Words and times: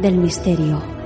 del 0.00 0.16
misterio. 0.16 0.97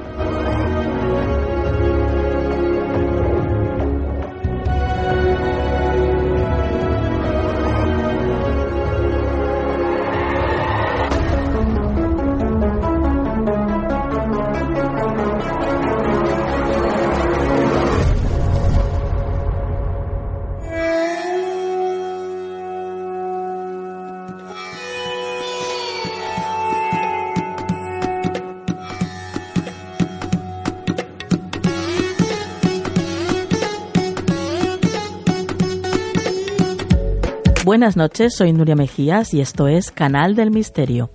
Buenas 37.72 37.96
noches, 37.96 38.34
soy 38.36 38.52
Nuria 38.52 38.76
Mejías 38.76 39.32
y 39.32 39.40
esto 39.40 39.66
es 39.66 39.90
Canal 39.92 40.34
del 40.34 40.50
Misterio. 40.50 41.08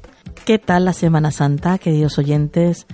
¿Qué 0.44 0.58
tal 0.58 0.86
la 0.86 0.94
Semana 0.94 1.30
Santa, 1.30 1.78
queridos 1.78 2.18
oyentes? 2.18 2.88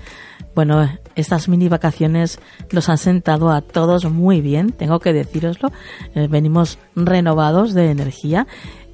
Bueno, 0.53 0.85
estas 1.15 1.47
mini 1.47 1.69
vacaciones 1.69 2.41
nos 2.73 2.89
han 2.89 2.97
sentado 2.97 3.51
a 3.51 3.61
todos 3.61 4.03
muy 4.11 4.41
bien, 4.41 4.73
tengo 4.73 4.99
que 4.99 5.13
deciroslo. 5.13 5.71
Eh, 6.13 6.27
venimos 6.29 6.77
renovados 6.97 7.73
de 7.73 7.89
energía, 7.89 8.47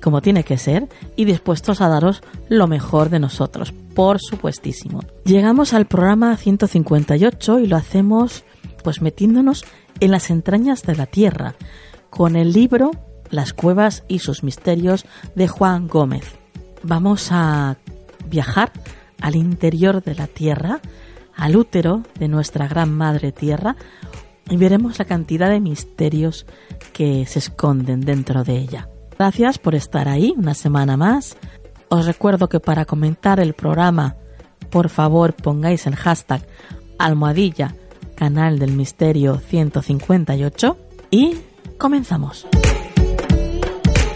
como 0.04 0.22
tiene 0.22 0.44
que 0.44 0.60
ser, 0.60 0.88
y 1.16 1.26
dispuestos 1.26 1.82
a 1.82 1.90
daros 1.90 2.22
lo 2.48 2.68
mejor 2.68 3.10
de 3.10 3.18
nosotros, 3.18 3.74
por 3.96 4.20
supuestísimo. 4.22 5.00
Llegamos 5.26 5.74
al 5.74 5.88
programa 5.88 6.38
158 6.38 7.58
y 7.58 7.66
lo 7.66 7.76
hacemos 7.76 8.44
pues 8.84 9.02
metiéndonos 9.02 9.66
en 10.00 10.12
las 10.12 10.30
entrañas 10.30 10.84
de 10.84 10.96
la 10.96 11.08
Tierra, 11.08 11.56
con 12.12 12.36
el 12.36 12.54
libro 12.54 12.92
las 13.30 13.54
cuevas 13.54 14.04
y 14.08 14.20
sus 14.20 14.44
misterios 14.44 15.06
de 15.36 15.48
Juan 15.48 15.88
Gómez. 15.88 16.24
Vamos 16.84 17.30
a 17.32 17.78
viajar 18.30 18.72
al 19.22 19.36
interior 19.36 20.04
de 20.04 20.16
la 20.16 20.28
Tierra, 20.28 20.80
al 21.36 21.56
útero 21.56 22.04
de 22.18 22.28
nuestra 22.28 22.68
gran 22.68 22.92
madre 22.92 23.32
Tierra, 23.32 23.76
y 24.50 24.58
veremos 24.58 24.98
la 25.00 25.06
cantidad 25.06 25.50
de 25.50 25.60
misterios 25.60 26.46
que 26.94 27.26
se 27.26 27.40
esconden 27.40 28.02
dentro 28.02 28.44
de 28.44 28.58
ella. 28.58 28.90
Gracias 29.18 29.60
por 29.60 29.76
estar 29.76 30.08
ahí 30.08 30.34
una 30.38 30.54
semana 30.54 30.98
más. 30.98 31.38
Os 31.90 32.06
recuerdo 32.06 32.50
que 32.50 32.60
para 32.60 32.86
comentar 32.86 33.40
el 33.40 33.54
programa, 33.54 34.16
por 34.70 34.90
favor 34.90 35.34
pongáis 35.34 35.86
el 35.88 35.96
hashtag 35.96 36.42
almohadilla 36.98 37.76
canal 38.16 38.60
del 38.60 38.74
misterio 38.74 39.40
158 39.40 40.78
y 41.10 41.38
comenzamos. 41.78 42.46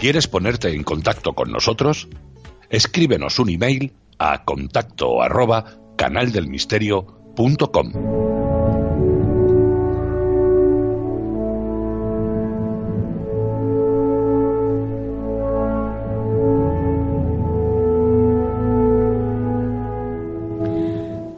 ¿Quieres 0.04 0.28
ponerte 0.28 0.68
en 0.68 0.82
contacto 0.82 1.32
con 1.32 1.50
nosotros? 1.50 2.08
Escríbenos 2.68 3.38
un 3.38 3.48
email 3.48 3.94
a 4.18 4.44
contacto 4.44 5.22
arroba 5.22 5.78
canaldelmisterio.com. 5.96 7.92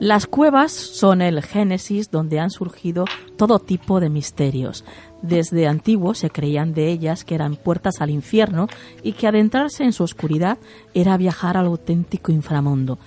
Las 0.07 0.29
cuevas 0.29 0.71
son 0.71 1.21
el 1.21 1.43
génesis 1.43 2.13
donde 2.13 2.39
han 2.39 2.51
surgido 2.51 3.07
todo 3.37 3.59
tipo 3.59 3.99
de 3.99 4.09
misterios. 4.09 4.85
Desde 5.21 5.67
antiguo 5.67 6.15
se 6.15 6.31
creían 6.31 6.75
de 6.75 6.93
ellas 6.93 7.25
que 7.25 7.35
eran 7.35 7.57
puertas 7.57 8.01
al 8.01 8.11
infierno 8.11 8.69
y 9.03 9.15
que 9.15 9.27
adentrarse 9.27 9.83
en 9.83 9.93
su 9.93 10.05
oscuridad 10.05 10.59
era 10.95 11.17
viajar 11.17 11.57
al 11.57 11.67
auténtico 11.67 12.31
inframundo. 12.31 13.01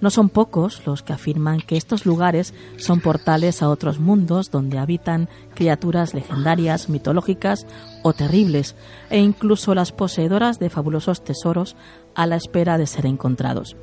No 0.00 0.08
son 0.08 0.30
pocos 0.30 0.86
los 0.86 1.02
que 1.02 1.12
afirman 1.12 1.60
que 1.60 1.76
estos 1.76 2.06
lugares 2.06 2.54
son 2.78 3.02
portales 3.02 3.60
a 3.60 3.68
otros 3.68 3.98
mundos 3.98 4.50
donde 4.50 4.78
habitan 4.78 5.28
criaturas 5.54 6.14
legendarias, 6.14 6.88
mitológicas 6.88 7.66
o 8.02 8.14
terribles, 8.14 8.74
e 9.10 9.18
incluso 9.18 9.74
las 9.74 9.92
poseedoras 9.92 10.58
de 10.58 10.70
fabulosos 10.70 11.22
tesoros 11.22 11.76
a 12.14 12.26
la 12.26 12.36
espera 12.36 12.78
de 12.78 12.86
ser 12.86 13.04
encontrados. 13.04 13.76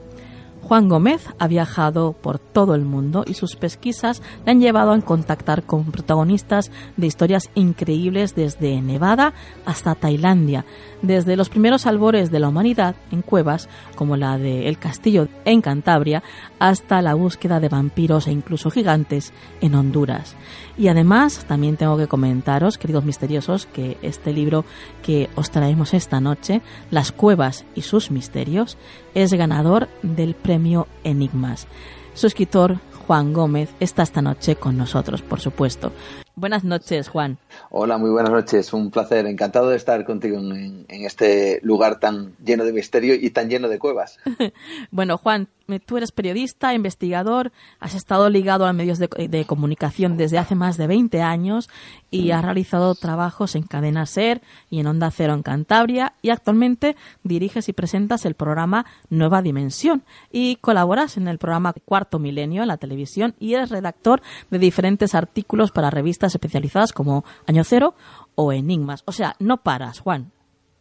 Juan 0.68 0.90
Gómez 0.90 1.28
ha 1.38 1.48
viajado 1.48 2.14
por 2.14 2.40
todo 2.40 2.74
el 2.74 2.86
mundo 2.86 3.24
y 3.28 3.36
sus 3.36 3.56
pesquisas 3.56 4.24
le 4.46 4.52
han 4.52 4.59
llevado 4.59 4.94
a 4.94 5.02
contactar 5.02 5.62
con 5.62 5.92
protagonistas 5.92 6.72
de 6.98 7.06
historias 7.06 7.52
increíbles 7.53 8.34
desde 8.34 8.81
Nevada 8.81 9.36
hasta 9.64 9.94
Tailandia, 9.94 10.66
desde 11.04 11.36
los 11.36 11.50
primeros 11.50 11.86
albores 11.86 12.31
de 12.31 12.39
la 12.39 12.50
humanidad 12.50 12.95
en 13.12 13.22
cuevas 13.22 13.69
como 13.95 14.18
la 14.18 14.39
de 14.39 14.68
El 14.68 14.80
Castillo 14.80 15.28
en 15.45 15.62
Cantabria 15.62 16.24
hasta 16.57 17.00
la 17.04 17.13
búsqueda 17.13 17.60
de 17.60 17.69
vampiros 17.69 18.25
e 18.25 18.31
incluso 18.31 18.72
gigantes 18.72 19.34
en 19.62 19.75
Honduras. 19.75 20.36
Y 20.77 20.89
además 20.89 21.45
también 21.48 21.77
tengo 21.77 21.98
que 21.98 22.07
comentaros, 22.07 22.77
queridos 22.77 23.06
misteriosos, 23.06 23.66
que 23.66 23.98
este 24.01 24.33
libro 24.33 24.66
que 25.04 25.30
os 25.36 25.50
traemos 25.51 25.94
esta 25.94 26.19
noche, 26.19 26.62
Las 26.92 27.12
cuevas 27.12 27.66
y 27.75 27.81
sus 27.81 28.12
misterios, 28.12 28.77
es 29.13 29.33
ganador 29.33 29.88
del 30.01 30.36
premio 30.36 30.88
Enigmas. 31.04 31.68
su 32.13 32.27
escritor 32.27 32.80
Juan 33.07 33.33
Gómez 33.33 33.69
está 33.80 34.04
esta 34.04 34.22
noche 34.22 34.56
con 34.56 34.77
nosotros, 34.77 35.22
por 35.22 35.39
supuesto. 35.39 35.92
Buenas 36.38 36.66
noches, 36.66 37.08
Juan. 37.08 37.38
Hola, 37.70 37.98
muy 37.98 38.10
buenas 38.10 38.32
noches. 38.32 38.74
Un 38.74 38.92
placer. 38.92 39.26
Encantado 39.26 39.70
de 39.70 39.78
estar 39.78 40.04
contigo 40.04 40.38
en, 40.38 40.86
este 40.90 41.60
lugar 41.64 42.00
tan 42.02 42.36
lleno 42.44 42.66
de 42.66 42.74
misterio 42.74 43.16
y 43.16 43.30
tan 43.30 43.50
lleno 43.50 43.70
de 43.70 43.80
cuevas. 43.80 44.18
bueno, 44.92 45.18
Juan, 45.18 45.48
tú 45.86 45.98
eres 45.98 46.12
periodista, 46.12 46.74
investigador, 46.74 47.54
has 47.80 47.96
estado 47.96 48.30
ligado 48.30 48.66
a 48.66 48.74
medios 48.74 49.00
de, 49.00 49.46
comunicación 49.46 50.18
desde 50.18 50.38
hace 50.38 50.56
más 50.56 50.78
de 50.78 50.88
20 50.88 51.22
años 51.22 51.70
y 52.12 52.32
has 52.32 52.44
realizado 52.44 52.94
trabajos 52.96 53.56
en 53.56 53.64
Cadena 53.64 54.06
Ser 54.06 54.42
y 54.70 54.80
en 54.80 54.88
Onda 54.88 55.12
Cero 55.12 55.34
en 55.34 55.44
Cantabria 55.44 56.14
y 56.22 56.30
actualmente 56.30 56.96
diriges 57.24 57.70
y 57.70 57.74
presentas 57.74 58.26
el 58.26 58.36
programa 58.36 58.86
Nueva 59.10 59.42
Dimensión 59.42 60.04
y 60.32 60.58
colaboras 60.58 61.18
en 61.18 61.28
el 61.28 61.38
programa 61.38 61.74
Cuarto 61.86 62.20
Milenio 62.20 62.62
en 62.62 62.68
la 62.68 62.78
televisión 62.78 63.36
y 63.40 63.54
eres 63.54 63.70
redactor 63.70 64.22
de 64.50 64.60
diferentes 64.60 65.16
artículos 65.16 65.72
para 65.72 65.90
revistas 65.90 66.25
especializadas 66.33 66.94
como 66.94 67.24
Año 67.45 67.63
Cero 67.63 67.94
o 68.36 68.51
Enigmas. 68.51 69.04
O 69.06 69.12
sea, 69.12 69.36
no 69.39 69.57
paras, 69.57 70.00
Juan. 70.00 70.31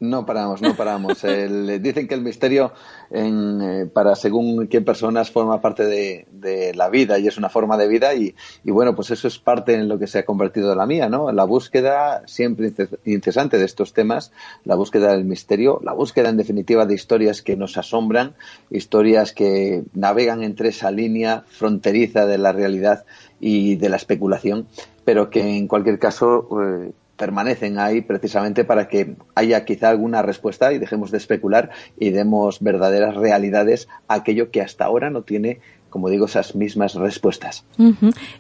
No 0.01 0.27
paramos, 0.27 0.61
no 0.61 0.75
paramos. 0.75 1.23
dicen 1.81 2.09
que 2.09 2.15
el 2.15 2.21
misterio 2.21 2.73
en, 3.11 3.61
eh, 3.63 3.87
para 3.87 4.15
según 4.17 4.67
qué 4.67 4.81
personas 4.81 5.31
forma 5.31 5.61
parte 5.61 5.85
de, 5.85 6.27
la 6.75 6.91
vida 6.91 7.19
y 7.19 7.27
es 7.27 7.39
una 7.39 7.49
forma 7.49 7.77
de 7.79 7.89
vida 7.89 8.15
y, 8.15 8.35
bueno, 8.65 8.95
pues 8.95 9.11
eso 9.11 9.29
es 9.29 9.39
parte 9.39 9.75
en 9.75 9.89
lo 9.89 9.99
que 9.99 10.07
se 10.07 10.19
ha 10.19 10.25
convertido 10.25 10.75
la 10.75 10.85
mía, 10.85 11.09
¿no? 11.09 11.33
La 11.33 11.45
búsqueda 11.45 12.23
siempre 12.27 12.73
incesante 13.05 13.57
de 13.57 13.65
estos 13.65 13.93
temas, 13.93 14.33
la 14.65 14.75
búsqueda 14.75 15.13
del 15.13 15.25
misterio, 15.25 15.81
la 15.83 15.95
búsqueda 15.95 16.29
en 16.29 16.37
definitiva 16.37 16.85
de 16.85 16.95
historias 16.95 17.41
que 17.41 17.57
nos 17.57 17.79
asombran, 17.79 18.35
historias 18.71 19.33
que 19.33 19.85
navegan 19.95 20.43
entre 20.43 20.69
esa 20.69 20.91
línea 20.91 21.45
fronteriza 21.49 22.27
de 22.27 22.39
la 22.39 22.53
realidad 22.53 23.05
y 23.41 23.77
de 23.77 23.89
la 23.89 23.97
especulación, 23.97 24.67
pero 25.05 25.31
que 25.31 25.57
en 25.57 25.69
cualquier 25.69 25.99
caso 25.99 26.49
eh, 26.63 26.93
permanecen 27.17 27.79
ahí 27.79 28.01
precisamente 28.01 28.65
para 28.65 28.89
que 28.89 29.17
haya 29.35 29.65
quizá 29.65 29.91
alguna 29.91 30.23
respuesta 30.23 30.73
y 30.73 30.79
dejemos 30.79 31.11
de 31.11 31.19
especular 31.19 31.71
y 31.99 32.11
demos 32.11 32.61
verdaderas 32.61 33.15
realidades 33.15 33.89
a 34.09 34.15
aquello 34.15 34.51
que 34.51 34.61
hasta 34.61 34.85
ahora 34.85 35.11
no 35.11 35.23
tiene 35.23 35.61
como 35.95 36.09
digo, 36.09 36.27
esas 36.27 36.57
mismas 36.57 36.97
respuestas. 36.97 37.65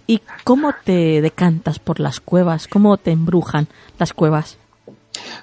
¿Y 0.09 0.21
cómo 0.43 0.73
te 0.83 1.21
decantas 1.21 1.79
por 1.79 2.01
las 2.01 2.19
cuevas? 2.19 2.67
¿Cómo 2.67 2.97
te 2.97 3.13
embrujan 3.13 3.69
las 3.97 4.13
cuevas? 4.13 4.59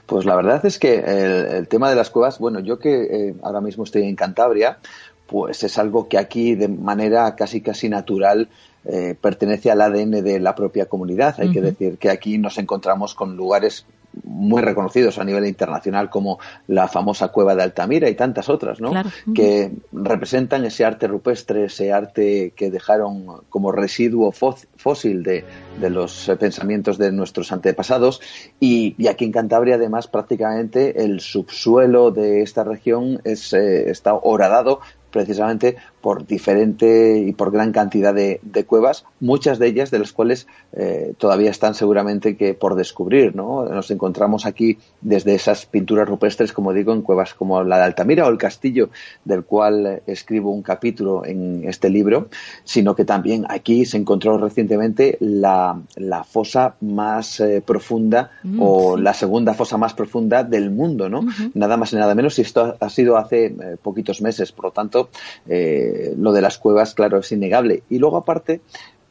Pues 0.08 0.26
la 0.26 0.36
verdad 0.36 0.66
es 0.66 0.78
que 0.78 0.96
el, 0.96 1.70
tema 1.70 1.90
de 1.90 1.96
las 1.96 2.10
cuevas, 2.10 2.38
bueno, 2.38 2.60
yo 2.60 2.80
que 2.80 3.04
eh, 3.04 3.36
ahora 3.44 3.62
mismo 3.62 3.86
estoy 3.86 4.04
en 4.04 4.18
Cantabria, 4.18 4.80
pues 5.26 5.64
es 5.64 5.78
algo 5.78 6.10
que 6.10 6.18
aquí 6.18 6.56
de 6.56 6.68
manera 6.68 7.34
casi 7.38 7.62
casi 7.62 7.88
natural 7.88 8.50
eh, 8.86 9.16
pertenece 9.20 9.70
al 9.72 9.82
ADN 9.82 10.24
de 10.24 10.40
la 10.40 10.56
propia 10.56 10.86
comunidad. 10.86 11.36
Hay 11.40 11.52
que 11.52 11.62
decir 11.62 11.98
que 11.98 12.10
aquí 12.10 12.38
nos 12.38 12.58
encontramos 12.58 13.14
con 13.14 13.36
lugares 13.36 13.86
muy 14.24 14.62
reconocidos 14.62 15.18
a 15.20 15.24
nivel 15.24 15.46
internacional 15.46 16.10
como 16.10 16.40
la 16.68 16.88
famosa 16.88 17.30
cueva 17.30 17.56
de 17.56 17.64
Altamira 17.64 18.10
y 18.10 18.16
tantas 18.16 18.50
otras, 18.50 18.82
¿no? 18.82 18.92
Que 19.34 19.72
representan 19.92 20.66
ese 20.66 20.84
arte 20.84 21.08
rupestre, 21.08 21.66
ese 21.66 21.94
arte 21.94 22.54
que 22.56 22.70
dejaron 22.70 23.42
como 23.50 23.72
residuo 23.72 24.32
fósil 24.32 25.24
de, 25.24 25.46
los 25.80 26.32
pensamientos 26.40 26.98
de 26.98 27.12
nuestros 27.12 27.52
antepasados. 27.52 28.22
Y, 28.60 29.08
aquí 29.08 29.26
en 29.26 29.32
Cantabria, 29.32 29.76
además, 29.76 30.08
prácticamente 30.08 31.04
el 31.04 31.22
subsuelo 31.22 32.12
de 32.12 32.42
esta 32.42 32.64
región 32.64 33.22
es, 33.24 33.54
eh, 33.54 33.90
está 33.90 34.14
horadado 34.14 34.80
precisamente 35.12 35.76
por 36.02 36.26
diferente 36.26 37.20
y 37.20 37.32
por 37.34 37.52
gran 37.52 37.72
cantidad 37.72 38.14
de, 38.14 38.40
cuevas, 38.66 39.06
muchas 39.20 39.60
de 39.60 39.68
ellas 39.68 39.92
de 39.92 40.00
las 40.00 40.12
cuales 40.12 40.48
eh, 40.74 41.14
todavía 41.18 41.50
están 41.50 41.74
seguramente 41.74 42.36
que 42.36 42.54
por 42.54 42.76
descubrir. 42.76 43.36
¿no? 43.36 43.66
Nos 43.66 43.92
encontramos 43.92 44.46
aquí 44.46 44.78
desde 45.02 45.36
esas 45.36 45.66
pinturas 45.66 46.08
rupestres, 46.08 46.54
como 46.54 46.74
digo, 46.74 46.94
en 46.94 47.02
cuevas 47.02 47.34
como 47.34 47.64
la 47.64 47.78
de 47.78 47.84
Altamira 47.84 48.26
o 48.26 48.30
el 48.30 48.38
castillo, 48.38 48.90
del 49.26 49.44
cual 49.44 50.02
escribo 50.08 50.52
un 50.52 50.62
capítulo 50.62 51.26
en 51.26 51.64
este 51.68 51.90
libro, 51.90 52.30
sino 52.64 52.96
que 52.96 53.06
también 53.06 53.46
aquí 53.50 53.86
se 53.86 53.98
encontró 53.98 54.38
recientemente 54.38 55.18
la, 55.20 55.82
fosa 56.30 56.76
más 56.82 57.40
eh, 57.40 57.62
profunda 57.66 58.32
mm, 58.44 58.60
o 58.62 58.98
la 58.98 59.14
segunda 59.14 59.54
fosa 59.54 59.78
más 59.78 59.94
profunda 59.94 60.44
del 60.44 60.72
mundo, 60.72 61.10
¿no? 61.10 61.26
Nada 61.54 61.78
más 61.78 61.94
y 61.94 61.96
nada 61.96 62.16
menos, 62.16 62.38
y 62.40 62.42
esto 62.44 62.76
ha 62.80 62.90
sido 62.90 63.18
hace 63.18 63.46
eh, 63.46 63.78
poquitos 63.82 64.22
meses, 64.22 64.52
por 64.52 64.66
lo 64.66 64.72
tanto, 64.72 65.10
eh, 65.48 65.91
lo 66.18 66.34
de 66.34 66.42
las 66.42 66.58
cuevas, 66.58 66.94
claro, 66.94 67.20
es 67.20 67.32
innegable. 67.32 67.84
Y 67.90 68.00
luego, 68.00 68.18
aparte, 68.18 68.62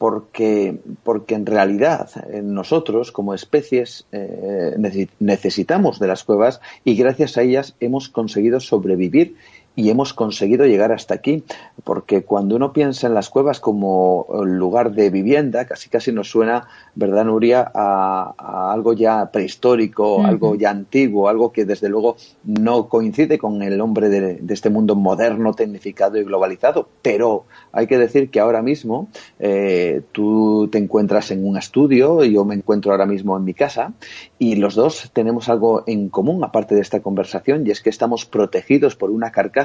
porque, 0.01 0.79
porque 1.03 1.35
en 1.35 1.45
realidad 1.45 2.09
eh, 2.31 2.41
nosotros, 2.41 3.11
como 3.11 3.35
especies, 3.35 4.07
eh, 4.11 4.75
necesitamos 5.19 5.99
de 5.99 6.07
las 6.07 6.23
cuevas 6.23 6.59
y 6.83 6.95
gracias 6.95 7.37
a 7.37 7.43
ellas 7.43 7.75
hemos 7.79 8.09
conseguido 8.09 8.59
sobrevivir 8.59 9.35
y 9.75 9.89
hemos 9.89 10.13
conseguido 10.13 10.65
llegar 10.65 10.91
hasta 10.91 11.13
aquí, 11.13 11.43
porque 11.85 12.23
cuando 12.23 12.55
uno 12.57 12.73
piensa 12.73 13.07
en 13.07 13.13
las 13.13 13.29
cuevas 13.29 13.61
como 13.61 14.27
lugar 14.43 14.91
de 14.91 15.09
vivienda, 15.09 15.65
casi 15.65 15.89
casi 15.89 16.11
nos 16.11 16.29
suena, 16.29 16.67
¿verdad, 16.93 17.25
Nuria?, 17.25 17.71
a, 17.73 18.71
algo 18.73 18.93
ya 18.93 19.31
prehistórico, 19.31 20.23
algo 20.25 20.55
ya 20.55 20.71
antiguo, 20.71 21.29
algo 21.29 21.51
que 21.53 21.63
desde 21.63 21.87
luego 21.87 22.17
no 22.43 22.89
coincide 22.89 23.37
con 23.37 23.61
el 23.61 23.79
hombre 23.79 24.09
de, 24.09 24.41
este 24.49 24.69
mundo 24.69 24.95
moderno, 24.95 25.53
tecnificado 25.53 26.17
y 26.17 26.23
globalizado. 26.25 26.89
Pero 27.01 27.45
hay 27.71 27.87
que 27.87 27.97
decir 27.97 28.29
que 28.29 28.41
ahora 28.41 28.61
mismo 28.61 29.07
eh, 29.39 30.01
tú 30.11 30.67
te 30.69 30.79
encuentras 30.79 31.31
en 31.31 31.47
un 31.47 31.57
estudio, 31.57 32.23
yo 32.25 32.43
me 32.43 32.55
encuentro 32.55 32.91
ahora 32.91 33.05
mismo 33.05 33.37
en 33.37 33.45
mi 33.45 33.53
casa, 33.53 33.93
y 34.37 34.55
los 34.55 34.75
dos 34.75 35.11
tenemos 35.13 35.47
algo 35.47 35.83
en 35.87 36.09
común, 36.09 36.43
aparte 36.43 36.75
de 36.75 36.81
esta 36.81 36.99
conversación, 36.99 37.65
y 37.65 37.71
es 37.71 37.81
que 37.81 37.89
estamos 37.89 38.25
protegidos 38.25 38.97
por 38.97 39.11
una 39.11 39.31
carcasa 39.31 39.60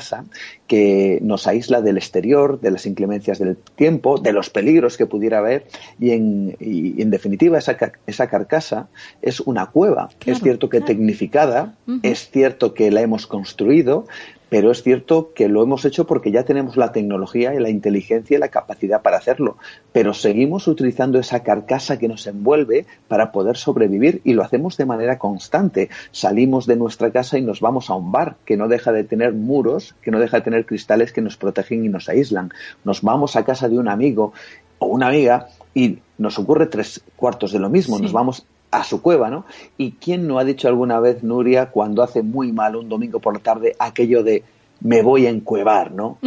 que 0.66 1.18
nos 1.22 1.46
aísla 1.46 1.80
del 1.80 1.96
exterior, 1.96 2.60
de 2.60 2.70
las 2.70 2.86
inclemencias 2.86 3.38
del 3.38 3.56
tiempo, 3.56 4.18
de 4.18 4.32
los 4.32 4.50
peligros 4.50 4.96
que 4.96 5.06
pudiera 5.06 5.38
haber 5.38 5.66
y 6.00 6.10
en, 6.10 6.56
en 6.60 7.10
definitiva 7.10 7.58
esa, 7.58 7.76
esa, 8.06 8.28
carcasa 8.28 8.88
es 9.22 9.40
una 9.40 9.66
cueva. 9.66 10.08
es 10.24 10.40
cierto 10.40 10.68
que 10.68 10.80
tecnificada, 10.80 11.74
es 12.02 12.30
cierto 12.30 12.74
que 12.74 12.90
la 12.90 13.00
hemos 13.00 13.26
construido, 13.26 14.06
pero 14.48 14.70
es 14.70 14.82
cierto 14.82 15.32
que 15.34 15.48
lo 15.48 15.62
hemos 15.62 15.84
hecho 15.84 16.06
porque 16.06 16.30
ya 16.30 16.44
tenemos 16.44 16.76
la 16.76 16.92
tecnología 16.92 17.54
y 17.54 17.60
la 17.60 17.70
inteligencia 17.70 18.36
y 18.36 18.40
la 18.40 18.48
capacidad 18.48 19.02
para 19.02 19.16
hacerlo, 19.16 19.56
pero 19.92 20.14
seguimos 20.14 20.68
utilizando 20.68 21.18
esa 21.18 21.42
carcasa 21.42 21.98
que 21.98 22.08
nos 22.08 22.26
envuelve 22.26 22.86
para 23.08 23.32
poder 23.32 23.56
sobrevivir 23.56 24.20
y 24.24 24.34
lo 24.34 24.42
hacemos 24.42 24.76
de 24.76 24.86
manera 24.86 25.18
constante. 25.18 25.88
Salimos 26.12 26.66
de 26.66 26.76
nuestra 26.76 27.10
casa 27.10 27.38
y 27.38 27.42
nos 27.42 27.60
vamos 27.60 27.90
a 27.90 27.94
un 27.94 28.12
bar 28.12 28.36
que 28.44 28.56
no 28.56 28.68
deja 28.68 28.92
de 28.92 29.04
tener 29.04 29.32
muros, 29.32 29.94
que 30.02 30.10
no 30.10 30.20
deja 30.20 30.38
de 30.38 30.44
tener 30.44 30.66
cristales 30.66 31.12
que 31.12 31.22
nos 31.22 31.36
protegen 31.36 31.84
y 31.84 31.88
nos 31.88 32.08
aíslan. 32.08 32.50
Nos 32.84 33.02
vamos 33.02 33.36
a 33.36 33.44
casa 33.44 33.68
de 33.68 33.78
un 33.78 33.88
amigo 33.88 34.32
o 34.78 34.86
una 34.86 35.08
amiga 35.08 35.48
y 35.74 35.98
nos 36.18 36.38
ocurre 36.38 36.66
tres 36.66 37.02
cuartos 37.16 37.52
de 37.52 37.58
lo 37.58 37.68
mismo. 37.68 37.98
Nos 37.98 38.12
vamos 38.12 38.46
a 38.76 38.84
su 38.84 39.00
cueva, 39.00 39.30
¿no? 39.30 39.46
¿Y 39.78 39.92
quién 39.92 40.28
no 40.28 40.38
ha 40.38 40.44
dicho 40.44 40.68
alguna 40.68 41.00
vez, 41.00 41.22
Nuria, 41.22 41.70
cuando 41.70 42.02
hace 42.02 42.22
muy 42.22 42.52
mal 42.52 42.76
un 42.76 42.88
domingo 42.88 43.20
por 43.20 43.34
la 43.34 43.40
tarde, 43.40 43.74
aquello 43.78 44.22
de 44.22 44.44
me 44.80 45.00
voy 45.02 45.26
a 45.26 45.30
encuevar, 45.30 45.92
¿no? 45.92 46.18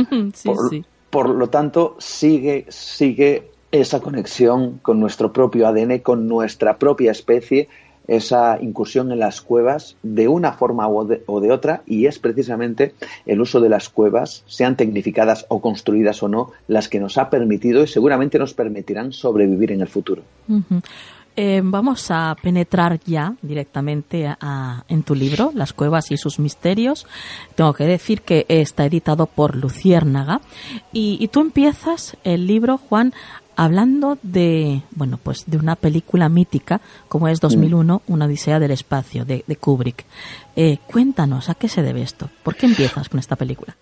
por, 0.44 0.72
por 1.12 1.30
lo 1.30 1.50
tanto, 1.50 1.96
sigue, 2.00 2.66
sigue 2.70 3.52
esa 3.72 4.00
conexión 4.00 4.80
con 4.82 5.00
nuestro 5.00 5.32
propio 5.32 5.68
ADN, 5.68 6.00
con 6.00 6.28
nuestra 6.28 6.78
propia 6.78 7.12
especie, 7.12 7.70
esa 8.10 8.58
incursión 8.60 9.12
en 9.12 9.20
las 9.20 9.42
cuevas 9.42 9.96
de 10.02 10.28
una 10.28 10.54
forma 10.54 10.88
o 10.88 11.06
de, 11.06 11.52
otra 11.52 11.84
y 11.86 12.08
es 12.08 12.18
precisamente 12.18 12.94
el 13.28 13.40
uso 13.40 13.62
de 13.62 13.70
las 13.70 13.90
cuevas, 13.90 14.44
sean 14.48 14.76
tecnificadas 14.76 15.46
o 15.50 15.62
construidas 15.62 16.24
o 16.24 16.28
no, 16.28 16.52
las 16.68 16.90
que 16.90 17.00
nos 17.00 17.20
ha 17.20 17.30
permitido 17.30 17.84
y 17.84 17.88
seguramente 17.88 18.40
nos 18.40 18.56
permitirán 18.56 19.12
sobrevivir 19.12 19.72
en 19.72 19.82
el 19.82 19.88
futuro. 19.88 20.24
Eh, 21.42 21.62
vamos 21.64 22.12
a 22.12 22.36
penetrar 22.44 23.00
ya 23.06 23.34
directamente 23.42 24.28
en 24.90 25.04
tu 25.04 25.16
libro, 25.16 25.54
Las 25.56 25.72
cuevas 25.72 26.12
y 26.12 26.18
sus 26.18 26.38
misterios. 26.38 27.08
Tengo 27.56 27.72
que 27.72 27.86
decir 27.86 28.24
que 28.24 28.46
está 28.50 28.86
editado 28.86 29.26
por 29.26 29.56
Luciérnaga 29.56 30.42
y, 30.92 31.26
tú 31.30 31.40
empiezas 31.40 32.18
el 32.26 32.46
libro, 32.46 32.78
Juan, 32.78 33.14
hablando 33.56 34.18
de, 34.22 34.82
bueno, 34.92 35.18
pues 35.24 35.46
de 35.48 35.56
una 35.56 35.78
película 35.78 36.28
mítica 36.28 36.82
como 37.08 37.30
es 37.30 37.40
2001, 37.40 38.02
Una 38.08 38.26
odisea 38.26 38.60
del 38.60 38.72
espacio, 38.72 39.24
de, 39.24 39.44
Kubrick. 39.58 40.04
Eh, 40.58 40.80
cuéntanos, 40.88 41.48
¿a 41.48 41.56
qué 41.56 41.70
se 41.70 41.82
debe 41.82 42.02
esto? 42.02 42.30
¿Por 42.44 42.58
qué 42.58 42.66
empiezas 42.66 43.08
con 43.08 43.18
esta 43.18 43.38
película? 43.38 43.78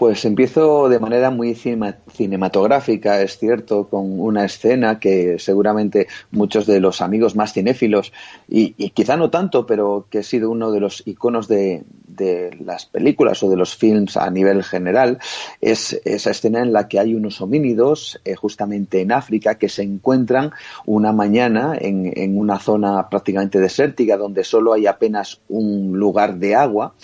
Pues 0.00 0.24
empiezo 0.24 0.88
de 0.88 0.98
manera 0.98 1.28
muy 1.28 1.54
cinematográfica, 1.54 3.20
es 3.20 3.36
cierto, 3.36 3.86
con 3.86 4.18
una 4.18 4.46
escena 4.46 4.98
que 4.98 5.38
seguramente 5.38 6.06
muchos 6.30 6.64
de 6.64 6.80
los 6.80 7.02
amigos 7.02 7.36
más 7.36 7.52
cinéfilos, 7.52 8.10
y, 8.48 8.72
quizá 8.92 9.18
no 9.18 9.28
tanto, 9.28 9.66
pero 9.66 10.06
que 10.08 10.20
ha 10.20 10.22
sido 10.22 10.48
uno 10.50 10.70
de 10.72 10.80
los 10.80 11.02
iconos 11.06 11.48
de, 11.48 11.84
las 12.64 12.86
películas 12.86 13.42
o 13.42 13.50
de 13.50 13.56
los 13.56 13.76
films 13.76 14.16
a 14.18 14.30
nivel 14.30 14.62
general 14.62 15.18
es 15.62 15.98
esa 16.04 16.32
escena 16.32 16.60
en 16.60 16.70
la 16.70 16.86
que 16.86 16.98
hay 16.98 17.14
unos 17.14 17.40
homínidos 17.40 18.20
eh, 18.26 18.34
justamente 18.34 19.00
en 19.00 19.10
África 19.10 19.54
que 19.54 19.70
se 19.70 19.82
encuentran 19.82 20.50
una 20.84 21.12
mañana 21.12 21.78
en, 21.80 22.12
en 22.14 22.36
una 22.36 22.58
zona 22.58 23.08
prácticamente 23.08 23.58
desértica 23.58 24.18
donde 24.18 24.44
solo 24.44 24.74
hay 24.74 24.86
apenas 24.86 25.40
un 25.48 25.98
lugar 25.98 26.36
de 26.36 26.54
agua 26.54 26.94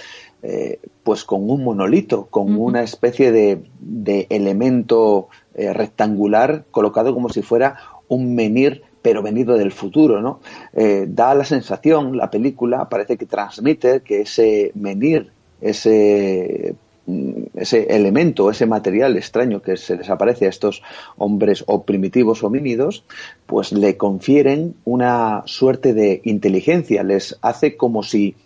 eh, 0.48 0.78
pues 1.02 1.24
con 1.24 1.50
un 1.50 1.64
monolito, 1.64 2.26
con 2.26 2.56
una 2.56 2.84
especie 2.84 3.32
de, 3.32 3.62
de 3.80 4.28
elemento 4.30 5.26
eh, 5.56 5.72
rectangular 5.72 6.66
colocado 6.70 7.12
como 7.12 7.30
si 7.30 7.42
fuera 7.42 7.78
un 8.06 8.36
menir 8.36 8.84
pero 9.02 9.22
venido 9.22 9.56
del 9.56 9.72
futuro, 9.72 10.22
¿no? 10.22 10.38
Eh, 10.72 11.06
da 11.08 11.34
la 11.34 11.44
sensación, 11.44 12.16
la 12.16 12.30
película 12.30 12.88
parece 12.88 13.16
que 13.16 13.26
transmite 13.26 14.02
que 14.02 14.20
ese 14.20 14.70
menir, 14.74 15.32
ese 15.60 16.76
mm, 17.06 17.42
ese 17.54 17.96
elemento, 17.96 18.48
ese 18.48 18.66
material 18.66 19.16
extraño 19.16 19.62
que 19.62 19.76
se 19.76 19.96
desaparece 19.96 20.46
a 20.46 20.50
estos 20.50 20.80
hombres 21.16 21.64
o 21.66 21.82
primitivos 21.82 22.44
homínidos, 22.44 23.04
pues 23.46 23.72
le 23.72 23.96
confieren 23.96 24.76
una 24.84 25.42
suerte 25.46 25.92
de 25.92 26.20
inteligencia, 26.24 27.02
les 27.02 27.36
hace 27.42 27.76
como 27.76 28.04
si 28.04 28.36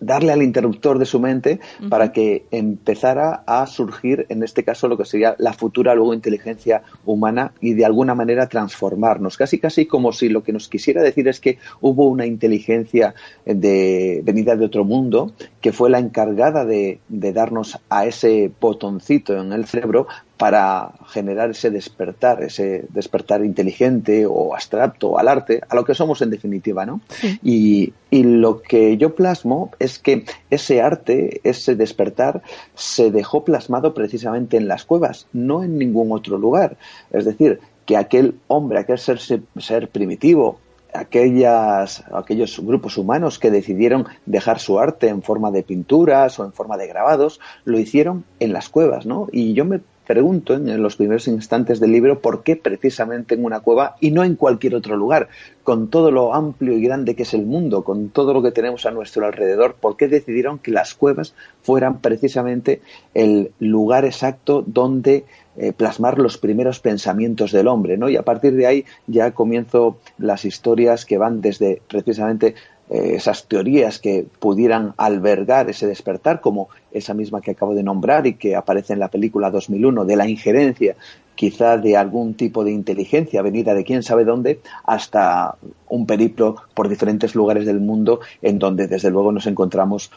darle 0.00 0.32
al 0.32 0.42
interruptor 0.42 0.98
de 0.98 1.06
su 1.06 1.20
mente 1.20 1.60
para 1.88 2.12
que 2.12 2.46
empezara 2.50 3.42
a 3.46 3.66
surgir, 3.66 4.26
en 4.28 4.42
este 4.42 4.64
caso, 4.64 4.88
lo 4.88 4.96
que 4.96 5.04
sería 5.04 5.34
la 5.38 5.52
futura 5.52 5.94
luego 5.94 6.14
inteligencia 6.14 6.82
humana 7.04 7.52
y 7.60 7.74
de 7.74 7.84
alguna 7.84 8.14
manera 8.14 8.48
transformarnos. 8.48 9.36
Casi, 9.36 9.58
casi 9.58 9.86
como 9.86 10.12
si 10.12 10.28
lo 10.28 10.42
que 10.42 10.52
nos 10.52 10.68
quisiera 10.68 11.02
decir 11.02 11.28
es 11.28 11.40
que 11.40 11.58
hubo 11.80 12.08
una 12.08 12.26
inteligencia 12.26 13.14
de 13.44 14.20
venida 14.24 14.56
de 14.56 14.64
otro 14.64 14.84
mundo 14.84 15.32
que 15.60 15.72
fue 15.72 15.90
la 15.90 15.98
encargada 15.98 16.64
de, 16.64 17.00
de 17.08 17.32
darnos 17.32 17.78
a 17.88 18.06
ese 18.06 18.50
botoncito 18.60 19.40
en 19.40 19.52
el 19.52 19.66
cerebro 19.66 20.06
para 20.36 20.92
generar 21.08 21.50
ese 21.50 21.70
despertar, 21.70 22.42
ese 22.42 22.84
despertar 22.90 23.44
inteligente 23.44 24.26
o 24.26 24.54
abstracto 24.54 25.18
al 25.18 25.28
arte, 25.28 25.60
a 25.68 25.74
lo 25.74 25.84
que 25.84 25.94
somos 25.94 26.20
en 26.22 26.30
definitiva, 26.30 26.84
¿no? 26.84 27.00
Y, 27.42 27.94
y, 28.10 28.22
lo 28.22 28.60
que 28.60 28.96
yo 28.98 29.14
plasmo 29.14 29.70
es 29.78 29.98
que 29.98 30.24
ese 30.50 30.82
arte, 30.82 31.40
ese 31.44 31.74
despertar, 31.74 32.42
se 32.74 33.10
dejó 33.10 33.44
plasmado 33.44 33.94
precisamente 33.94 34.56
en 34.56 34.68
las 34.68 34.84
cuevas, 34.84 35.26
no 35.32 35.62
en 35.62 35.78
ningún 35.78 36.12
otro 36.12 36.36
lugar. 36.36 36.76
Es 37.10 37.24
decir, 37.24 37.60
que 37.86 37.96
aquel 37.96 38.38
hombre, 38.48 38.80
aquel 38.80 38.98
ser, 38.98 39.18
ser 39.20 39.88
primitivo, 39.88 40.58
aquellas, 40.92 42.04
aquellos 42.12 42.58
grupos 42.60 42.98
humanos 42.98 43.38
que 43.38 43.50
decidieron 43.50 44.06
dejar 44.26 44.58
su 44.58 44.78
arte 44.78 45.08
en 45.08 45.22
forma 45.22 45.50
de 45.50 45.62
pinturas 45.62 46.38
o 46.38 46.44
en 46.44 46.52
forma 46.52 46.76
de 46.76 46.88
grabados, 46.88 47.40
lo 47.64 47.78
hicieron 47.78 48.24
en 48.40 48.52
las 48.52 48.68
cuevas, 48.68 49.06
¿no? 49.06 49.28
Y 49.32 49.54
yo 49.54 49.64
me 49.64 49.80
pregunto 50.06 50.54
en 50.54 50.82
los 50.82 50.96
primeros 50.96 51.28
instantes 51.28 51.80
del 51.80 51.92
libro 51.92 52.20
por 52.20 52.42
qué 52.42 52.56
precisamente 52.56 53.34
en 53.34 53.44
una 53.44 53.60
cueva 53.60 53.96
y 54.00 54.10
no 54.10 54.24
en 54.24 54.36
cualquier 54.36 54.74
otro 54.74 54.96
lugar, 54.96 55.28
con 55.62 55.88
todo 55.88 56.10
lo 56.10 56.32
amplio 56.32 56.76
y 56.76 56.82
grande 56.82 57.16
que 57.16 57.24
es 57.24 57.34
el 57.34 57.44
mundo, 57.44 57.82
con 57.82 58.10
todo 58.10 58.32
lo 58.32 58.42
que 58.42 58.52
tenemos 58.52 58.86
a 58.86 58.92
nuestro 58.92 59.26
alrededor, 59.26 59.74
por 59.74 59.96
qué 59.96 60.08
decidieron 60.08 60.58
que 60.58 60.70
las 60.70 60.94
cuevas 60.94 61.34
fueran 61.62 62.00
precisamente 62.00 62.80
el 63.14 63.50
lugar 63.58 64.04
exacto 64.04 64.62
donde 64.64 65.24
eh, 65.56 65.72
plasmar 65.72 66.18
los 66.18 66.38
primeros 66.38 66.80
pensamientos 66.80 67.50
del 67.50 67.66
hombre, 67.66 67.96
¿no? 67.96 68.08
Y 68.10 68.16
a 68.16 68.22
partir 68.22 68.54
de 68.54 68.66
ahí 68.66 68.84
ya 69.06 69.30
comienzo 69.32 69.98
las 70.18 70.44
historias 70.44 71.06
que 71.06 71.16
van 71.18 71.40
desde 71.40 71.80
precisamente 71.88 72.54
eh, 72.90 73.12
esas 73.14 73.46
teorías 73.46 73.98
que 73.98 74.26
pudieran 74.38 74.94
albergar 74.96 75.68
ese 75.68 75.86
despertar, 75.86 76.40
como 76.40 76.68
esa 76.92 77.14
misma 77.14 77.40
que 77.40 77.52
acabo 77.52 77.74
de 77.74 77.82
nombrar 77.82 78.26
y 78.26 78.34
que 78.34 78.56
aparece 78.56 78.92
en 78.92 79.00
la 79.00 79.08
película 79.08 79.50
2001, 79.50 80.04
de 80.04 80.16
la 80.16 80.28
injerencia 80.28 80.96
quizá 81.34 81.76
de 81.76 81.96
algún 81.96 82.34
tipo 82.34 82.64
de 82.64 82.72
inteligencia 82.72 83.42
venida 83.42 83.74
de 83.74 83.84
quién 83.84 84.02
sabe 84.02 84.24
dónde, 84.24 84.60
hasta 84.84 85.56
un 85.88 86.06
periplo 86.06 86.56
por 86.74 86.88
diferentes 86.88 87.34
lugares 87.34 87.66
del 87.66 87.78
mundo 87.78 88.20
en 88.40 88.58
donde 88.58 88.88
desde 88.88 89.10
luego 89.10 89.30
nos 89.32 89.46
encontramos 89.46 90.10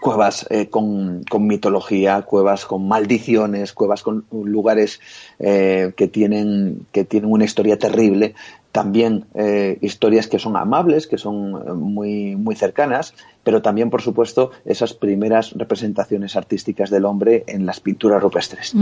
cuevas 0.00 0.46
eh, 0.50 0.68
con, 0.68 1.24
mitología, 1.40 2.22
cuevas 2.22 2.66
con 2.66 2.86
maldiciones, 2.86 3.72
cuevas 3.72 4.02
con 4.02 4.26
lugares 4.30 5.00
eh, 5.38 5.92
que, 5.96 6.08
tienen, 6.08 6.86
que 6.92 7.04
tienen 7.04 7.32
una 7.32 7.46
historia 7.46 7.78
terrible 7.78 8.34
también 8.74 9.26
eh, 9.34 9.78
historias 9.82 10.26
que 10.26 10.40
son 10.40 10.56
amables, 10.56 11.06
que 11.06 11.16
son 11.16 11.62
eh, 11.64 11.72
muy, 11.74 12.34
muy 12.34 12.56
cercanas, 12.56 13.14
pero 13.44 13.62
también, 13.62 13.88
por 13.88 14.02
supuesto, 14.02 14.50
esas 14.64 14.94
primeras 14.94 15.52
representaciones 15.52 16.34
artísticas 16.34 16.90
del 16.90 17.04
hombre 17.04 17.44
en 17.46 17.66
las 17.66 17.78
pinturas 17.78 18.20
rupestres. 18.20 18.74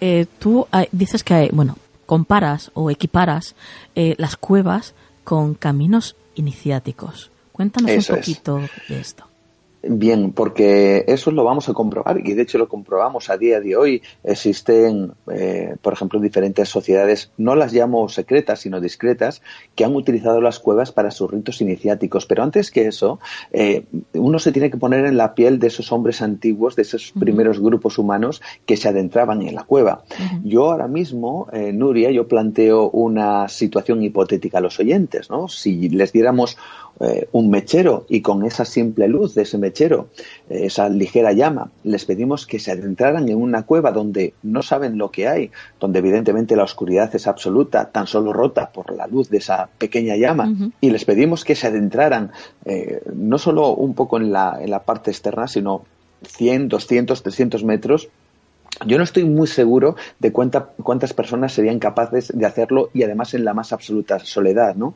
Eh, 0.00 0.24
tú 0.38 0.66
dices 0.92 1.22
que, 1.24 1.50
bueno, 1.52 1.76
comparas 2.06 2.70
o 2.72 2.90
equiparas 2.90 3.54
las 3.94 4.36
cuevas 4.36 4.94
con 5.24 5.52
caminos 5.54 6.16
iniciáticos. 6.34 7.30
Cuéntanos 7.52 8.08
un 8.08 8.16
poquito 8.16 8.60
de 8.88 8.98
esto. 8.98 9.24
Bien, 9.84 10.32
porque 10.32 11.04
eso 11.08 11.32
lo 11.32 11.42
vamos 11.42 11.68
a 11.68 11.72
comprobar 11.72 12.20
y 12.24 12.34
de 12.34 12.42
hecho 12.42 12.56
lo 12.56 12.68
comprobamos 12.68 13.30
a 13.30 13.36
día 13.36 13.60
de 13.60 13.76
hoy. 13.76 14.02
Existen, 14.22 15.12
eh, 15.32 15.74
por 15.82 15.92
ejemplo, 15.92 16.20
diferentes 16.20 16.68
sociedades, 16.68 17.32
no 17.36 17.56
las 17.56 17.72
llamo 17.72 18.08
secretas, 18.08 18.60
sino 18.60 18.80
discretas, 18.80 19.42
que 19.74 19.84
han 19.84 19.96
utilizado 19.96 20.40
las 20.40 20.60
cuevas 20.60 20.92
para 20.92 21.10
sus 21.10 21.28
ritos 21.28 21.60
iniciáticos. 21.60 22.26
Pero 22.26 22.44
antes 22.44 22.70
que 22.70 22.86
eso, 22.86 23.18
eh, 23.50 23.84
uno 24.14 24.38
se 24.38 24.52
tiene 24.52 24.70
que 24.70 24.76
poner 24.76 25.04
en 25.04 25.16
la 25.16 25.34
piel 25.34 25.58
de 25.58 25.66
esos 25.66 25.90
hombres 25.90 26.22
antiguos, 26.22 26.76
de 26.76 26.82
esos 26.82 27.12
primeros 27.18 27.58
grupos 27.58 27.98
humanos 27.98 28.40
que 28.66 28.76
se 28.76 28.88
adentraban 28.88 29.42
en 29.42 29.56
la 29.56 29.64
cueva. 29.64 30.04
Yo 30.44 30.70
ahora 30.70 30.86
mismo, 30.86 31.48
eh, 31.52 31.72
Nuria, 31.72 32.12
yo 32.12 32.28
planteo 32.28 32.88
una 32.90 33.48
situación 33.48 34.02
hipotética 34.04 34.58
a 34.58 34.60
los 34.60 34.78
oyentes, 34.78 35.28
¿no? 35.28 35.48
Si 35.48 35.88
les 35.88 36.12
diéramos 36.12 36.56
eh, 37.04 37.28
un 37.32 37.50
mechero 37.50 38.06
y 38.08 38.20
con 38.20 38.44
esa 38.44 38.64
simple 38.64 39.08
luz 39.08 39.34
de 39.34 39.42
ese 39.42 39.58
mechero, 39.58 40.06
eh, 40.48 40.66
esa 40.66 40.88
ligera 40.88 41.32
llama, 41.32 41.72
les 41.82 42.04
pedimos 42.04 42.46
que 42.46 42.60
se 42.60 42.70
adentraran 42.70 43.28
en 43.28 43.42
una 43.42 43.64
cueva 43.64 43.90
donde 43.90 44.34
no 44.44 44.62
saben 44.62 44.98
lo 44.98 45.10
que 45.10 45.26
hay, 45.26 45.50
donde 45.80 45.98
evidentemente 45.98 46.54
la 46.54 46.62
oscuridad 46.62 47.12
es 47.12 47.26
absoluta, 47.26 47.90
tan 47.90 48.06
solo 48.06 48.32
rota 48.32 48.70
por 48.70 48.94
la 48.94 49.08
luz 49.08 49.30
de 49.30 49.38
esa 49.38 49.68
pequeña 49.78 50.14
llama, 50.14 50.54
y 50.80 50.90
les 50.90 51.04
pedimos 51.04 51.44
que 51.44 51.56
se 51.56 51.66
adentraran 51.66 52.30
eh, 52.66 53.02
no 53.12 53.36
solo 53.36 53.74
un 53.74 53.94
poco 53.94 54.18
en 54.18 54.30
la, 54.30 54.58
en 54.60 54.70
la 54.70 54.84
parte 54.84 55.10
externa, 55.10 55.48
sino 55.48 55.84
100, 56.24 56.68
200, 56.68 57.20
300 57.20 57.64
metros. 57.64 58.10
Yo 58.86 58.96
no 58.96 59.02
estoy 59.02 59.24
muy 59.24 59.48
seguro 59.48 59.96
de 60.20 60.32
cuántas 60.32 61.12
personas 61.14 61.52
serían 61.52 61.80
capaces 61.80 62.32
de 62.32 62.46
hacerlo 62.46 62.90
y 62.94 63.02
además 63.02 63.34
en 63.34 63.44
la 63.44 63.54
más 63.54 63.72
absoluta 63.72 64.20
soledad, 64.20 64.76
¿no? 64.76 64.94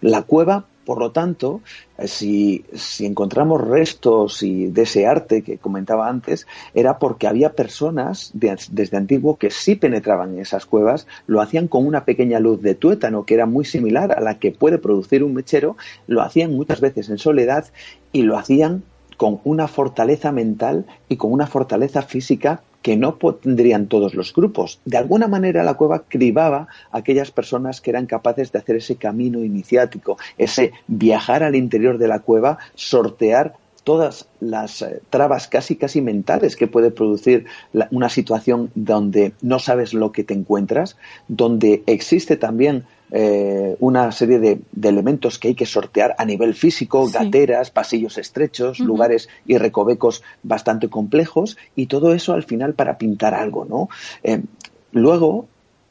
La 0.00 0.22
cueva 0.22 0.64
por 0.88 1.00
lo 1.00 1.12
tanto, 1.12 1.60
eh, 1.98 2.08
si, 2.08 2.64
encontramos 3.00 3.60
restos 3.60 4.42
y 4.42 4.68
de 4.68 4.84
ese 4.84 5.06
arte 5.06 5.42
que 5.42 5.58
comentaba 5.58 6.08
antes, 6.08 6.46
era 6.72 6.98
porque 6.98 7.26
había 7.26 7.52
personas 7.52 8.30
desde 8.32 8.96
antiguo 8.96 9.36
que 9.36 9.50
sí 9.50 9.74
penetraban 9.74 10.32
en 10.32 10.38
esas 10.38 10.64
cuevas, 10.64 11.06
lo 11.26 11.42
hacían 11.42 11.68
con 11.68 11.86
una 11.86 12.06
pequeña 12.06 12.40
luz 12.40 12.62
de 12.62 12.74
tuétano 12.74 13.26
que 13.26 13.34
era 13.34 13.44
muy 13.44 13.66
similar 13.66 14.12
a 14.12 14.22
la 14.22 14.38
que 14.38 14.50
puede 14.50 14.78
producir 14.78 15.22
un 15.22 15.34
mechero, 15.34 15.76
lo 16.06 16.22
hacían 16.22 16.54
muchas 16.54 16.80
veces 16.80 17.10
en 17.10 17.18
soledad 17.18 17.66
y 18.10 18.22
lo 18.22 18.38
hacían 18.38 18.82
con 19.18 19.40
una 19.44 19.68
fortaleza 19.68 20.32
mental 20.32 20.86
y 21.10 21.16
con 21.16 21.30
una 21.34 21.46
fortaleza 21.46 22.00
física 22.00 22.62
que 22.82 22.96
no 22.96 23.14
tendrían 23.14 23.86
todos 23.86 24.14
los 24.14 24.32
grupos. 24.32 24.80
De 24.84 24.96
alguna 24.96 25.28
manera 25.28 25.62
la 25.62 25.74
cueva 25.74 26.04
cribaba 26.08 26.68
a 26.90 26.98
aquellas 26.98 27.30
personas 27.30 27.80
que 27.80 27.90
eran 27.90 28.06
capaces 28.06 28.52
de 28.52 28.58
hacer 28.58 28.76
ese 28.76 28.96
camino 28.96 29.44
iniciático, 29.44 30.18
ese 30.36 30.72
viajar 30.86 31.42
al 31.42 31.56
interior 31.56 31.98
de 31.98 32.08
la 32.08 32.20
cueva, 32.20 32.58
sortear 32.74 33.54
todas 33.84 34.28
las 34.40 34.82
eh, 34.82 35.00
trabas 35.08 35.48
casi 35.48 35.76
casi 35.76 36.02
mentales 36.02 36.56
que 36.56 36.66
puede 36.66 36.90
producir 36.90 37.46
una 37.90 38.10
situación 38.10 38.70
donde 38.74 39.32
no 39.40 39.58
sabes 39.58 39.94
lo 39.94 40.12
que 40.12 40.24
te 40.24 40.34
encuentras, 40.34 40.98
donde 41.26 41.82
existe 41.86 42.36
también 42.36 42.84
eh, 43.10 43.76
una 43.80 44.12
serie 44.12 44.38
de, 44.38 44.60
elementos 44.82 45.38
que 45.38 45.48
hay 45.48 45.54
que 45.54 45.66
sortear 45.66 46.14
a 46.18 46.24
nivel 46.24 46.54
físico, 46.54 47.08
gateras, 47.08 47.70
pasillos 47.70 48.18
estrechos, 48.18 48.80
lugares 48.80 49.28
y 49.46 49.56
recovecos 49.58 50.22
bastante 50.42 50.88
complejos, 50.88 51.56
y 51.74 51.86
todo 51.86 52.14
eso 52.14 52.32
al 52.34 52.42
final 52.42 52.74
para 52.74 52.98
pintar 52.98 53.34
algo, 53.34 53.64
¿no? 53.64 53.88
Eh, 54.22 54.42
luego, 54.92 55.46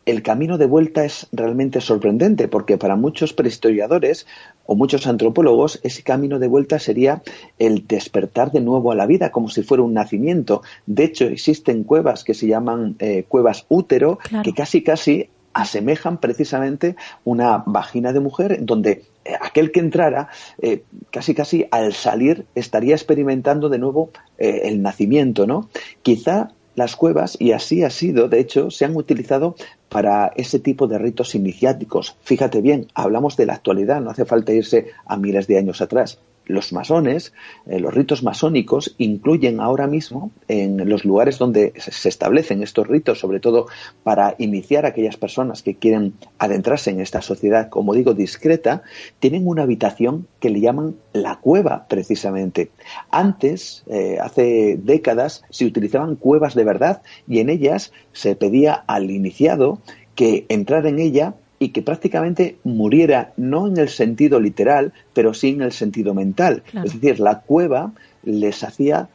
el 0.08 0.24
camino 0.24 0.58
de 0.58 0.68
vuelta 0.68 1.04
es 1.04 1.28
realmente 1.34 1.82
sorprendente, 1.82 2.48
porque 2.48 2.78
para 2.78 2.96
muchos 2.96 3.34
prehistoriadores 3.34 4.26
o 4.66 4.74
muchos 4.74 5.06
antropólogos, 5.06 5.82
ese 5.84 6.02
camino 6.02 6.40
de 6.40 6.48
vuelta 6.48 6.80
sería 6.80 7.22
el 7.60 7.86
despertar 7.88 8.54
de 8.54 8.62
nuevo 8.62 8.94
a 8.94 8.96
la 8.96 9.06
vida, 9.06 9.32
como 9.32 9.50
si 9.50 9.64
fuera 9.64 9.84
un 9.84 9.94
nacimiento. 9.94 10.62
De 10.86 11.04
hecho, 11.04 11.26
existen 11.26 11.84
cuevas 11.84 12.24
que 12.24 12.34
se 12.34 12.48
llaman 12.48 12.96
eh, 13.00 13.26
cuevas 13.28 13.66
útero, 13.68 14.18
que 14.44 14.54
casi 14.54 14.82
casi 14.82 15.30
asemejan 15.58 16.20
precisamente 16.20 16.96
una 17.26 17.64
vagina 17.66 18.14
de 18.14 18.20
mujer 18.20 18.60
donde 18.62 19.04
eh, 19.26 19.34
aquel 19.42 19.72
que 19.72 19.80
entrara 19.80 20.30
eh, 20.62 20.84
casi 21.10 21.34
casi 21.34 21.68
al 21.72 21.94
salir 21.94 22.46
estaría 22.54 22.94
experimentando 22.94 23.68
de 23.68 23.80
nuevo 23.80 24.12
eh, 24.38 24.62
el 24.66 24.84
nacimiento, 24.84 25.48
¿no? 25.48 25.68
Quizá 26.04 26.52
las 26.76 26.96
cuevas, 26.96 27.38
y 27.40 27.54
así 27.54 27.84
ha 27.84 27.90
sido, 27.90 28.30
de 28.30 28.40
hecho, 28.40 28.70
se 28.70 28.86
han 28.86 28.96
utilizado 28.96 29.56
para 29.90 30.28
ese 30.36 30.60
tipo 30.60 30.86
de 30.86 31.00
ritos 31.00 31.34
iniciáticos. 31.34 32.16
Fíjate 32.22 32.62
bien, 32.62 32.86
hablamos 32.94 33.36
de 33.36 33.48
la 33.48 33.54
actualidad, 33.54 34.00
no 34.00 34.12
hace 34.12 34.26
falta 34.26 34.54
irse 34.54 34.92
a 35.08 35.18
miles 35.18 35.48
de 35.48 35.58
años 35.58 35.82
atrás 35.82 36.20
los 36.48 36.74
masones, 36.74 37.34
eh, 37.66 37.80
los 37.80 37.94
ritos 37.94 38.24
masónicos, 38.24 38.96
incluyen 38.98 39.60
ahora 39.60 39.88
mismo 39.88 40.32
en 40.48 40.90
los 40.90 41.06
lugares 41.06 41.38
donde 41.38 41.74
se 41.78 42.10
establecen 42.10 42.64
estos 42.64 42.88
ritos, 42.88 43.20
sobre 43.20 43.40
todo 43.40 43.68
para 44.04 44.36
iniciar 44.38 44.86
a 44.86 44.90
aquellas 44.90 45.18
personas 45.18 45.62
que 45.62 45.76
quieren 45.76 46.14
adentrarse 46.40 46.90
en 46.90 47.02
esta 47.02 47.22
sociedad, 47.22 47.70
como 47.70 47.94
digo, 47.94 48.14
discreta, 48.14 48.84
tienen 49.20 49.48
una 49.48 49.64
habitación 49.64 50.28
que 50.40 50.50
le 50.50 50.62
llaman 50.62 50.96
la 51.14 51.38
cueva, 51.38 51.86
precisamente. 51.88 52.72
Antes, 53.12 53.84
eh, 53.88 54.18
hace 54.22 54.78
décadas, 54.82 55.44
se 55.50 55.66
utilizaban 55.66 56.16
cuevas 56.16 56.56
de 56.56 56.64
verdad 56.64 57.02
y 57.28 57.40
en 57.40 57.50
ellas 57.50 57.92
se 58.14 58.36
pedía 58.36 58.74
al 58.88 59.12
iniciado 59.12 59.80
que 60.16 60.46
entrara 60.50 60.90
en 60.90 61.00
ella 61.00 61.36
y 61.60 61.70
que 61.70 61.82
prácticamente 61.82 62.58
muriera 62.64 63.34
no 63.38 63.68
en 63.68 63.78
el 63.78 63.90
sentido 63.90 64.40
literal, 64.40 64.94
pero 65.14 65.34
sí 65.34 65.50
en 65.50 65.62
el 65.62 65.72
sentido 65.72 66.14
mental. 66.14 66.64
Es 66.84 66.94
decir, 66.94 67.20
la 67.20 67.42
cueva 67.42 67.94
les 68.24 68.64
hacía 68.64 69.10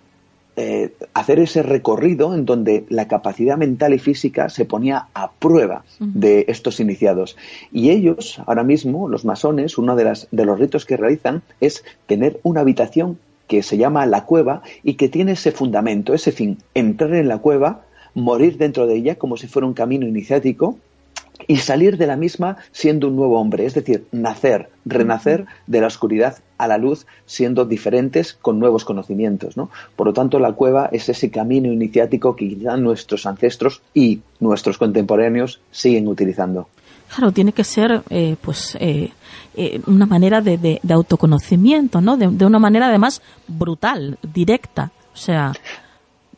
eh, 0.54 0.92
hacer 1.14 1.38
ese 1.38 1.62
recorrido 1.62 2.34
en 2.34 2.44
donde 2.44 2.84
la 2.88 3.08
capacidad 3.08 3.56
mental 3.56 3.94
y 3.94 3.98
física 3.98 4.48
se 4.48 4.64
ponía 4.64 5.06
a 5.14 5.30
prueba 5.30 5.84
de 5.98 6.44
estos 6.48 6.78
iniciados. 6.78 7.36
Y 7.72 7.90
ellos, 7.90 8.38
ahora 8.46 8.62
mismo, 8.62 9.08
los 9.08 9.24
masones, 9.24 9.78
uno 9.78 9.96
de, 9.96 10.04
las, 10.04 10.28
de 10.30 10.44
los 10.44 10.58
ritos 10.58 10.84
que 10.84 10.96
realizan 10.96 11.42
es 11.60 11.84
tener 12.06 12.38
una 12.42 12.60
habitación 12.60 13.18
que 13.48 13.62
se 13.62 13.78
llama 13.78 14.04
la 14.04 14.24
cueva 14.24 14.62
y 14.82 14.94
que 14.94 15.08
tiene 15.08 15.32
ese 15.32 15.52
fundamento, 15.52 16.12
ese 16.12 16.32
fin, 16.32 16.58
entrar 16.74 17.14
en 17.14 17.28
la 17.28 17.38
cueva, 17.38 17.86
morir 18.14 18.58
dentro 18.58 18.86
de 18.86 18.96
ella 18.96 19.14
como 19.14 19.36
si 19.38 19.46
fuera 19.46 19.66
un 19.66 19.74
camino 19.74 20.06
iniciático 20.06 20.78
y 21.46 21.56
salir 21.58 21.96
de 21.96 22.06
la 22.06 22.16
misma 22.16 22.56
siendo 22.72 23.08
un 23.08 23.16
nuevo 23.16 23.40
hombre, 23.40 23.66
es 23.66 23.74
decir, 23.74 24.06
nacer, 24.12 24.70
renacer 24.84 25.46
de 25.66 25.80
la 25.80 25.86
oscuridad 25.86 26.38
a 26.58 26.68
la 26.68 26.78
luz, 26.78 27.06
siendo 27.26 27.64
diferentes 27.64 28.32
con 28.34 28.58
nuevos 28.58 28.84
conocimientos. 28.84 29.56
¿no? 29.56 29.70
Por 29.96 30.06
lo 30.06 30.12
tanto, 30.12 30.38
la 30.38 30.52
cueva 30.52 30.88
es 30.92 31.08
ese 31.08 31.30
camino 31.30 31.72
iniciático 31.72 32.36
que 32.36 32.48
quizá 32.48 32.76
nuestros 32.76 33.26
ancestros 33.26 33.82
y 33.94 34.20
nuestros 34.40 34.78
contemporáneos 34.78 35.60
siguen 35.70 36.06
utilizando. 36.08 36.68
Claro, 37.14 37.32
tiene 37.32 37.52
que 37.52 37.64
ser 37.64 38.02
eh, 38.08 38.36
pues 38.40 38.76
eh, 38.80 39.10
eh, 39.54 39.80
una 39.86 40.06
manera 40.06 40.40
de, 40.40 40.56
de, 40.56 40.80
autoconocimiento, 40.94 42.00
¿no? 42.00 42.16
De, 42.16 42.28
de, 42.28 42.46
una 42.46 42.58
manera 42.58 42.88
además 42.88 43.20
brutal, 43.46 44.18
directa. 44.22 44.92
O 45.12 45.16
sea, 45.16 45.52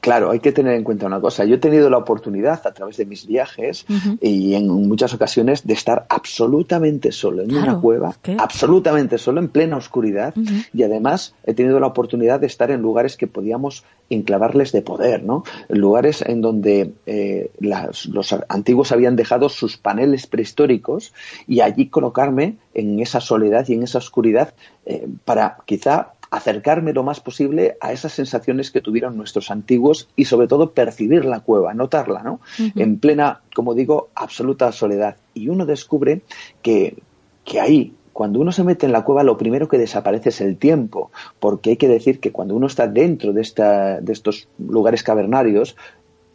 Claro, 0.04 0.30
hay 0.30 0.40
que 0.40 0.52
tener 0.52 0.74
en 0.74 0.84
cuenta 0.84 1.06
una 1.06 1.18
cosa. 1.18 1.46
Yo 1.46 1.54
he 1.54 1.58
tenido 1.58 1.88
la 1.88 1.96
oportunidad 1.96 2.60
a 2.66 2.74
través 2.74 2.98
de 2.98 3.06
mis 3.06 3.26
viajes 3.26 3.86
y 4.20 4.52
en 4.52 4.68
muchas 4.86 5.14
ocasiones 5.14 5.66
de 5.66 5.72
estar 5.72 6.04
absolutamente 6.10 7.10
solo 7.10 7.40
en 7.40 7.56
una 7.56 7.80
cueva, 7.80 8.14
absolutamente 8.36 9.16
solo, 9.16 9.40
en 9.40 9.48
plena 9.48 9.78
oscuridad 9.78 10.34
y 10.74 10.82
además 10.82 11.34
he 11.44 11.54
tenido 11.54 11.80
la 11.80 11.86
oportunidad 11.86 12.38
de 12.38 12.48
estar 12.48 12.70
en 12.70 12.82
lugares 12.82 13.16
que 13.16 13.26
podíamos 13.26 13.82
enclavarles 14.10 14.72
de 14.72 14.82
poder, 14.82 15.24
¿no? 15.24 15.44
Lugares 15.70 16.20
en 16.20 16.42
donde 16.42 16.92
eh, 17.06 17.50
los 17.60 18.34
antiguos 18.50 18.92
habían 18.92 19.16
dejado 19.16 19.48
sus 19.48 19.78
paneles 19.78 20.26
prehistóricos 20.26 21.14
y 21.46 21.60
allí 21.62 21.88
colocarme 21.88 22.56
en 22.74 23.00
esa 23.00 23.22
soledad 23.22 23.66
y 23.68 23.72
en 23.72 23.84
esa 23.84 23.96
oscuridad 23.96 24.52
eh, 24.84 25.08
para 25.24 25.56
quizá 25.64 26.12
acercarme 26.34 26.92
lo 26.92 27.04
más 27.04 27.20
posible 27.20 27.76
a 27.80 27.92
esas 27.92 28.12
sensaciones 28.12 28.72
que 28.72 28.80
tuvieron 28.80 29.16
nuestros 29.16 29.52
antiguos 29.52 30.08
y 30.16 30.24
sobre 30.24 30.48
todo 30.48 30.72
percibir 30.72 31.24
la 31.24 31.40
cueva, 31.40 31.74
notarla, 31.74 32.24
¿no? 32.24 32.40
En 32.74 32.98
plena, 32.98 33.40
como 33.54 33.72
digo, 33.74 34.08
absoluta 34.16 34.72
soledad. 34.72 35.16
Y 35.32 35.48
uno 35.48 35.64
descubre 35.64 36.22
que, 36.60 36.96
que 37.44 37.60
ahí, 37.60 37.94
cuando 38.12 38.40
uno 38.40 38.50
se 38.50 38.64
mete 38.64 38.84
en 38.84 38.90
la 38.90 39.04
cueva, 39.04 39.22
lo 39.22 39.38
primero 39.38 39.68
que 39.68 39.78
desaparece 39.78 40.30
es 40.30 40.40
el 40.40 40.56
tiempo, 40.56 41.12
porque 41.38 41.70
hay 41.70 41.76
que 41.76 41.88
decir 41.88 42.18
que 42.18 42.32
cuando 42.32 42.56
uno 42.56 42.66
está 42.66 42.88
dentro 42.88 43.32
de, 43.32 43.40
esta, 43.40 44.00
de 44.00 44.12
estos 44.12 44.48
lugares 44.58 45.04
cavernarios, 45.04 45.76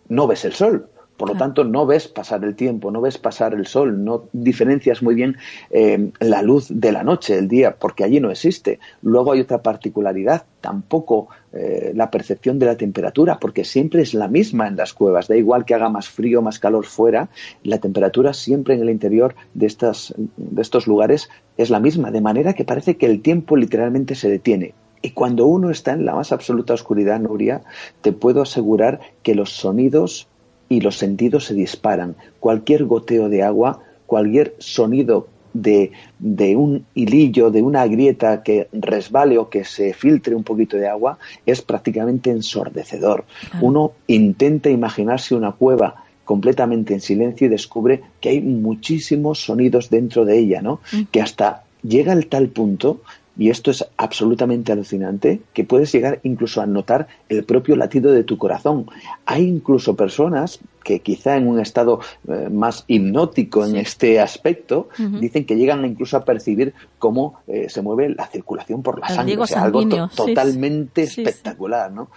no 0.07 0.27
ves 0.27 0.45
el 0.45 0.53
sol 0.53 0.87
por 1.19 1.27
lo 1.27 1.35
tanto, 1.35 1.65
no 1.65 1.85
ves 1.85 2.07
pasar 2.07 2.45
el 2.45 2.55
tiempo, 2.55 2.91
no 2.91 3.01
ves 3.01 3.17
pasar 3.17 3.53
el 3.53 3.67
sol, 3.67 4.05
no 4.05 4.29
diferencias 4.31 5.03
muy 5.03 5.15
bien 5.15 5.35
eh, 5.69 6.11
la 6.21 6.41
luz 6.41 6.67
de 6.69 6.93
la 6.93 7.03
noche, 7.03 7.37
el 7.37 7.49
día, 7.49 7.75
porque 7.75 8.05
allí 8.05 8.21
no 8.21 8.31
existe. 8.31 8.79
Luego 9.01 9.33
hay 9.33 9.41
otra 9.41 9.61
particularidad, 9.61 10.45
tampoco 10.61 11.27
eh, 11.51 11.91
la 11.93 12.09
percepción 12.09 12.57
de 12.57 12.67
la 12.67 12.77
temperatura, 12.77 13.37
porque 13.37 13.65
siempre 13.65 14.01
es 14.01 14.13
la 14.13 14.29
misma 14.29 14.69
en 14.69 14.77
las 14.77 14.93
cuevas. 14.93 15.27
Da 15.27 15.35
igual 15.35 15.65
que 15.65 15.73
haga 15.73 15.89
más 15.89 16.07
frío, 16.07 16.41
más 16.41 16.57
calor 16.57 16.85
fuera, 16.85 17.27
la 17.63 17.79
temperatura 17.79 18.31
siempre 18.31 18.75
en 18.75 18.81
el 18.83 18.89
interior 18.89 19.35
de, 19.53 19.65
estas, 19.65 20.13
de 20.15 20.61
estos 20.61 20.87
lugares 20.87 21.29
es 21.57 21.69
la 21.69 21.81
misma, 21.81 22.11
de 22.11 22.21
manera 22.21 22.53
que 22.53 22.63
parece 22.63 22.95
que 22.95 23.07
el 23.07 23.21
tiempo 23.21 23.57
literalmente 23.57 24.15
se 24.15 24.29
detiene. 24.29 24.73
Y 25.01 25.11
cuando 25.11 25.47
uno 25.47 25.69
está 25.69 25.91
en 25.91 26.05
la 26.05 26.15
más 26.15 26.31
absoluta 26.31 26.73
oscuridad, 26.73 27.19
Nuria, 27.19 27.61
te 28.01 28.13
puedo 28.13 28.41
asegurar 28.41 29.01
que 29.21 29.35
los 29.35 29.51
sonidos 29.51 30.29
y 30.69 30.81
los 30.81 30.97
sentidos 30.97 31.45
se 31.45 31.55
disparan. 31.55 32.15
Cualquier 32.39 32.85
goteo 32.85 33.27
de 33.27 33.43
agua, 33.43 33.81
cualquier 34.05 34.55
sonido 34.59 35.27
de, 35.53 35.91
de, 36.19 36.55
un 36.55 36.85
hilillo, 36.93 37.49
de 37.49 37.61
una 37.61 37.85
grieta 37.87 38.43
que 38.43 38.67
resbale 38.71 39.37
o 39.37 39.49
que 39.49 39.65
se 39.65 39.93
filtre 39.93 40.35
un 40.35 40.43
poquito 40.43 40.77
de 40.77 40.87
agua, 40.87 41.17
es 41.45 41.61
prácticamente 41.61 42.29
ensordecedor. 42.29 43.25
Uno 43.61 43.93
intenta 44.07 44.69
imaginarse 44.69 45.35
una 45.35 45.51
cueva 45.51 46.05
completamente 46.23 46.93
en 46.93 47.01
silencio 47.01 47.47
y 47.47 47.49
descubre 47.49 48.01
que 48.21 48.29
hay 48.29 48.41
muchísimos 48.41 49.43
sonidos 49.43 49.89
dentro 49.89 50.25
de 50.25 50.37
ella, 50.37 50.61
¿no? 50.61 50.79
Que 51.11 51.21
hasta 51.21 51.63
llega 51.81 52.11
al 52.11 52.27
tal 52.27 52.49
punto 52.49 53.01
y 53.37 53.49
esto 53.49 53.71
es 53.71 53.85
absolutamente 53.97 54.71
alucinante, 54.71 55.41
que 55.53 55.63
puedes 55.63 55.91
llegar 55.91 56.19
incluso 56.23 56.61
a 56.61 56.65
notar 56.65 57.07
el 57.29 57.43
propio 57.43 57.75
latido 57.75 58.11
de 58.11 58.23
tu 58.23 58.37
corazón. 58.37 58.87
Hay 59.25 59.47
incluso 59.47 59.95
personas 59.95 60.59
que 60.83 60.99
quizá 60.99 61.37
en 61.37 61.47
un 61.47 61.59
estado 61.59 61.99
eh, 62.27 62.49
más 62.51 62.83
hipnótico 62.87 63.65
en 63.65 63.75
este 63.75 64.19
aspecto, 64.19 64.89
dicen 64.97 65.45
que 65.45 65.55
llegan 65.55 65.85
incluso 65.85 66.17
a 66.17 66.25
percibir 66.25 66.73
cómo 66.97 67.39
eh, 67.47 67.69
se 67.69 67.81
mueve 67.81 68.09
la 68.09 68.27
circulación 68.27 68.81
por 68.81 68.99
la 68.99 69.07
sangre. 69.09 69.37
O 69.37 69.45
sea, 69.45 69.63
algo 69.63 69.85
totalmente 70.15 71.03
espectacular, 71.03 71.91
¿no? 71.91 72.09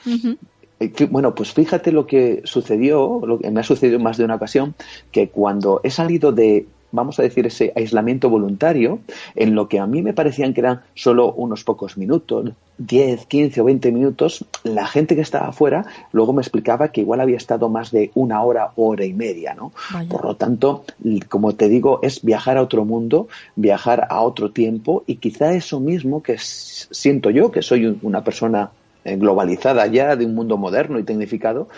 Eh, 0.81 0.93
bueno, 1.11 1.35
pues 1.35 1.53
fíjate 1.53 1.93
lo 1.93 2.07
que 2.07 2.43
sucedió, 2.45 3.21
lo 3.25 3.39
que 3.39 3.51
me 3.51 3.61
ha 3.61 3.65
sucedido 3.65 4.01
más 4.01 4.17
de 4.17 4.25
una 4.25 4.37
ocasión, 4.37 4.75
que 5.11 5.29
cuando 5.29 5.81
he 5.85 5.91
salido 5.91 6.33
de 6.33 6.67
vamos 6.93 7.19
a 7.19 7.23
decir, 7.23 7.47
ese 7.47 7.73
aislamiento 7.75 8.31
voluntario, 8.31 9.01
en 9.35 9.55
lo 9.55 9.69
que 9.69 9.81
a 9.81 9.87
mí 9.87 10.03
me 10.03 10.13
parecían 10.13 10.55
que 10.55 10.61
eran 10.61 10.83
solo 10.95 11.33
unos 11.33 11.65
pocos 11.65 11.97
minutos, 11.97 12.53
10, 12.79 13.27
15 13.27 13.61
o 13.61 13.65
20 13.65 13.93
minutos, 13.93 14.45
la 14.65 14.87
gente 14.87 15.15
que 15.15 15.21
estaba 15.21 15.49
afuera 15.49 15.85
luego 16.13 16.33
me 16.33 16.43
explicaba 16.43 16.89
que 16.89 17.01
igual 17.01 17.21
había 17.21 17.37
estado 17.37 17.69
más 17.69 17.91
de 17.91 18.11
una 18.15 18.43
hora, 18.43 18.73
hora 18.77 19.05
y 19.05 19.13
media, 19.13 19.55
¿no? 19.55 19.73
Por 20.09 20.25
lo 20.25 20.37
tanto, 20.37 20.85
como 21.29 21.55
te 21.55 21.69
digo, 21.69 22.01
es 22.03 22.23
viajar 22.23 22.57
a 22.57 22.63
otro 22.63 22.85
mundo, 22.85 23.29
viajar 23.57 24.07
a 24.09 24.21
otro 24.23 24.51
tiempo 24.51 25.05
y 25.07 25.17
quizá 25.17 25.53
eso 25.53 25.81
mismo 25.81 26.23
que 26.23 26.37
siento 26.39 27.31
yo, 27.31 27.51
que 27.51 27.63
soy 27.63 27.99
una 28.03 28.25
persona 28.25 28.71
eh, 29.05 29.17
globalizada 29.17 29.87
ya 29.87 30.17
de 30.17 30.27
un 30.27 30.35
mundo 30.35 30.57
moderno 30.57 30.99
y 30.99 31.03
tecnificado, 31.03 31.69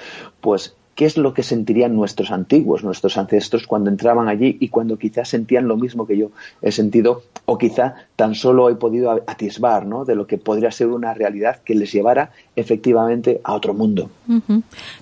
pues 0.40 0.74
qué 0.94 1.06
es 1.06 1.16
lo 1.16 1.34
que 1.34 1.42
sentirían 1.42 1.94
nuestros 1.94 2.30
antiguos, 2.30 2.84
nuestros 2.84 3.16
ancestros 3.16 3.66
cuando 3.66 3.90
entraban 3.90 4.28
allí 4.28 4.56
y 4.60 4.68
cuando 4.68 4.98
quizás 4.98 5.28
sentían 5.28 5.68
lo 5.68 5.76
mismo 5.76 6.06
que 6.06 6.16
yo 6.16 6.30
he 6.62 6.72
sentido 6.72 7.22
o 7.46 7.58
quizá 7.58 7.94
tan 8.16 8.34
solo 8.34 8.70
he 8.70 8.76
podido 8.76 9.10
atisbar 9.10 9.86
¿no? 9.86 10.04
de 10.04 10.14
lo 10.14 10.26
que 10.26 10.38
podría 10.38 10.70
ser 10.70 10.88
una 10.88 11.14
realidad 11.14 11.60
que 11.64 11.74
les 11.74 11.92
llevara 11.92 12.30
efectivamente 12.56 13.40
a 13.42 13.54
otro 13.54 13.74
mundo. 13.74 14.10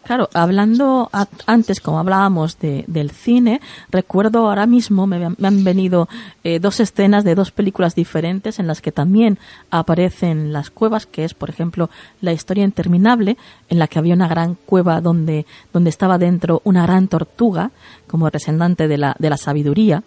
Claro, 0.05 0.29
hablando 0.35 1.11
antes, 1.47 1.81
como 1.81 1.99
hablábamos 1.99 2.59
de, 2.59 2.85
del 2.87 3.11
cine, 3.11 3.61
recuerdo 3.91 4.49
ahora 4.49 4.67
mismo, 4.67 5.07
me, 5.07 5.25
han 5.25 5.65
venido 5.65 6.09
eh, 6.45 6.59
dos 6.59 6.81
escenas 6.81 7.25
de 7.25 7.35
dos 7.35 7.51
películas 7.51 7.95
diferentes 7.95 8.59
en 8.59 8.67
las 8.67 8.81
que 8.81 8.93
también 8.93 9.39
aparecen 9.71 10.53
las 10.53 10.71
cuevas, 10.71 11.07
que 11.07 11.25
es, 11.25 11.35
por 11.35 11.51
ejemplo, 11.51 11.91
La 12.21 12.33
historia 12.33 12.65
interminable, 12.65 13.37
en 13.69 13.79
la 13.79 13.87
que 13.87 13.99
había 13.99 14.15
una 14.15 14.29
gran 14.29 14.55
cueva 14.55 15.01
donde, 15.01 15.47
donde 15.73 15.91
estaba 15.91 16.19
dentro 16.19 16.63
una 16.65 16.83
gran 16.85 17.09
tortuga, 17.09 17.71
como 18.07 18.27
representante 18.27 18.89
de 18.89 18.99
la, 18.99 19.17
de 19.19 19.31
la 19.31 19.37
sabiduría, 19.37 20.03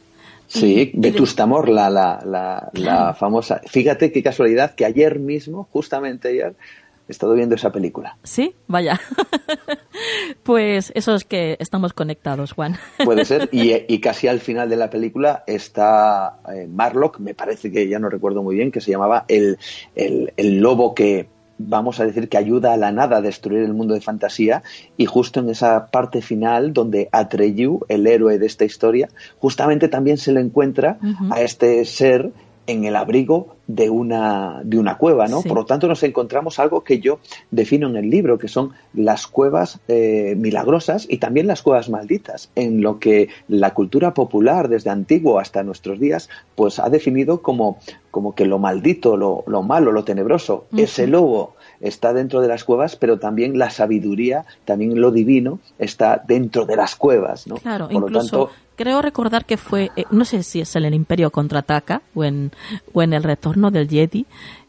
Sí, 0.48 0.92
Vetustamor, 0.94 1.70
la, 1.70 1.90
la, 1.90 2.22
la, 2.24 2.70
la 2.74 3.14
famosa. 3.16 3.62
Fíjate 3.66 4.12
qué 4.12 4.22
casualidad 4.22 4.76
que 4.76 4.86
ayer 4.86 5.20
mismo, 5.20 5.68
justamente 5.72 6.28
ayer, 6.28 6.56
he 7.08 7.12
estado 7.12 7.34
viendo 7.34 7.56
esa 7.56 7.72
película. 7.72 8.18
Sí, 8.24 8.56
vaya. 8.68 9.00
pues 10.44 10.92
eso 10.96 11.16
es 11.16 11.24
que 11.24 11.58
estamos 11.60 11.94
conectados, 11.94 12.54
Juan. 12.54 12.78
Puede 13.06 13.26
ser. 13.26 13.50
Y, 13.52 14.00
casi 14.00 14.28
al 14.28 14.40
final 14.40 14.70
de 14.70 14.76
la 14.76 14.90
película 14.90 15.44
está 15.48 16.40
eh, 16.54 16.68
Marlock, 16.68 17.20
me 17.20 17.34
parece 17.34 17.72
que 17.72 17.88
ya 17.88 18.00
no 18.00 18.10
recuerdo 18.10 18.44
muy 18.44 18.56
bien, 18.56 18.72
que 18.72 18.82
se 18.82 18.92
llamaba 18.92 19.26
el, 19.28 19.58
el, 19.96 20.34
el 20.38 20.60
lobo 20.60 20.94
que 20.94 21.28
vamos 21.58 22.00
a 22.00 22.06
decir 22.06 22.30
que 22.30 22.38
ayuda 22.38 22.74
a 22.74 22.78
la 22.78 22.92
nada 22.92 23.18
a 23.18 23.22
destruir 23.22 23.64
el 23.64 23.74
mundo 23.74 23.94
de 23.94 24.02
fantasía 24.02 24.64
y 24.98 25.06
justo 25.06 25.40
en 25.40 25.50
esa 25.50 25.88
parte 25.88 26.22
final 26.22 26.74
donde 26.74 27.10
Atreyu, 27.12 27.82
el 27.88 28.08
héroe 28.08 28.38
de 28.38 28.46
esta 28.46 28.66
historia, 28.66 29.10
justamente 29.40 29.88
también 29.88 30.18
se 30.18 30.32
le 30.32 30.42
encuentra 30.42 30.98
a 31.32 31.42
este 31.42 31.86
ser 31.86 32.32
en 32.68 32.86
el 32.86 32.96
abrigo 32.96 33.56
de 33.68 33.90
una, 33.90 34.62
de 34.64 34.78
una 34.78 34.98
cueva, 34.98 35.28
¿no? 35.28 35.42
Por 35.42 35.56
lo 35.56 35.66
tanto, 35.66 35.88
nos 35.88 36.04
encontramos 36.04 36.60
algo 36.60 36.84
que 36.84 37.00
yo 37.00 37.20
defino 37.52 37.88
en 37.88 37.96
el 37.96 38.10
libro, 38.10 38.38
que 38.38 38.48
son 38.48 38.74
las 38.94 39.28
cuevas 39.28 39.80
eh, 39.88 40.36
milagrosas 40.38 41.08
y 41.10 41.18
también 41.18 41.48
las 41.48 41.62
cuevas 41.62 41.90
malditas, 41.90 42.52
en 42.56 42.82
lo 42.82 43.00
que 43.00 43.30
la 43.48 43.74
cultura 43.74 44.14
popular, 44.14 44.68
desde 44.70 44.90
antiguo 44.90 45.40
hasta 45.40 45.64
nuestros 45.64 46.00
días, 46.00 46.30
pues 46.56 46.80
ha 46.80 46.90
definido 46.90 47.42
como, 47.42 47.80
como 48.12 48.36
que 48.36 48.46
lo 48.46 48.60
maldito, 48.60 49.18
lo, 49.18 49.44
lo 49.48 49.64
malo, 49.64 49.92
lo 49.92 50.04
tenebroso, 50.04 50.66
ese 50.78 51.08
lobo 51.08 51.56
está 51.82 52.14
dentro 52.14 52.42
de 52.42 52.48
las 52.48 52.64
cuevas, 52.64 52.96
pero 52.96 53.20
también 53.20 53.58
la 53.58 53.70
sabiduría, 53.70 54.46
también 54.66 55.00
lo 55.00 55.12
divino 55.12 55.60
está 55.80 56.24
dentro 56.26 56.66
de 56.66 56.76
las 56.76 56.96
cuevas, 56.96 57.48
¿no? 57.48 57.56
Claro, 57.56 57.90
Por 57.90 58.12
lo 58.12 58.20
tanto, 58.20 58.50
creo 58.76 59.02
recordar 59.02 59.46
que 59.46 59.58
fue, 59.58 59.92
eh, 59.96 60.06
no 60.12 60.26
sé 60.26 60.44
si 60.44 60.62
es 60.62 60.76
en 60.76 60.86
el 60.86 60.94
Imperio 60.94 61.32
contraataca 61.32 62.02
o 62.14 62.24
en, 62.24 62.52
o 62.94 63.02
en 63.02 63.14
el 63.14 63.24
retorno 63.24 63.72
del 63.72 63.90
Jedi, 63.90 64.26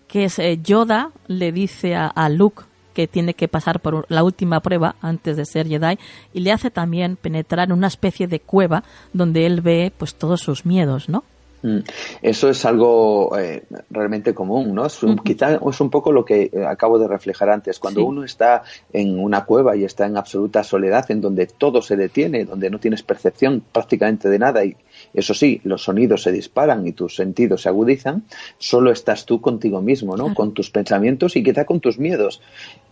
que 0.09 0.25
es 0.25 0.39
eh, 0.39 0.59
Yoda 0.63 1.11
le 1.27 1.53
dice 1.53 1.95
a, 1.95 2.07
a, 2.07 2.29
Luke 2.29 2.65
que 2.95 3.07
tiene 3.07 3.35
que 3.35 3.49
pasar 3.49 3.81
por 3.81 4.07
la 4.09 4.25
última 4.25 4.61
prueba 4.61 4.97
antes 5.03 5.37
de 5.37 5.45
ser 5.45 5.69
Jedi 5.69 5.99
y 6.33 6.41
le 6.41 6.53
hace 6.53 6.71
también 6.71 7.17
penetrar 7.17 7.69
en 7.69 7.73
una 7.73 7.89
especie 7.89 8.27
de 8.27 8.41
cueva 8.41 8.85
donde 9.13 9.45
él 9.45 9.61
ve 9.61 9.93
pues 9.97 10.15
todos 10.15 10.41
sus 10.41 10.65
miedos, 10.65 11.09
¿no? 11.09 11.25
Mm. 11.67 11.81
Eso 12.23 12.49
es 12.49 12.65
algo 12.65 13.37
eh, 13.37 13.65
realmente 13.91 14.33
común, 14.33 14.73
¿no? 14.73 14.87
Es 14.87 15.03
un, 15.03 15.17
Quizá 15.19 15.57
es 15.57 15.81
un 15.81 15.91
poco 15.91 16.13
lo 16.13 16.25
que 16.25 16.49
eh, 16.53 16.65
acabo 16.65 16.97
de 16.97 17.09
reflejar 17.09 17.51
antes. 17.51 17.81
Cuando 17.81 18.05
uno 18.05 18.23
está 18.23 18.63
en 18.93 19.19
una 19.19 19.45
cueva 19.45 19.77
y 19.77 19.83
está 19.83 20.07
en 20.07 20.17
absoluta 20.17 20.63
soledad, 20.63 21.11
en 21.11 21.21
donde 21.21 21.47
todo 21.47 21.83
se 21.83 21.97
detiene, 21.97 22.45
donde 22.45 22.71
no 22.71 22.79
tienes 22.79 23.03
percepción 23.03 23.65
prácticamente 23.73 24.29
de 24.29 24.39
nada 24.39 24.65
y, 24.65 24.77
eso 25.17 25.33
sí, 25.33 25.61
los 25.65 25.83
sonidos 25.83 26.23
se 26.23 26.31
disparan 26.31 26.87
y 26.87 26.93
tus 26.93 27.17
sentidos 27.17 27.63
se 27.63 27.71
agudizan, 27.71 28.25
solo 28.59 28.93
estás 28.93 29.25
tú 29.25 29.41
contigo 29.41 29.81
mismo, 29.81 30.17
¿no? 30.17 30.35
Con 30.35 30.53
tus 30.53 30.71
pensamientos 30.71 31.37
y 31.37 31.43
quizá 31.43 31.65
con 31.65 31.81
tus 31.81 31.99
miedos. 31.99 32.43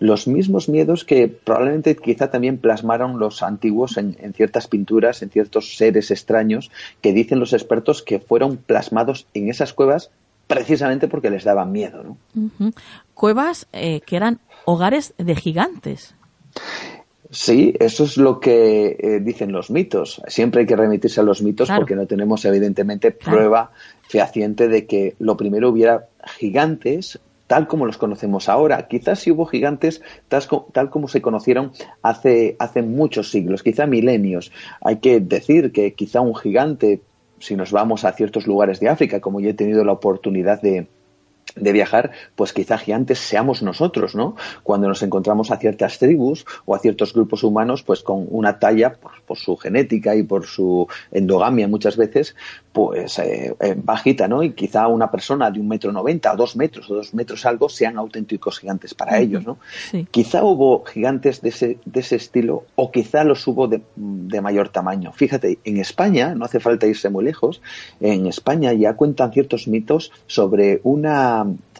Los 0.01 0.27
mismos 0.27 0.71
miedos 0.71 1.05
que 1.05 1.29
probablemente 1.29 1.97
quizá 1.97 2.31
también 2.31 2.57
plasmaron 2.57 3.19
los 3.19 3.43
antiguos 3.43 3.99
en, 3.99 4.17
ciertas 4.35 4.67
pinturas, 4.69 5.23
en 5.23 5.29
ciertos 5.29 5.77
seres 5.77 6.11
extraños, 6.11 6.71
que 7.03 7.13
dicen 7.13 7.41
los 7.41 7.53
expertos 7.53 8.03
que 8.03 8.19
fueron 8.19 8.57
plasmados 8.57 9.27
en 9.35 9.51
esas 9.51 9.75
cuevas 9.75 10.11
precisamente 10.47 11.09
porque 11.09 11.31
les 11.31 11.45
daban 11.45 11.73
miedo, 11.73 12.03
¿no? 12.03 12.73
Cuevas 13.15 13.67
eh, 13.73 14.01
que 14.01 14.17
eran 14.17 14.41
hogares 14.65 15.15
de 15.19 15.37
gigantes. 15.37 16.15
Sí, 17.35 17.75
eso 17.81 18.05
es 18.05 18.17
lo 18.17 18.39
que 18.39 18.97
eh, 18.97 19.21
dicen 19.21 19.51
los 19.51 19.69
mitos. 19.69 20.23
Siempre 20.29 20.61
hay 20.61 20.67
que 20.67 20.77
remitirse 20.77 21.21
a 21.21 21.25
los 21.25 21.43
mitos 21.43 21.69
porque 21.69 21.97
no 21.97 22.07
tenemos 22.07 22.45
evidentemente 22.45 23.11
prueba 23.11 23.73
fehaciente 24.09 24.69
de 24.69 24.87
que 24.87 25.17
lo 25.19 25.37
primero 25.37 25.69
hubiera 25.71 26.07
gigantes 26.39 27.19
tal 27.49 27.67
como 27.67 27.87
los 27.87 27.99
conocemos 27.99 28.49
ahora. 28.49 28.87
Quizás 28.87 29.19
si 29.19 29.33
hubo 29.33 29.47
gigantes 29.47 30.01
tal, 30.29 30.45
tal, 30.73 30.91
como 30.91 31.09
se 31.09 31.21
conocieron 31.21 31.73
hace, 32.03 32.55
hace 32.61 32.83
muchos 32.83 33.33
siglos, 33.33 33.65
quizá 33.65 33.87
milenios. 33.87 34.53
Hay 34.81 34.99
que 34.99 35.19
decir 35.19 35.73
que 35.73 35.93
quizá 35.95 36.21
un 36.21 36.37
gigante, 36.37 37.03
si 37.41 37.57
nos 37.57 37.73
vamos 37.73 38.05
a 38.05 38.13
ciertos 38.13 38.47
lugares 38.47 38.79
de 38.79 38.89
África, 38.89 39.21
como 39.21 39.41
yo 39.41 39.51
he 39.51 39.55
tenido 39.55 39.85
la 39.85 39.93
oportunidad 39.93 40.63
de, 40.63 40.87
de 41.57 41.73
viajar, 41.73 42.11
pues 42.35 42.53
quizá 42.53 42.79
gigantes 42.79 43.19
seamos 43.19 43.63
nosotros, 43.63 44.15
¿no? 44.15 44.35
Cuando 44.63 44.89
nos 44.89 45.03
encontramos 45.03 45.51
a 45.51 45.57
ciertas 45.57 45.99
tribus 45.99 46.45
o 46.65 46.75
a 46.75 46.79
ciertos 46.79 47.13
grupos 47.13 47.45
humanos, 47.45 47.83
pues 47.83 48.03
con 48.03 48.27
una 48.31 48.59
talla, 48.59 48.95
por, 49.27 49.39
su 49.39 49.57
genética 49.57 50.17
y 50.17 50.23
por 50.23 50.47
su 50.47 50.87
endogamia 51.13 51.69
muchas 51.69 51.97
veces, 51.97 52.35
pues 52.73 53.19
eh, 53.19 53.55
eh, 53.61 53.75
bajita, 53.77 54.27
¿no? 54.27 54.43
Y 54.43 54.53
quizá 54.53 54.89
una 54.89 55.11
persona 55.11 55.51
de 55.51 55.61
un 55.61 55.69
metro 55.69 55.93
noventa 55.93 56.33
o 56.33 56.37
dos 56.37 56.57
metros 56.57 56.91
o 56.91 56.97
dos 56.97 57.15
metros 57.15 57.47
algo 57.47 57.69
sean 57.69 57.99
auténticos 57.99 58.59
gigantes 58.59 58.95
para 58.95 59.19
ellos, 59.19 59.45
¿no? 59.45 59.59
Quizá 60.11 60.43
hubo 60.43 60.85
gigantes 60.85 61.41
de 61.41 61.51
ese, 61.51 61.79
de 61.85 62.01
ese 62.01 62.17
estilo 62.17 62.65
o 62.75 62.91
quizá 62.91 63.23
los 63.23 63.47
hubo 63.47 63.69
de, 63.69 63.83
de 63.95 64.41
mayor 64.41 64.71
tamaño. 64.71 65.13
Fíjate, 65.13 65.59
en 65.65 65.77
España, 65.79 66.35
no 66.35 66.45
hace 66.45 66.59
falta 66.59 66.87
irse 66.87 67.11
muy 67.11 67.25
lejos, 67.25 67.63
en 68.01 68.27
España 68.27 68.73
ya 68.73 68.95
cuentan 68.95 69.33
ciertos 69.33 69.69
mitos 69.69 70.11
sobre 70.27 70.81
una 70.83 71.34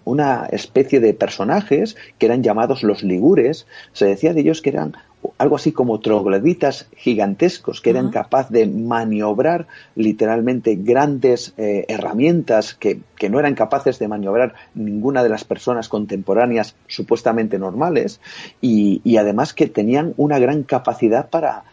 una, 0.05 0.47
especie 0.51 1.01
de 1.01 1.15
personajes 1.15 1.97
que 2.19 2.27
eran 2.27 2.43
llamados 2.43 2.83
los 2.83 3.03
ligures. 3.03 3.67
Se 3.93 4.07
decía 4.07 4.35
de 4.35 4.41
ellos 4.41 4.61
que 4.61 4.71
eran 4.71 4.97
algo 5.39 5.57
así 5.57 5.73
como 5.73 6.01
trogloditas 6.01 6.87
gigantescos 6.97 7.81
que 7.81 7.91
eran 7.91 8.11
capaces 8.11 8.53
de 8.53 8.67
maniobrar 8.67 9.67
literalmente 9.95 10.77
grandes 10.77 11.55
eh, 11.57 11.87
herramientas 11.89 12.75
que, 12.75 13.01
que, 13.17 13.31
no 13.31 13.39
eran 13.41 13.55
capaces 13.55 13.99
de 13.99 14.09
maniobrar 14.09 14.55
ninguna 14.75 15.23
de 15.23 15.31
las 15.31 15.45
personas 15.45 15.89
contemporáneas 15.89 16.77
supuestamente 16.87 17.59
normales 17.59 18.21
y, 18.61 19.01
y 19.03 19.17
además 19.17 19.55
que 19.55 19.67
tenían 19.67 20.13
una 20.19 20.39
gran 20.39 20.63
capacidad 20.63 21.31
para, 21.31 21.65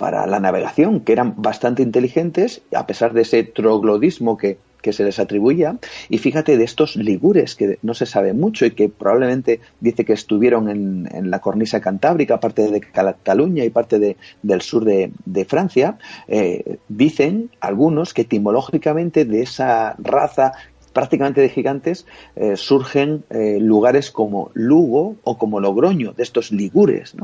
para 0.00 0.26
la 0.26 0.40
navegación, 0.40 1.00
que 1.00 1.12
eran 1.12 1.34
bastante 1.36 1.82
inteligentes, 1.82 2.62
a 2.74 2.86
pesar 2.86 3.12
de 3.12 3.20
ese 3.20 3.42
troglodismo 3.42 4.38
que, 4.38 4.56
que 4.80 4.94
se 4.94 5.04
les 5.04 5.18
atribuía. 5.18 5.76
Y 6.08 6.16
fíjate 6.16 6.56
de 6.56 6.64
estos 6.64 6.96
ligures, 6.96 7.54
que 7.54 7.78
no 7.82 7.92
se 7.92 8.06
sabe 8.06 8.32
mucho 8.32 8.64
y 8.64 8.70
que 8.70 8.88
probablemente 8.88 9.60
dice 9.78 10.06
que 10.06 10.14
estuvieron 10.14 10.70
en, 10.70 11.30
la 11.30 11.40
cornisa 11.40 11.82
cantábrica, 11.82 12.40
parte 12.40 12.70
de 12.70 12.80
Cataluña 12.80 13.62
y 13.62 13.68
parte 13.68 13.98
de, 13.98 14.16
del 14.42 14.62
sur 14.62 14.86
de, 14.86 15.44
Francia, 15.44 15.98
eh, 16.28 16.78
dicen 16.88 17.50
algunos 17.60 18.14
que 18.14 18.22
etimológicamente 18.22 19.26
de 19.26 19.42
esa 19.42 19.96
raza 19.98 20.52
prácticamente 20.92 21.40
de 21.40 21.48
gigantes, 21.48 22.06
eh, 22.36 22.56
surgen 22.56 23.24
eh, 23.30 23.58
lugares 23.60 24.10
como 24.10 24.50
Lugo 24.54 25.16
o 25.24 25.38
como 25.38 25.60
Logroño, 25.60 26.12
de 26.12 26.22
estos 26.22 26.50
ligures. 26.52 27.14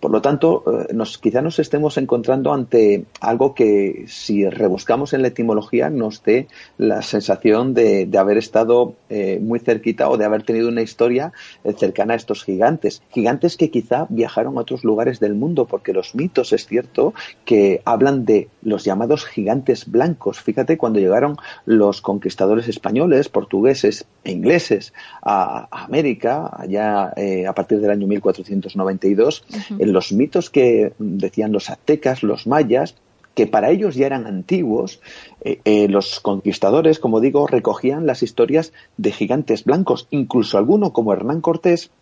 Por 0.00 0.10
lo 0.10 0.20
tanto, 0.20 0.64
eh, 0.66 0.92
nos, 0.94 1.18
quizá 1.18 1.40
nos 1.40 1.58
estemos 1.58 1.96
encontrando 1.96 2.52
ante 2.52 3.04
algo 3.20 3.54
que, 3.54 4.04
si 4.08 4.48
rebuscamos 4.48 5.12
en 5.12 5.22
la 5.22 5.28
etimología, 5.28 5.90
nos 5.90 6.22
dé 6.22 6.48
la 6.76 7.02
sensación 7.02 7.74
de, 7.74 8.06
de 8.06 8.18
haber 8.18 8.38
estado 8.38 8.94
muy 9.40 9.58
cerquita 9.60 10.10
o 10.10 10.16
de 10.16 10.24
haber 10.24 10.42
tenido 10.42 10.68
una 10.68 10.82
historia 10.82 11.32
cercana 11.76 12.12
a 12.12 12.16
estos 12.16 12.44
gigantes. 12.44 13.02
Gigantes 13.10 13.56
que 13.56 13.70
quizá 13.70 14.06
viajaron 14.10 14.58
a 14.58 14.60
otros 14.60 14.84
lugares 14.84 15.18
del 15.18 15.34
mundo, 15.34 15.66
porque 15.66 15.92
los 15.92 16.14
mitos, 16.14 16.52
es 16.52 16.66
cierto, 16.66 17.14
que 17.44 17.80
hablan 17.84 18.24
de 18.24 18.48
los 18.62 18.84
llamados 18.84 19.24
gigantes 19.24 19.90
blancos. 19.90 20.40
Fíjate, 20.40 20.76
cuando 20.76 21.00
llegaron 21.00 21.36
los 21.64 22.02
conquistadores 22.02 22.68
españoles, 22.68 22.97
portugueses 23.32 24.06
e 24.24 24.32
ingleses 24.32 24.92
a, 25.22 25.68
América, 25.84 26.50
allá 26.52 27.12
eh, 27.16 27.46
a 27.46 27.52
partir 27.52 27.80
del 27.80 27.90
año 27.90 28.06
1492, 28.06 29.44
en 29.78 29.92
los 29.92 30.12
mitos 30.12 30.50
que 30.50 30.92
decían 30.98 31.52
los 31.52 31.70
aztecas, 31.70 32.22
los 32.22 32.46
mayas, 32.46 32.94
que 33.38 33.46
para 33.46 33.70
ellos 33.70 33.94
ya 33.94 34.06
eran 34.06 34.26
antiguos, 34.26 35.00
eh, 35.42 35.60
eh, 35.64 35.86
los 35.88 36.18
conquistadores, 36.18 36.98
como 36.98 37.20
digo, 37.20 37.46
recogían 37.46 38.04
las 38.04 38.24
historias 38.24 38.72
de 38.96 39.12
gigantes 39.12 39.62
blancos, 39.62 40.08
incluso 40.10 40.58
alguno 40.58 40.92
como 40.92 41.12
Hernán 41.12 41.40
Cortés, 41.40 41.92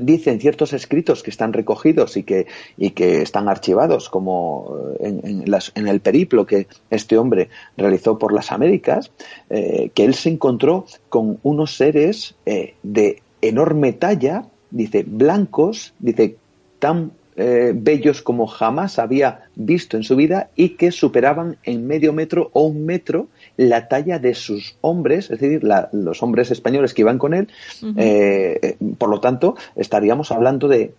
dicen 0.00 0.40
ciertos 0.40 0.72
escritos 0.72 1.22
que 1.22 1.30
están 1.30 1.52
recogidos 1.52 2.16
y 2.16 2.22
que, 2.22 2.46
y 2.76 2.90
que 2.90 3.22
están 3.22 3.48
archivados, 3.48 4.08
como 4.08 4.76
en, 5.00 5.44
en, 5.74 5.88
el 5.88 6.00
periplo 6.00 6.46
que 6.46 6.66
este 6.90 7.18
hombre 7.18 7.48
realizó 7.76 8.18
por 8.18 8.32
las 8.32 8.52
Américas, 8.52 9.10
eh, 9.50 9.90
que 9.94 10.04
él 10.04 10.14
se 10.14 10.30
encontró 10.30 10.86
con 11.08 11.38
unos 11.42 11.76
seres 11.76 12.34
eh, 12.46 12.74
de 12.82 13.22
enorme 13.42 13.92
talla, 13.92 14.46
dice, 14.70 15.04
blancos, 15.06 15.94
dice, 15.98 16.36
tan 16.78 17.12
eh, 17.40 17.72
bellos 17.72 18.20
como 18.20 18.48
jamás 18.48 18.98
había 18.98 19.44
visto 19.54 19.96
en 19.96 20.02
su 20.02 20.16
vida 20.16 20.50
y 20.56 20.70
que 20.70 20.90
superaban 20.90 21.56
en 21.62 21.86
medio 21.86 22.12
metro 22.12 22.50
o 22.52 22.62
un 22.62 22.84
metro 22.84 23.28
la 23.58 23.88
talla 23.88 24.20
de 24.20 24.34
sus 24.34 24.76
hombres, 24.80 25.30
es 25.30 25.40
decir, 25.40 25.62
los 25.92 26.22
hombres 26.22 26.50
españoles 26.52 26.94
que 26.94 27.02
iban 27.02 27.18
con 27.18 27.34
él. 27.34 27.48
Eh, 27.96 28.76
por 28.96 29.10
lo 29.10 29.20
tanto, 29.20 29.56
estaríamos 29.74 30.30
hablando 30.30 30.68
de, 30.68 30.94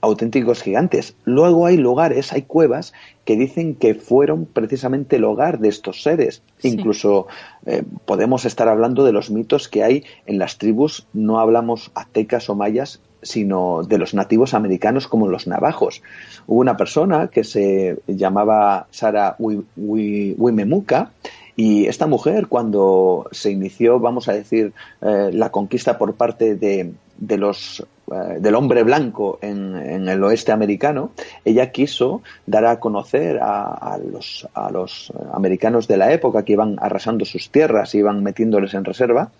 auténticos 0.00 0.62
gigantes. 0.62 1.14
Luego 1.24 1.66
hay 1.66 1.76
lugares, 1.76 2.32
hay 2.32 2.42
cuevas 2.42 2.94
que 3.26 3.36
dicen 3.36 3.74
que 3.74 3.94
fueron 3.94 4.46
precisamente 4.46 5.16
el 5.16 5.24
hogar 5.24 5.58
de 5.58 5.68
estos 5.68 6.02
seres. 6.02 6.42
Incluso 6.62 7.26
eh, 7.66 7.84
podemos 8.06 8.46
estar 8.46 8.68
hablando 8.68 9.04
de 9.04 9.12
los 9.12 9.30
mitos 9.30 9.68
que 9.68 9.84
hay 9.84 10.04
en 10.24 10.38
las 10.38 10.56
tribus, 10.56 11.06
no 11.12 11.40
hablamos 11.40 11.92
aztecas 11.94 12.48
o 12.48 12.54
mayas, 12.54 13.00
sino 13.20 13.82
de 13.84 13.98
los 13.98 14.14
nativos 14.14 14.54
americanos 14.54 15.06
como 15.06 15.28
los 15.28 15.46
navajos. 15.46 16.02
Hubo 16.46 16.60
una 16.60 16.78
persona 16.78 17.28
que 17.28 17.44
se 17.44 17.98
llamaba 18.06 18.86
Sara 18.90 19.36
Wimemuka 19.38 21.12
y 21.56 21.86
esta 21.86 22.06
mujer, 22.06 22.46
cuando 22.46 23.28
se 23.30 23.50
inició, 23.50 23.98
vamos 24.00 24.28
a 24.28 24.32
decir, 24.32 24.72
eh, 25.02 25.30
la 25.32 25.50
conquista 25.50 25.98
por 25.98 26.14
parte 26.14 26.54
de, 26.54 26.92
de 27.18 27.38
los 27.38 27.84
eh, 28.12 28.40
del 28.40 28.56
hombre 28.56 28.82
blanco 28.82 29.38
en, 29.40 29.72
el 30.08 30.22
oeste 30.24 30.52
americano, 30.52 31.12
ella 31.44 31.70
quiso 31.70 32.22
dar 32.46 32.66
a 32.66 32.80
conocer 32.80 33.38
a, 33.40 33.98
los, 34.04 34.46
a, 34.52 34.70
los, 34.70 35.12
americanos 35.32 35.86
de 35.88 35.96
la 35.96 36.12
época 36.12 36.44
que 36.44 36.52
iban 36.52 36.76
arrasando 36.80 37.24
sus 37.24 37.50
tierras, 37.50 37.94
iban 37.94 38.22
metiéndoles 38.22 38.74
en 38.74 38.84
reserva, 38.84 39.30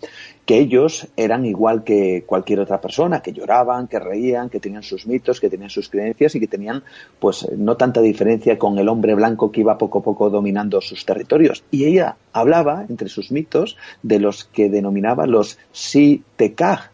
que 0.47 0.59
ellos 0.59 1.09
eran 1.17 1.45
igual 1.45 1.85
que 1.85 2.25
cualquier 2.25 2.61
otra 2.61 2.81
persona, 2.81 3.21
que 3.21 3.33
lloraban, 3.33 3.89
que 3.89 3.99
reían, 3.99 4.49
que 4.49 4.61
tenían 4.61 4.85
sus 4.85 5.07
mitos, 5.07 5.41
que 5.41 5.51
tenían 5.51 5.71
sus 5.71 5.89
creencias 5.89 6.35
y 6.37 6.41
que 6.41 6.47
tenían, 6.47 6.83
pues, 7.19 7.47
no 7.57 7.77
tanta 7.77 8.01
diferencia 8.01 8.59
con 8.59 8.79
el 8.79 8.89
hombre 8.89 9.15
blanco 9.15 9.51
que 9.51 9.61
iba 9.61 9.77
poco 9.77 9.99
a 9.99 10.03
poco 10.03 10.31
dominando 10.31 10.81
sus 10.81 11.05
territorios. 11.05 11.65
Y 11.71 11.85
ella 11.85 12.17
hablaba, 12.33 12.87
entre 12.89 13.09
sus 13.09 13.33
mitos, 13.33 13.77
de 14.03 14.21
los 14.21 14.45
que 14.45 14.71
denominaba 14.71 15.27
los 15.27 15.59
Si-Tekaj, 15.73 16.92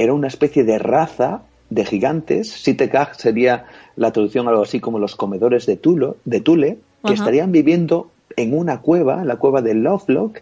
era 0.00 0.14
una 0.14 0.28
especie 0.28 0.64
de 0.64 0.78
raza 0.78 1.42
de 1.68 1.84
gigantes. 1.84 2.50
Sitekaj 2.50 3.16
sería 3.16 3.66
la 3.96 4.12
traducción 4.12 4.48
algo 4.48 4.62
así 4.62 4.80
como 4.80 4.98
los 4.98 5.14
comedores 5.14 5.66
de, 5.66 5.76
Tulo, 5.76 6.16
de 6.24 6.40
Tule, 6.40 6.78
que 7.04 7.12
estarían 7.12 7.52
viviendo 7.52 8.10
en 8.36 8.56
una 8.56 8.80
cueva, 8.80 9.20
en 9.20 9.28
la 9.28 9.36
cueva 9.36 9.60
de 9.60 9.74
Lovelock, 9.74 10.38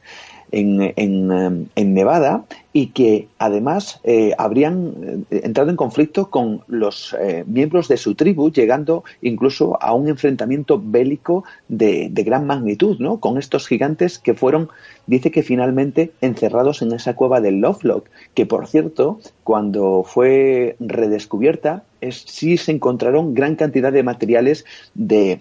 en, 0.52 0.92
en, 0.96 1.68
en 1.74 1.94
Nevada, 1.94 2.44
y 2.72 2.88
que 2.88 3.26
además 3.38 4.00
eh, 4.04 4.34
habrían 4.38 5.24
eh, 5.30 5.40
entrado 5.42 5.70
en 5.70 5.76
conflicto 5.76 6.30
con 6.30 6.62
los 6.68 7.16
eh, 7.18 7.42
miembros 7.46 7.88
de 7.88 7.96
su 7.96 8.14
tribu, 8.14 8.52
llegando 8.52 9.02
incluso 9.20 9.82
a 9.82 9.94
un 9.94 10.08
enfrentamiento 10.08 10.80
bélico 10.82 11.44
de, 11.68 12.08
de, 12.10 12.22
gran 12.22 12.46
magnitud, 12.46 12.98
¿no? 13.00 13.18
Con 13.18 13.36
estos 13.36 13.66
gigantes 13.66 14.20
que 14.20 14.34
fueron, 14.34 14.68
dice 15.08 15.32
que 15.32 15.42
finalmente 15.42 16.12
encerrados 16.20 16.80
en 16.82 16.92
esa 16.92 17.14
cueva 17.14 17.40
del 17.40 17.60
Lovelock, 17.60 18.08
que 18.34 18.46
por 18.46 18.68
cierto, 18.68 19.18
cuando 19.42 20.04
fue 20.06 20.76
redescubierta, 20.78 21.82
es, 22.00 22.22
sí 22.26 22.58
se 22.58 22.70
encontraron 22.72 23.34
gran 23.34 23.56
cantidad 23.56 23.92
de 23.92 24.04
materiales 24.04 24.64
de 24.94 25.40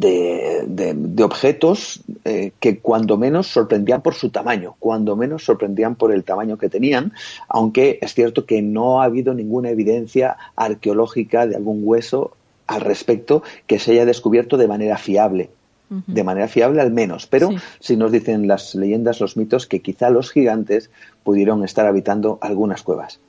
de, 0.00 0.64
de, 0.66 1.24
objetos 1.24 2.00
eh, 2.24 2.52
que 2.58 2.78
cuando 2.78 3.16
menos 3.16 3.46
sorprendían 3.46 4.02
por 4.02 4.14
su 4.14 4.30
tamaño, 4.30 4.74
cuando 4.78 5.14
menos 5.14 5.44
sorprendían 5.44 5.94
por 5.94 6.12
el 6.12 6.24
tamaño 6.24 6.58
que 6.58 6.68
tenían, 6.68 7.12
aunque 7.48 7.98
es 8.02 8.14
cierto 8.14 8.44
que 8.44 8.60
no 8.60 9.00
ha 9.00 9.04
habido 9.04 9.34
ninguna 9.34 9.70
evidencia 9.70 10.36
arqueológica 10.56 11.46
de 11.46 11.56
algún 11.56 11.80
hueso 11.82 12.32
al 12.66 12.80
respecto 12.80 13.42
que 13.66 13.78
se 13.78 13.92
haya 13.92 14.04
descubierto 14.04 14.56
de 14.56 14.68
manera 14.68 14.98
fiable. 14.98 15.50
De 16.06 16.24
manera 16.24 16.48
fiable 16.48 16.80
al 16.80 16.90
menos, 16.90 17.28
pero 17.28 17.50
si 17.78 17.96
nos 17.96 18.10
dicen 18.10 18.48
las 18.48 18.74
leyendas, 18.74 19.20
los 19.20 19.36
mitos, 19.36 19.68
que 19.68 19.78
quizá 19.78 20.10
los 20.10 20.32
gigantes 20.32 20.90
pudieron 21.22 21.62
estar 21.62 21.86
habitando 21.86 22.38
algunas 22.40 22.82
cuevas. 22.82 23.20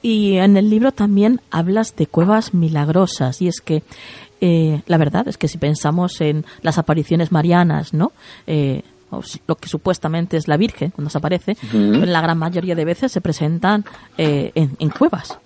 Y 0.00 0.36
en 0.36 0.56
el 0.56 0.70
libro 0.70 0.92
también 0.92 1.42
hablas 1.50 1.96
de 1.96 2.06
cuevas 2.06 2.54
milagrosas, 2.54 3.42
y 3.42 3.48
es 3.48 3.60
que 3.60 3.82
eh, 4.46 4.82
la 4.88 4.98
verdad 4.98 5.26
es 5.26 5.38
que 5.38 5.48
si 5.48 5.56
pensamos 5.56 6.20
en 6.20 6.44
las 6.60 6.76
apariciones 6.76 7.32
marianas, 7.32 7.94
¿no? 7.94 8.12
Eh, 8.46 8.82
lo 9.46 9.54
que 9.54 9.70
supuestamente 9.70 10.36
es 10.36 10.48
la 10.48 10.58
Virgen 10.58 10.90
cuando 10.90 11.08
se 11.08 11.16
aparece, 11.16 11.56
la 11.72 12.20
gran 12.20 12.36
mayoría 12.36 12.74
de 12.74 12.84
veces 12.84 13.10
se 13.10 13.22
presentan 13.22 13.86
eh, 14.18 14.52
en, 14.54 14.90
cuevas. 14.90 15.38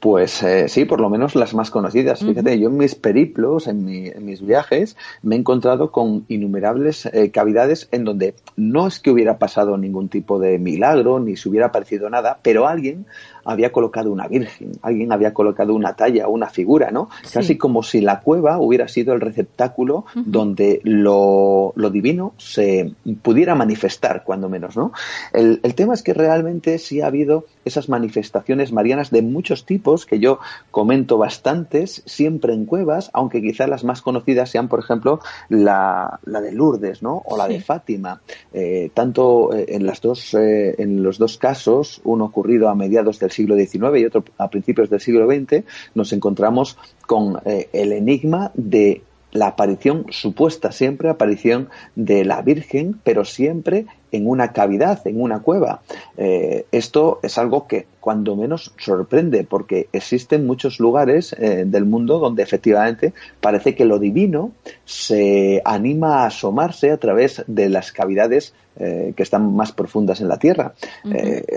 Pues 0.00 0.44
sí, 0.68 0.84
por 0.84 1.00
lo 1.00 1.08
menos 1.08 1.34
las 1.34 1.54
más 1.54 1.70
conocidas. 1.70 2.20
Fíjate, 2.20 2.58
yo 2.58 2.68
en 2.68 2.76
mis 2.76 2.94
periplos, 2.94 3.66
en, 3.66 3.84
mis 4.24 4.44
viajes, 4.44 4.96
me 5.22 5.34
he 5.34 5.38
encontrado 5.38 5.90
con 5.90 6.26
innumerables 6.28 7.08
cavidades 7.32 7.88
en 7.92 8.04
donde 8.04 8.34
no 8.56 8.86
es 8.86 9.00
que 9.00 9.10
hubiera 9.10 9.38
pasado 9.38 9.76
ningún 9.78 10.08
tipo 10.08 10.38
de 10.38 10.58
milagro, 10.58 11.18
ni 11.18 11.36
se 11.36 11.48
hubiera 11.48 11.66
aparecido 11.66 12.10
nada, 12.10 12.38
pero 12.42 12.68
alguien 12.68 13.06
había 13.46 13.70
colocado 13.70 14.10
una 14.10 14.26
virgen, 14.26 14.72
alguien 14.82 15.12
había 15.12 15.32
colocado 15.32 15.72
una 15.72 15.94
talla, 15.94 16.26
una 16.26 16.48
figura, 16.48 16.90
¿no? 16.90 17.08
Casi 17.32 17.56
como 17.56 17.84
si 17.84 18.00
la 18.00 18.20
cueva 18.20 18.58
hubiera 18.58 18.88
sido 18.88 19.14
el 19.14 19.20
receptáculo 19.20 20.04
donde 20.14 20.80
lo, 20.82 21.72
divino 21.92 22.34
se 22.38 22.92
pudiera 23.22 23.54
manifestar, 23.54 24.24
cuando 24.24 24.48
menos, 24.48 24.76
¿no? 24.76 24.92
El, 25.32 25.60
tema 25.76 25.94
es 25.94 26.02
que 26.02 26.12
realmente 26.12 26.78
sí 26.78 27.00
ha 27.00 27.06
habido 27.06 27.44
esas 27.64 27.88
manifestaciones 27.88 28.72
marianas 28.72 29.10
de 29.10 29.22
muchos 29.22 29.64
tipos, 29.64 29.85
que 30.06 30.18
yo 30.18 30.40
comento 30.70 31.16
bastantes, 31.16 32.02
siempre 32.06 32.52
en 32.52 32.66
cuevas, 32.66 33.10
aunque 33.12 33.40
quizá 33.40 33.66
las 33.66 33.84
más 33.84 34.02
conocidas 34.02 34.50
sean, 34.50 34.68
por 34.68 34.80
ejemplo, 34.80 35.20
la, 35.48 36.18
de 36.24 36.52
Lourdes, 36.52 37.02
¿no? 37.02 37.22
O 37.24 37.36
la 37.36 37.46
de 37.46 37.60
Fátima. 37.60 38.20
Eh, 38.52 38.90
tanto 38.92 39.54
eh, 39.54 39.66
en, 39.68 39.86
las 39.86 40.00
dos, 40.00 40.34
eh, 40.34 40.74
en 40.78 41.02
los 41.02 41.18
dos 41.18 41.38
casos, 41.38 42.00
uno 42.04 42.24
ocurrido 42.24 42.68
a 42.68 42.74
mediados 42.74 43.18
del 43.18 43.30
siglo 43.30 43.56
XIX 43.56 43.98
y 43.98 44.04
otro 44.04 44.24
a 44.38 44.50
principios 44.50 44.90
del 44.90 45.00
siglo 45.00 45.26
XX, 45.26 45.64
nos 45.94 46.12
encontramos 46.12 46.76
con 47.06 47.38
eh, 47.44 47.68
el 47.72 47.92
enigma 47.92 48.50
de 48.54 49.02
la 49.32 49.48
aparición, 49.48 50.06
supuesta 50.10 50.72
siempre 50.72 51.10
aparición 51.10 51.68
de 51.94 52.24
la 52.24 52.42
Virgen, 52.42 52.98
pero 53.04 53.24
siempre 53.24 53.86
en 54.12 54.28
una 54.28 54.52
cavidad, 54.52 55.06
en 55.06 55.20
una 55.20 55.40
cueva. 55.40 55.80
Eh, 56.16 56.66
esto 56.72 57.20
es 57.22 57.38
algo 57.38 57.66
que 57.66 57.86
cuando 58.00 58.36
menos 58.36 58.72
sorprende, 58.78 59.44
porque 59.44 59.88
existen 59.92 60.46
muchos 60.46 60.78
lugares 60.78 61.34
eh, 61.38 61.64
del 61.66 61.84
mundo 61.84 62.18
donde 62.18 62.42
efectivamente 62.42 63.12
parece 63.40 63.74
que 63.74 63.84
lo 63.84 63.98
divino 63.98 64.52
se 64.84 65.60
anima 65.64 66.22
a 66.22 66.26
asomarse 66.26 66.90
a 66.90 66.98
través 66.98 67.42
de 67.46 67.68
las 67.68 67.92
cavidades 67.92 68.54
que 68.78 69.22
están 69.22 69.56
más 69.56 69.72
profundas 69.72 70.20
en 70.20 70.28
la 70.28 70.38
Tierra. 70.38 70.74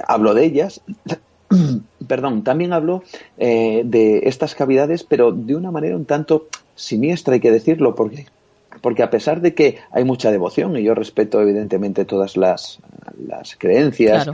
hablo 0.08 0.34
de 0.34 0.46
ellas 0.46 0.82
perdón, 2.08 2.44
también 2.44 2.74
habló 2.74 3.04
eh, 3.38 3.82
de 3.86 4.22
estas 4.26 4.56
cavidades, 4.56 5.04
pero 5.04 5.32
de 5.32 5.56
una 5.56 5.72
manera 5.72 5.96
un 5.96 6.06
tanto 6.06 6.48
siniestra, 6.76 7.34
hay 7.34 7.40
que 7.40 7.52
decirlo, 7.52 7.96
porque, 7.96 8.28
porque 8.82 9.04
a 9.04 9.10
pesar 9.10 9.42
de 9.42 9.54
que 9.54 9.78
hay 9.92 10.04
mucha 10.04 10.32
devoción, 10.32 10.76
y 10.78 10.84
yo 10.84 10.96
respeto 10.96 11.42
evidentemente 11.42 12.06
todas 12.06 12.38
las, 12.38 12.80
las 13.28 13.56
creencias, 13.56 14.30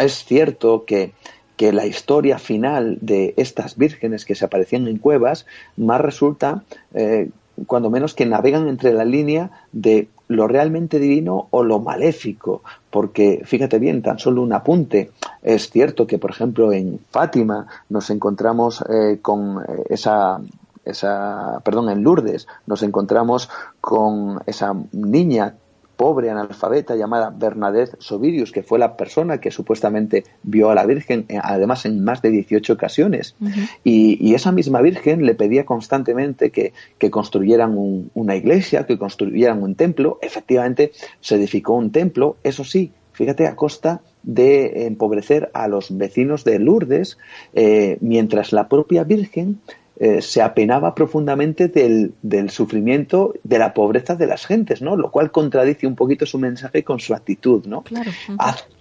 es 0.00 0.24
cierto 0.24 0.84
que, 0.84 1.12
que 1.56 1.72
la 1.72 1.86
historia 1.86 2.38
final 2.38 2.98
de 3.00 3.34
estas 3.36 3.76
vírgenes 3.76 4.24
que 4.24 4.34
se 4.34 4.44
aparecían 4.44 4.88
en 4.88 4.98
cuevas 4.98 5.46
más 5.76 6.00
resulta 6.00 6.64
eh, 6.94 7.30
cuando 7.66 7.90
menos 7.90 8.14
que 8.14 8.26
navegan 8.26 8.68
entre 8.68 8.92
la 8.92 9.04
línea 9.04 9.50
de 9.72 10.08
lo 10.28 10.48
realmente 10.48 10.98
divino 10.98 11.46
o 11.50 11.62
lo 11.62 11.78
maléfico, 11.78 12.62
porque 12.90 13.42
fíjate 13.44 13.78
bien, 13.78 14.02
tan 14.02 14.18
solo 14.18 14.42
un 14.42 14.52
apunte. 14.52 15.12
Es 15.42 15.70
cierto 15.70 16.06
que, 16.06 16.18
por 16.18 16.30
ejemplo, 16.30 16.72
en 16.72 16.98
Fátima 17.10 17.66
nos 17.88 18.10
encontramos 18.10 18.84
eh, 18.88 19.18
con 19.22 19.62
eh, 19.62 19.84
esa 19.88 20.40
esa, 20.86 21.60
perdón, 21.64 21.90
en 21.90 22.02
Lourdes 22.02 22.46
nos 22.66 22.82
encontramos 22.82 23.50
con 23.80 24.40
esa 24.46 24.74
niña 24.92 25.56
pobre 25.96 26.30
analfabeta 26.30 26.94
llamada 26.94 27.30
Bernadette 27.30 27.96
Sovirius, 27.98 28.52
que 28.52 28.62
fue 28.62 28.78
la 28.78 28.96
persona 28.96 29.38
que 29.38 29.50
supuestamente 29.50 30.24
vio 30.42 30.70
a 30.70 30.74
la 30.74 30.84
Virgen, 30.86 31.24
eh, 31.28 31.38
además 31.42 31.86
en 31.86 32.04
más 32.04 32.22
de 32.22 32.30
18 32.30 32.72
ocasiones. 32.72 33.34
y, 33.82 34.34
esa 34.34 34.52
misma 34.52 34.82
Virgen 34.82 35.24
le 35.24 35.34
pedía 35.34 35.64
constantemente 35.64 36.50
que, 36.50 36.72
construyeran 37.10 37.74
una 38.12 38.36
iglesia, 38.36 38.84
que 38.84 38.98
construyeran 38.98 39.62
un 39.62 39.74
templo. 39.74 40.18
Efectivamente, 40.20 40.92
se 41.20 41.36
edificó 41.36 41.74
un 41.74 41.90
templo, 41.90 42.36
eso 42.44 42.64
sí, 42.64 42.92
fíjate, 43.12 43.46
a 43.46 43.56
costa 43.56 44.02
de 44.22 44.86
empobrecer 44.86 45.50
a 45.54 45.68
los 45.68 45.96
vecinos 45.96 46.44
de 46.44 46.58
Lourdes, 46.58 47.16
eh, 47.54 47.96
mientras 48.00 48.52
la 48.52 48.68
propia 48.68 49.04
Virgen 49.04 49.60
eh, 49.98 50.20
se 50.20 50.42
apenaba 50.42 50.94
profundamente 50.94 51.68
del, 51.68 52.12
del, 52.20 52.50
sufrimiento, 52.50 53.32
de 53.44 53.58
la 53.58 53.72
pobreza 53.72 54.14
de 54.14 54.26
las 54.26 54.44
gentes, 54.44 54.82
¿no? 54.82 54.94
Lo 54.94 55.10
cual 55.10 55.30
contradice 55.30 55.86
un 55.86 55.96
poquito 55.96 56.26
su 56.26 56.38
mensaje 56.38 56.84
con 56.84 57.00
su 57.00 57.14
actitud, 57.14 57.64
¿no? 57.64 57.82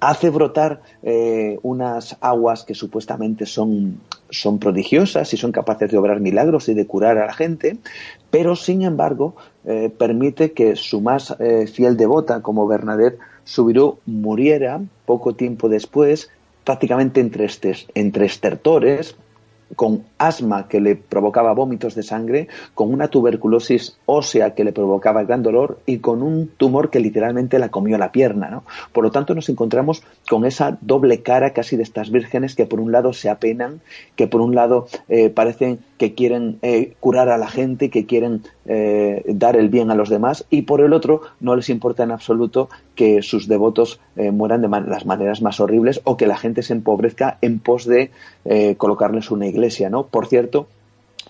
Hace 0.02 0.30
brotar 0.30 0.82
eh, 1.04 1.58
unas 1.64 2.18
aguas 2.20 2.66
que 2.66 2.76
supuestamente 2.76 3.46
son, 3.46 4.02
son 4.30 4.60
prodigiosas 4.60 5.34
y 5.34 5.38
son 5.38 5.54
capaces 5.54 5.90
de 5.90 5.98
obrar 5.98 6.20
milagros 6.20 6.68
y 6.68 6.74
de 6.74 6.86
curar 6.86 7.18
a 7.18 7.28
la 7.28 7.34
gente, 7.34 7.78
pero 8.30 8.58
sin 8.58 8.82
embargo 8.82 9.38
eh, 9.64 9.90
permite 9.98 10.52
que 10.52 10.76
su 10.76 11.00
más 11.00 11.34
fiel 11.72 11.96
devota, 11.96 12.42
como 12.42 12.68
Bernadette 12.68 13.20
Subirú, 13.46 14.00
muriera 14.06 14.82
poco 15.06 15.34
tiempo 15.34 15.70
después, 15.70 16.30
prácticamente 16.66 17.22
entre, 17.22 17.48
entre 17.94 18.26
estertores, 18.26 19.16
con 19.76 20.04
asma 20.18 20.68
que 20.68 20.80
le 20.80 20.96
provocaba 20.96 21.54
vómitos 21.54 21.96
de 21.96 22.04
sangre, 22.04 22.48
con 22.74 22.94
una 22.94 23.08
tuberculosis 23.08 23.98
ósea 24.06 24.54
que 24.54 24.64
le 24.64 24.72
provocaba 24.72 25.24
gran 25.24 25.44
dolor 25.44 25.80
y 25.86 26.00
con 26.00 26.22
un 26.22 26.50
tumor 26.58 26.90
que 26.90 27.00
literalmente 27.00 27.60
la 27.60 27.70
comió 27.70 27.98
la 27.98 28.12
pierna. 28.12 28.50
¿no? 28.50 28.64
Por 28.94 29.04
lo 29.04 29.12
tanto, 29.12 29.34
nos 29.34 29.50
encontramos 29.50 30.04
con 30.30 30.46
esa 30.46 30.78
doble 30.82 31.22
cara 31.22 31.54
casi 31.54 31.78
de 31.78 31.84
estas 31.84 32.12
vírgenes 32.12 32.56
que 32.56 32.66
por 32.66 32.80
un 32.80 32.92
lado 32.92 33.14
se 33.14 33.30
apenan, 33.30 33.82
que 34.16 34.28
por 34.28 34.42
un 34.42 34.56
lado 34.56 34.88
eh, 35.10 35.30
parecen 35.30 35.80
que 35.98 36.14
quieren 36.14 36.60
eh, 36.62 36.94
curar 37.00 37.30
a 37.30 37.38
la 37.38 37.48
gente, 37.48 37.90
que 37.90 38.06
quieren 38.06 38.44
eh, 38.66 39.24
dar 39.28 39.56
el 39.56 39.70
bien 39.70 39.92
a 39.92 39.96
los 39.96 40.10
demás 40.10 40.46
y 40.50 40.64
por 40.64 40.82
el 40.82 40.94
otro 40.94 41.22
no 41.40 41.56
les 41.56 41.70
importa 41.70 42.04
en 42.04 42.12
absoluto 42.12 42.70
que 42.96 43.22
sus 43.22 43.48
devotos 43.48 44.00
mueran 44.16 44.62
de 44.62 44.70
las 44.70 45.06
maneras 45.06 45.42
más 45.42 45.60
horribles 45.60 46.02
o 46.06 46.16
que 46.16 46.28
la 46.28 46.38
gente 46.38 46.64
se 46.64 46.74
empobrezca 46.74 47.38
en 47.42 47.60
pos 47.60 47.86
de 47.86 48.12
colocarles 48.78 49.30
una 49.30 49.48
iglesia, 49.48 49.90
¿no? 49.90 50.08
Por 50.08 50.28
cierto, 50.28 50.68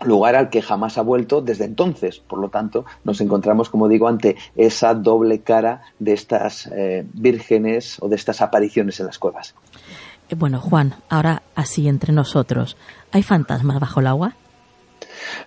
lugar 0.03 0.35
al 0.35 0.49
que 0.49 0.61
jamás 0.61 0.97
ha 0.97 1.01
vuelto 1.01 1.41
desde 1.41 1.65
entonces. 1.65 2.19
Por 2.19 2.39
lo 2.39 2.49
tanto, 2.49 2.85
nos 3.03 3.21
encontramos, 3.21 3.69
como 3.69 3.87
digo, 3.87 4.07
ante 4.07 4.35
esa 4.55 4.93
doble 4.93 5.39
cara 5.39 5.81
de 5.99 6.13
estas 6.13 6.67
eh, 6.67 7.05
vírgenes 7.13 7.97
o 8.01 8.09
de 8.09 8.15
estas 8.15 8.41
apariciones 8.41 8.99
en 8.99 9.05
las 9.05 9.19
cuevas. 9.19 9.55
Eh, 10.29 10.35
bueno, 10.35 10.59
Juan, 10.59 10.95
ahora 11.09 11.43
así 11.55 11.87
entre 11.87 12.11
nosotros, 12.13 12.77
¿hay 13.11 13.23
fantasmas 13.23 13.79
bajo 13.79 13.99
el 13.99 14.07
agua? 14.07 14.33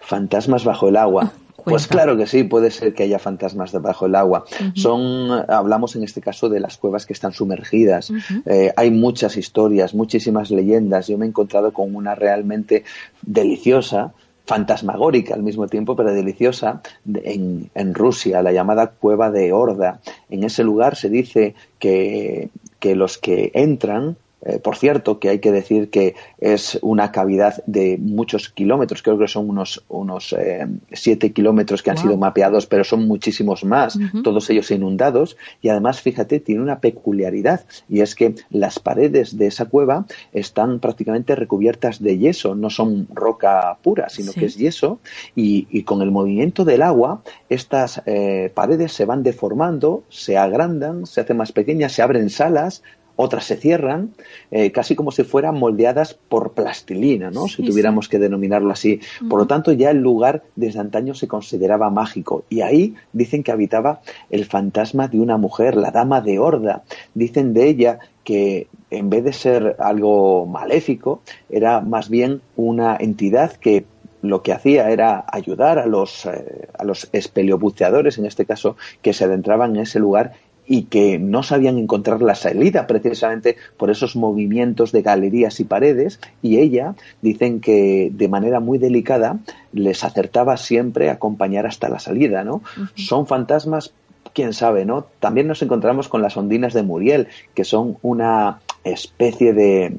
Fantasmas 0.01 0.65
bajo 0.65 0.89
el 0.89 0.97
agua. 0.97 1.33
Pues 1.69 1.87
claro 1.87 2.17
que 2.17 2.27
sí, 2.27 2.45
puede 2.45 2.71
ser 2.71 2.95
que 2.95 3.05
haya 3.05 3.19
fantasmas 3.19 3.73
debajo 3.73 4.07
del 4.07 4.15
agua. 4.15 4.45
Son, 4.75 5.31
hablamos 5.49 5.97
en 5.97 6.05
este 6.05 6.21
caso 6.21 6.49
de 6.49 6.61
las 6.61 6.77
cuevas 6.77 7.07
que 7.07 7.13
están 7.13 7.33
sumergidas. 7.33 8.13
Eh, 8.47 8.73
hay 8.77 8.91
muchas 8.91 9.37
historias, 9.37 9.95
muchísimas 9.95 10.51
leyendas. 10.51 11.09
Yo 11.09 11.19
me 11.19 11.27
he 11.27 11.29
encontrado 11.29 11.73
con 11.73 11.95
una 11.95 12.15
realmente 12.15 12.85
deliciosa 13.23 14.13
fantasmagórica 14.47 15.35
al 15.35 15.43
mismo 15.43 15.69
tiempo, 15.69 15.95
pero 15.95 16.13
deliciosa, 16.13 16.81
en, 17.07 17.71
en, 17.75 17.95
Rusia, 17.95 18.41
la 18.41 18.51
llamada 18.51 18.93
cueva 18.93 19.31
de 19.31 19.53
Horda. 19.53 20.01
En 20.31 20.43
ese 20.43 20.65
lugar 20.65 20.97
se 20.97 21.11
dice 21.11 21.55
que, 21.79 22.49
que 22.81 22.97
los 22.97 23.19
que 23.19 23.51
entran 23.53 24.17
eh, 24.43 24.61
por 24.61 24.77
cierto, 24.77 25.19
que 25.19 25.31
hay 25.31 25.41
que 25.41 25.51
decir 25.51 25.91
que 25.91 26.15
es 26.39 26.79
una 26.83 27.11
cavidad 27.11 27.63
de 27.67 27.99
muchos 27.99 28.49
kilómetros, 28.49 29.03
creo 29.03 29.19
que 29.19 29.27
son 29.27 29.51
unos, 29.51 29.85
unos 29.89 30.33
eh, 30.33 30.67
siete 30.93 31.33
kilómetros 31.33 31.83
que 31.83 31.91
han 31.91 31.99
sido 31.99 32.17
mapeados, 32.17 32.67
pero 32.67 32.85
son 32.85 33.09
muchísimos 33.09 33.65
más, 33.65 33.99
todos 34.23 34.49
ellos 34.51 34.71
inundados. 34.71 35.37
Y 35.61 35.71
además, 35.71 36.01
fíjate, 36.01 36.39
tiene 36.39 36.63
una 36.63 36.79
peculiaridad, 36.79 37.65
y 37.89 38.01
es 38.01 38.15
que 38.15 38.37
las 38.51 38.79
paredes 38.79 39.37
de 39.37 39.49
esa 39.49 39.65
cueva 39.65 40.07
están 40.33 40.79
prácticamente 40.79 41.35
recubiertas 41.35 42.01
de 42.01 42.19
yeso, 42.19 42.55
no 42.55 42.71
son 42.71 43.09
roca 43.13 43.77
pura, 43.83 44.09
sino 44.09 44.33
que 44.33 44.47
es 44.47 44.57
yeso, 44.57 45.01
y, 45.35 45.83
con 45.83 46.03
el 46.03 46.11
movimiento 46.11 46.65
del 46.65 46.83
agua, 46.83 47.23
estas 47.49 48.03
eh, 48.07 48.53
paredes 48.55 48.93
se 48.93 49.05
van 49.05 49.23
deformando, 49.23 50.05
se 50.09 50.37
agrandan, 50.37 51.07
se 51.07 51.23
hacen 51.23 51.37
más 51.37 51.51
pequeñas, 51.53 51.93
se 51.93 52.03
abren 52.03 52.31
salas, 52.31 52.83
otras 53.21 53.47
se 53.47 53.57
cierran, 53.57 54.15
eh, 54.53 54.71
casi 54.71 54.95
como 54.95 55.11
si 55.11 55.25
fueran 55.25 55.59
moldeadas 55.59 56.15
por 56.15 56.53
plastilina, 56.53 57.33
¿no? 57.33 57.49
si 57.49 57.65
tuviéramos 57.65 58.09
que 58.09 58.21
denominarlo 58.21 58.71
así. 58.71 59.01
Por 59.29 59.41
lo 59.41 59.47
tanto, 59.49 59.73
ya 59.73 59.91
el 59.91 59.99
lugar 59.99 60.45
desde 60.55 60.79
antaño 60.79 61.15
se 61.15 61.27
consideraba 61.27 61.91
mágico. 61.91 62.45
Y 62.49 62.61
ahí 62.61 62.95
dicen 63.13 63.43
que 63.43 63.51
habitaba 63.51 64.03
el 64.31 64.45
fantasma 64.45 65.09
de 65.09 65.19
una 65.19 65.37
mujer, 65.37 65.75
la 65.75 65.91
dama 65.91 66.21
de 66.21 66.39
Horda. 66.39 66.85
Dicen 67.15 67.55
de 67.55 67.69
ella 67.69 67.99
que 68.23 68.69
en 68.91 69.11
vez 69.11 69.25
de 69.25 69.33
ser 69.33 69.75
algo 69.81 70.47
maléfico, 70.47 71.21
era 71.51 71.81
más 71.81 72.09
bien 72.09 72.41
una 72.55 72.97
entidad 73.01 73.53
que 73.55 73.85
lo 74.23 74.43
que 74.43 74.53
hacía 74.53 74.91
era 74.91 75.25
ayudar 75.33 75.79
a 75.79 75.87
los, 75.87 76.27
eh, 76.27 76.69
a 76.79 76.85
los 76.85 77.09
espeleobuceadores, 77.13 78.19
en 78.19 78.27
este 78.27 78.47
caso, 78.47 78.77
que 79.03 79.13
se 79.13 79.25
adentraban 79.25 79.77
en 79.77 79.83
ese 79.83 79.99
lugar 79.99 80.35
y 80.69 80.83
que 80.83 81.19
no 81.19 81.43
sabían 81.43 81.79
encontrar 81.79 82.21
la 82.23 82.35
salida 82.35 82.87
precisamente 82.87 83.57
por 83.77 83.91
esos 83.91 84.15
movimientos 84.15 84.93
de 84.93 85.03
galerías 85.03 85.59
y 85.61 85.65
paredes 85.65 86.21
y 86.43 86.59
ella 86.59 86.95
dicen 87.23 87.61
que 87.61 88.11
de 88.13 88.29
manera 88.29 88.61
muy 88.61 88.79
delicada 88.79 89.39
les 89.73 90.05
acertaba 90.05 90.57
siempre 90.57 91.09
a 91.09 91.15
acompañar 91.15 91.67
hasta 91.67 91.89
la 91.89 91.99
salida, 91.99 92.45
¿no? 92.45 92.63
Son 92.95 93.27
fantasmas 93.27 93.95
quién 94.35 94.53
sabe, 94.53 94.85
¿no? 94.85 95.07
También 95.21 95.49
nos 95.49 95.63
encontramos 95.63 96.09
con 96.09 96.23
las 96.23 96.37
ondinas 96.37 96.75
de 96.75 96.83
Muriel, 96.83 97.29
que 97.55 97.65
son 97.65 97.97
una 98.03 98.61
especie 98.85 99.53
de, 99.53 99.93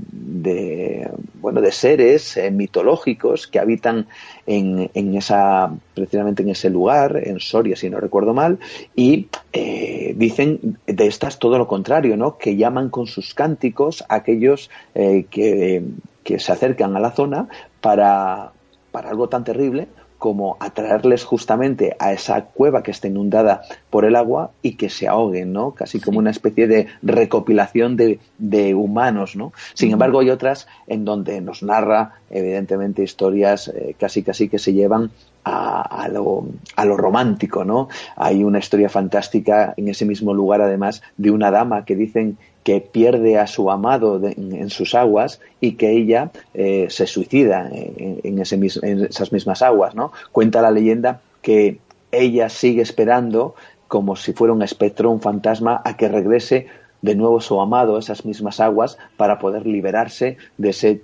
bueno 1.36 1.62
de 1.62 1.72
seres 1.72 2.38
eh, 2.38 2.52
mitológicos 2.52 3.48
que 3.48 3.60
habitan 3.60 4.08
en, 4.48 4.90
en, 4.94 5.16
esa 5.16 5.72
precisamente 5.94 6.44
en 6.44 6.50
ese 6.50 6.70
lugar 6.70 7.22
en 7.24 7.40
Soria 7.40 7.76
si 7.76 7.90
no 7.90 8.00
recuerdo 8.00 8.34
mal 8.34 8.60
y 8.96 9.28
eh, 9.54 10.14
dicen 10.18 10.78
de 10.86 11.08
estas 11.08 11.40
todo 11.40 11.58
lo 11.58 11.68
contrario 11.68 12.18
no 12.18 12.38
que 12.38 12.56
llaman 12.56 12.90
con 12.90 13.08
sus 13.08 13.34
cánticos 13.34 14.04
a 14.10 14.16
aquellos 14.16 14.70
eh, 14.96 15.26
que, 15.30 15.84
que 16.24 16.40
se 16.40 16.52
acercan 16.52 16.96
a 16.96 17.00
la 17.00 17.12
zona 17.12 17.48
para 17.82 18.52
para 18.92 19.10
algo 19.10 19.30
tan 19.30 19.44
terrible 19.44 19.88
como 20.20 20.58
atraerles 20.60 21.24
justamente 21.24 21.96
a 21.98 22.12
esa 22.12 22.44
cueva 22.44 22.84
que 22.84 22.92
está 22.92 23.08
inundada 23.08 23.62
por 23.90 24.04
el 24.04 24.18
agua 24.18 24.52
y 24.62 24.76
que 24.76 24.90
se 24.90 25.08
ahoguen, 25.08 25.54
¿no? 25.54 25.72
Casi 25.72 26.00
como 26.02 26.20
una 26.20 26.30
especie 26.30 26.68
de 26.68 26.88
recopilación 27.02 27.96
de, 27.96 28.20
de 28.38 28.76
humanos, 28.76 29.38
¿no? 29.38 29.54
Sin 29.74 29.92
embargo, 29.92 30.20
hay 30.20 30.30
otras 30.30 30.68
en 30.88 31.06
donde 31.06 31.40
nos 31.40 31.64
narra, 31.64 32.16
evidentemente, 32.30 33.02
historias 33.02 33.70
eh, 33.70 33.96
casi 33.98 34.22
casi 34.22 34.50
que 34.50 34.60
se 34.60 34.74
llevan 34.74 35.10
a, 35.46 35.82
a, 35.82 36.10
lo, 36.10 36.48
a, 36.76 36.86
lo, 36.86 36.98
romántico, 36.98 37.64
¿no? 37.64 37.88
Hay 38.18 38.44
una 38.44 38.60
historia 38.60 38.90
fantástica 38.90 39.74
en 39.78 39.88
ese 39.88 40.06
mismo 40.06 40.34
lugar, 40.34 40.62
además, 40.62 41.02
de 41.16 41.32
una 41.32 41.50
dama 41.50 41.86
que 41.86 41.96
dicen 41.96 42.38
que 42.70 42.82
pierde 42.82 43.40
a 43.40 43.48
su 43.48 43.72
amado 43.72 44.22
en, 44.24 44.70
sus 44.70 44.94
aguas 44.94 45.42
y 45.60 45.72
que 45.72 45.90
ella 45.90 46.30
eh, 46.54 46.86
se 46.92 47.08
suicida 47.08 47.68
en, 47.74 48.38
esas 48.38 49.32
mismas 49.32 49.64
aguas, 49.64 49.96
¿no? 49.96 50.12
Cuenta 50.32 50.62
la 50.62 50.70
leyenda 50.70 51.20
que 51.42 51.80
ella 52.12 52.48
sigue 52.48 52.84
esperando 52.84 53.56
como 53.88 54.16
si 54.16 54.34
fuera 54.34 54.54
un 54.54 54.62
espectro, 54.62 55.10
un 55.10 55.20
fantasma, 55.20 55.82
a 55.84 55.98
que 55.98 56.10
regrese 56.10 56.68
de 57.02 57.16
nuevo 57.16 57.42
su 57.42 57.60
amado 57.60 57.96
a 57.96 58.00
esas 58.02 58.24
mismas 58.24 58.60
aguas 58.60 59.00
para 59.18 59.40
poder 59.40 59.66
liberarse 59.66 60.38
de 60.60 60.70
ese, 60.70 61.02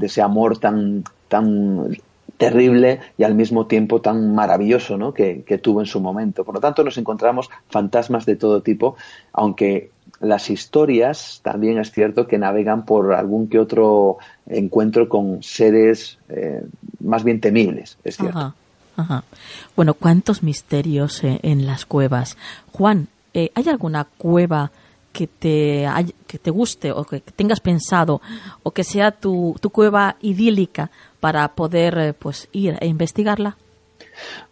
ese 0.00 0.22
amor 0.22 0.56
tan, 0.56 1.04
tan 1.28 1.94
terrible 2.42 3.00
y 3.18 3.22
al 3.22 3.34
mismo 3.36 3.66
tiempo 3.66 4.00
tan 4.00 4.34
maravilloso 4.34 4.96
¿no? 4.96 5.14
que, 5.14 5.44
tuvo 5.62 5.80
en 5.80 5.86
su 5.86 6.00
momento. 6.00 6.42
Por 6.42 6.54
lo 6.56 6.60
tanto, 6.60 6.82
nos 6.82 6.98
encontramos 6.98 7.50
fantasmas 7.68 8.26
de 8.26 8.34
todo 8.34 8.62
tipo, 8.62 8.96
aunque 9.32 9.90
las 10.22 10.50
historias 10.50 11.40
también 11.42 11.78
es 11.78 11.90
cierto 11.90 12.28
que 12.28 12.38
navegan 12.38 12.84
por 12.84 13.12
algún 13.12 13.48
que 13.48 13.58
otro 13.58 14.18
encuentro 14.46 15.08
con 15.08 15.42
seres 15.42 16.18
eh, 16.28 16.64
más 17.00 17.24
bien 17.24 17.40
temibles, 17.40 17.98
es 18.04 18.16
cierto. 18.16 18.54
Bueno, 19.74 19.94
¿cuántos 19.94 20.44
misterios 20.44 21.24
eh, 21.24 21.40
en 21.42 21.66
las 21.66 21.86
cuevas? 21.86 22.36
Juan, 22.72 23.08
eh, 23.34 23.50
¿hay 23.54 23.68
alguna 23.68 24.04
cueva 24.04 24.70
que 25.12 25.26
te, 25.26 25.88
que 26.28 26.38
te 26.38 26.50
guste 26.50 26.92
o 26.92 27.04
que 27.04 27.20
tengas 27.20 27.60
pensado 27.60 28.22
o 28.62 28.70
que 28.70 28.84
sea 28.84 29.10
tu, 29.10 29.56
tu 29.60 29.70
cueva 29.70 30.16
idílica 30.20 30.90
para 31.18 31.48
poder 31.48 32.14
pues 32.14 32.48
ir 32.52 32.78
e 32.80 32.86
investigarla? 32.86 33.56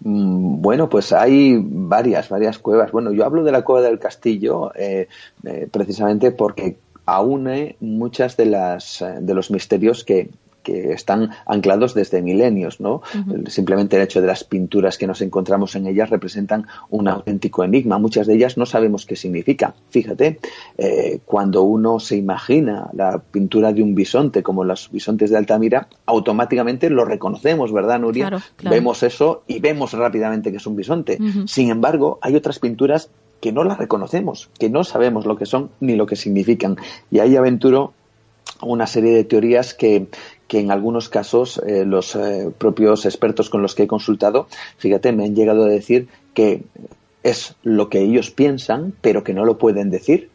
Mm, 0.01 0.61
bueno, 0.61 0.89
pues 0.89 1.13
hay 1.13 1.59
varias, 1.63 2.29
varias 2.29 2.59
cuevas. 2.59 2.93
Bueno, 2.93 3.13
yo 3.13 3.25
hablo 3.25 3.45
de 3.45 3.53
la 3.53 3.63
cueva 3.63 3.87
del 3.87 3.99
castillo 3.99 4.73
eh, 4.75 5.09
eh, 5.45 5.69
precisamente 5.71 6.31
porque 6.31 6.77
aúne 7.07 7.77
muchas 7.81 8.37
de 8.37 8.47
las 8.47 9.03
eh, 9.03 9.19
de 9.21 9.35
los 9.35 9.51
misterios 9.51 10.05
que, 10.05 10.31
que 10.63 10.93
están 10.93 11.31
anclados 11.47 11.95
desde 11.95 12.23
milenios, 12.23 12.81
¿no? 12.81 13.03
Simplemente 13.47 13.97
el 13.97 14.03
hecho 14.03 14.21
de 14.21 14.27
las 14.27 14.45
pinturas 14.45 14.99
que 14.99 15.07
nos 15.07 15.21
encontramos 15.23 15.75
en 15.75 15.87
ellas 15.87 16.11
representan 16.11 16.67
un 16.91 17.09
auténtico 17.09 17.65
enigma. 17.65 17.99
Muchas 17.99 18.27
de 18.27 18.35
ellas 18.35 18.57
no 18.57 18.67
sabemos 18.67 19.07
qué 19.07 19.17
significa. 19.17 19.75
Fíjate, 19.91 20.39
eh, 20.79 21.21
cuando 21.25 21.63
uno 21.63 22.01
se 22.01 22.17
imagina 22.17 22.89
la 22.93 23.19
pintura 23.19 23.73
de 23.73 23.83
un 23.83 23.95
bisonte, 23.95 24.43
como 24.43 24.65
los 24.65 24.91
bisontes 24.91 25.31
de 25.31 25.39
Altamira, 25.39 25.89
automáticamente 26.07 26.91
lo 26.91 27.05
reconocemos, 27.05 27.73
¿verdad, 27.73 28.01
Nuria? 28.01 28.31
Vemos 28.63 29.03
eso 29.03 29.43
y 29.47 29.61
vemos 29.61 29.93
rápidamente 29.93 30.51
que 30.51 30.59
es 30.59 30.67
un 30.67 30.77
bisonte. 30.77 31.19
Sin 31.47 31.71
embargo, 31.71 32.19
hay 32.23 32.37
otras 32.37 32.59
pinturas 32.59 33.11
que 33.41 33.53
no 33.53 33.65
las 33.65 33.79
reconocemos, 33.79 34.51
que 34.59 34.69
no 34.69 34.85
sabemos 34.85 35.25
lo 35.25 35.37
que 35.37 35.47
son 35.47 35.71
ni 35.81 35.97
lo 35.97 36.07
que 36.07 36.17
significan. 36.17 36.77
Y 37.11 37.21
ahí 37.21 37.37
aventuro 37.37 37.95
una 38.63 38.87
serie 38.87 39.13
de 39.15 39.25
teorías 39.25 39.75
que, 39.75 40.09
que 40.51 40.59
en 40.59 40.73
algunos 40.73 41.09
casos 41.09 41.63
eh, 41.65 41.85
los 41.87 42.17
eh, 42.17 42.51
propios 42.59 43.07
expertos 43.07 43.49
con 43.49 43.63
los 43.63 43.77
que 43.77 43.85
he 43.85 43.87
consultado, 43.87 44.49
fíjate, 44.79 45.13
me 45.13 45.25
han 45.25 45.37
llegado 45.37 45.63
a 45.63 45.69
decir 45.69 46.09
que 46.35 46.65
es 47.23 47.55
lo 47.63 47.89
que 47.89 48.01
ellos 48.01 48.33
piensan, 48.33 48.93
pero 49.01 49.23
que 49.23 49.33
no 49.33 49.45
lo 49.45 49.59
pueden 49.59 49.91
decir. 49.91 50.29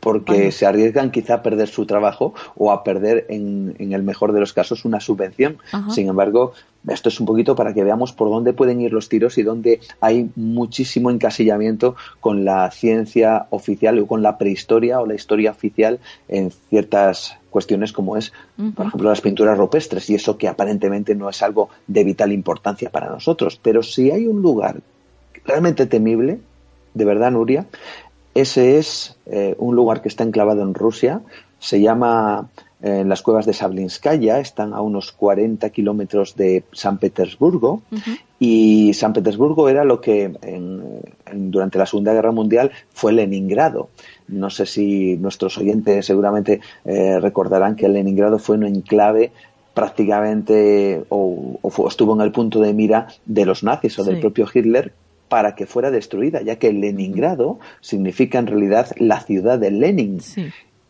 porque 0.00 0.52
se 0.52 0.66
arriesgan 0.66 1.10
quizá 1.10 1.34
a 1.34 1.42
perder 1.42 1.68
su 1.68 1.84
trabajo 1.84 2.32
o 2.54 2.70
a 2.70 2.84
perder, 2.84 3.26
en, 3.28 3.74
el 3.78 4.02
mejor 4.04 4.32
de 4.32 4.38
los 4.38 4.52
casos, 4.52 4.84
una 4.84 5.00
subvención. 5.00 5.58
Sin 5.90 6.08
embargo, 6.08 6.52
esto 6.86 7.08
es 7.08 7.18
un 7.18 7.26
poquito 7.26 7.56
para 7.56 7.74
que 7.74 7.82
veamos 7.82 8.12
por 8.12 8.30
dónde 8.30 8.52
pueden 8.52 8.80
ir 8.80 8.92
los 8.92 9.08
tiros 9.08 9.36
y 9.38 9.42
dónde 9.42 9.80
hay 10.00 10.30
muchísimo 10.36 11.10
encasillamiento 11.10 11.96
con 12.20 12.44
la 12.44 12.70
ciencia 12.70 13.46
oficial 13.50 13.98
o 13.98 14.06
con 14.06 14.22
la 14.22 14.38
prehistoria 14.38 15.00
o 15.00 15.06
la 15.06 15.14
historia 15.14 15.50
oficial 15.50 15.98
en 16.28 16.52
ciertas 16.68 17.36
cuestiones 17.56 17.90
como 17.90 18.18
es, 18.18 18.34
por 18.74 18.84
ejemplo, 18.84 19.08
las 19.08 19.22
pinturas 19.22 19.56
rupestres 19.56 20.10
y 20.10 20.14
eso 20.14 20.36
que 20.36 20.46
aparentemente 20.46 21.14
no 21.14 21.30
es 21.30 21.42
algo 21.42 21.70
de 21.86 22.04
vital 22.04 22.30
importancia 22.30 22.90
para 22.90 23.08
nosotros. 23.08 23.58
Pero 23.62 23.82
si 23.82 24.10
hay 24.10 24.26
un 24.26 24.42
lugar 24.42 24.82
realmente 25.42 25.86
temible, 25.86 26.38
de 26.92 27.04
verdad, 27.06 27.30
Nuria, 27.30 27.64
ese 28.34 28.76
es 28.76 29.16
eh, 29.24 29.54
un 29.58 29.74
lugar 29.74 30.02
que 30.02 30.08
está 30.08 30.22
enclavado 30.22 30.60
en 30.60 30.74
Rusia, 30.74 31.22
se 31.58 31.80
llama 31.80 32.50
en 32.82 32.92
eh, 32.92 33.04
las 33.06 33.22
cuevas 33.22 33.46
de 33.46 33.54
Sablinskaya, 33.54 34.38
están 34.38 34.74
a 34.74 34.82
unos 34.82 35.12
40 35.12 35.70
kilómetros 35.70 36.36
de 36.36 36.62
San 36.72 36.98
Petersburgo 36.98 37.80
y 38.38 38.92
San 38.94 39.12
Petersburgo 39.12 39.68
era 39.68 39.84
lo 39.84 40.00
que 40.00 40.32
durante 41.32 41.78
la 41.78 41.86
Segunda 41.86 42.12
Guerra 42.12 42.32
Mundial 42.32 42.70
fue 42.92 43.12
Leningrado. 43.12 43.88
No 44.28 44.50
sé 44.50 44.66
si 44.66 45.16
nuestros 45.16 45.56
oyentes 45.58 46.04
seguramente 46.04 46.60
eh, 46.84 47.18
recordarán 47.20 47.76
que 47.76 47.88
Leningrado 47.88 48.38
fue 48.38 48.56
un 48.56 48.64
enclave 48.64 49.32
prácticamente 49.72 51.04
o, 51.08 51.58
estuvo 51.88 52.14
en 52.14 52.22
el 52.22 52.32
punto 52.32 52.60
de 52.60 52.72
mira 52.72 53.08
de 53.26 53.44
los 53.44 53.62
nazis 53.62 53.98
o 53.98 54.04
del 54.04 54.20
propio 54.20 54.46
Hitler 54.52 54.92
para 55.28 55.54
que 55.54 55.66
fuera 55.66 55.90
destruida, 55.90 56.40
ya 56.42 56.56
que 56.56 56.72
Leningrado 56.72 57.58
significa 57.80 58.38
en 58.38 58.46
realidad 58.46 58.90
la 58.98 59.20
ciudad 59.20 59.58
de 59.58 59.70
Lenin. 59.70 60.20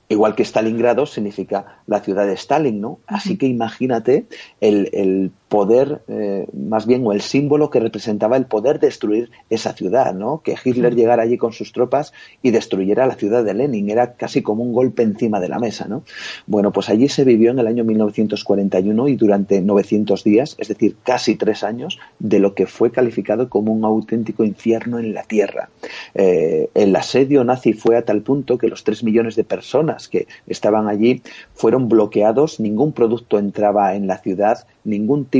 Igual 0.08 0.36
que 0.36 0.44
Stalingrado 0.44 1.04
significa 1.04 1.80
la 1.86 1.98
ciudad 2.00 2.26
de 2.26 2.34
Stalin, 2.34 2.80
¿no? 2.80 3.00
Así 3.08 3.36
que 3.36 3.46
imagínate 3.46 4.26
el, 4.60 4.88
el 4.92 5.32
poder, 5.48 6.02
eh, 6.08 6.46
más 6.52 6.86
bien, 6.86 7.06
o 7.06 7.12
el 7.12 7.20
símbolo 7.20 7.70
que 7.70 7.78
representaba 7.78 8.36
el 8.36 8.46
poder 8.46 8.80
destruir 8.80 9.30
esa 9.48 9.74
ciudad, 9.74 10.12
¿no? 10.12 10.42
Que 10.42 10.56
Hitler 10.62 10.96
llegara 10.96 11.22
allí 11.22 11.38
con 11.38 11.52
sus 11.52 11.72
tropas 11.72 12.12
y 12.42 12.50
destruyera 12.50 13.06
la 13.06 13.14
ciudad 13.14 13.44
de 13.44 13.54
Lenin. 13.54 13.88
Era 13.88 14.14
casi 14.14 14.42
como 14.42 14.64
un 14.64 14.72
golpe 14.72 15.02
encima 15.02 15.38
de 15.38 15.48
la 15.48 15.60
mesa, 15.60 15.86
¿no? 15.86 16.02
Bueno, 16.46 16.72
pues 16.72 16.88
allí 16.88 17.08
se 17.08 17.24
vivió 17.24 17.52
en 17.52 17.60
el 17.60 17.68
año 17.68 17.84
1941 17.84 19.08
y 19.08 19.16
durante 19.16 19.60
900 19.60 20.24
días, 20.24 20.56
es 20.58 20.68
decir, 20.68 20.96
casi 21.04 21.36
tres 21.36 21.62
años, 21.62 21.98
de 22.18 22.40
lo 22.40 22.54
que 22.54 22.66
fue 22.66 22.90
calificado 22.90 23.48
como 23.48 23.72
un 23.72 23.84
auténtico 23.84 24.42
infierno 24.42 24.98
en 24.98 25.14
la 25.14 25.22
tierra. 25.22 25.68
Eh, 26.14 26.70
el 26.74 26.96
asedio 26.96 27.44
nazi 27.44 27.72
fue 27.72 27.96
a 27.96 28.04
tal 28.04 28.22
punto 28.22 28.58
que 28.58 28.68
los 28.68 28.82
tres 28.82 29.04
millones 29.04 29.36
de 29.36 29.44
personas 29.44 30.08
que 30.08 30.26
estaban 30.48 30.88
allí 30.88 31.22
fueron 31.54 31.88
bloqueados, 31.88 32.58
ningún 32.58 32.92
producto 32.92 33.38
entraba 33.38 33.94
en 33.94 34.08
la 34.08 34.18
ciudad, 34.18 34.66
ningún 34.84 35.24
tipo 35.26 35.35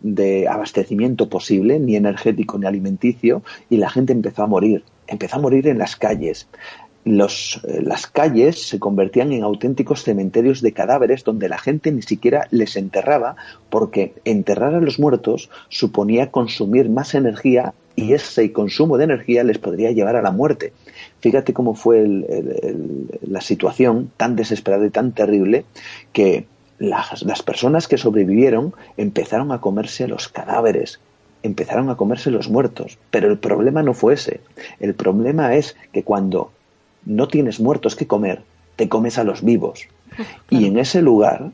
de 0.00 0.48
abastecimiento 0.48 1.28
posible, 1.28 1.78
ni 1.78 1.96
energético 1.96 2.58
ni 2.58 2.66
alimenticio, 2.66 3.42
y 3.70 3.76
la 3.76 3.90
gente 3.90 4.12
empezó 4.12 4.42
a 4.42 4.46
morir, 4.46 4.82
empezó 5.06 5.36
a 5.36 5.40
morir 5.40 5.68
en 5.68 5.78
las 5.78 5.96
calles. 5.96 6.48
Los, 7.04 7.60
eh, 7.66 7.80
las 7.82 8.06
calles 8.06 8.68
se 8.68 8.78
convertían 8.78 9.32
en 9.32 9.42
auténticos 9.42 10.02
cementerios 10.02 10.60
de 10.60 10.72
cadáveres 10.72 11.24
donde 11.24 11.48
la 11.48 11.58
gente 11.58 11.90
ni 11.92 12.02
siquiera 12.02 12.48
les 12.50 12.76
enterraba 12.76 13.36
porque 13.70 14.14
enterrar 14.24 14.74
a 14.74 14.80
los 14.80 14.98
muertos 14.98 15.48
suponía 15.68 16.30
consumir 16.30 16.90
más 16.90 17.14
energía 17.14 17.72
y 17.98 18.12
ese 18.12 18.52
consumo 18.52 18.96
de 18.96 19.04
energía 19.04 19.42
les 19.42 19.58
podría 19.58 19.90
llevar 19.90 20.16
a 20.16 20.22
la 20.22 20.30
muerte. 20.30 20.72
Fíjate 21.20 21.52
cómo 21.52 21.74
fue 21.74 22.06
la 23.22 23.40
situación 23.40 24.12
tan 24.16 24.36
desesperada 24.36 24.86
y 24.86 24.90
tan 24.90 25.12
terrible 25.12 25.64
que 26.12 26.46
las, 26.78 27.42
personas 27.42 27.88
que 27.88 27.98
sobrevivieron 27.98 28.74
empezaron 28.96 29.52
a 29.52 29.60
comerse 29.60 30.06
los 30.06 30.28
cadáveres, 30.28 31.00
empezaron 31.42 31.90
a 31.90 31.96
comerse 31.96 32.30
los 32.30 32.48
muertos. 32.48 32.98
Pero 33.10 33.28
el 33.28 33.38
problema 33.38 33.82
no 33.82 33.94
fue 33.94 34.14
ese. 34.14 34.40
El 34.80 34.94
problema 34.94 35.54
es 35.54 35.76
que 35.92 36.04
cuando 36.04 36.52
no 37.04 37.28
tienes 37.28 37.60
muertos 37.60 37.96
que 37.96 38.06
comer, 38.06 38.42
te 38.76 38.88
comes 38.88 39.18
a 39.18 39.24
los 39.24 39.42
vivos. 39.42 39.88
Y 40.50 40.66
en 40.66 40.78
ese 40.78 41.02
lugar, 41.02 41.50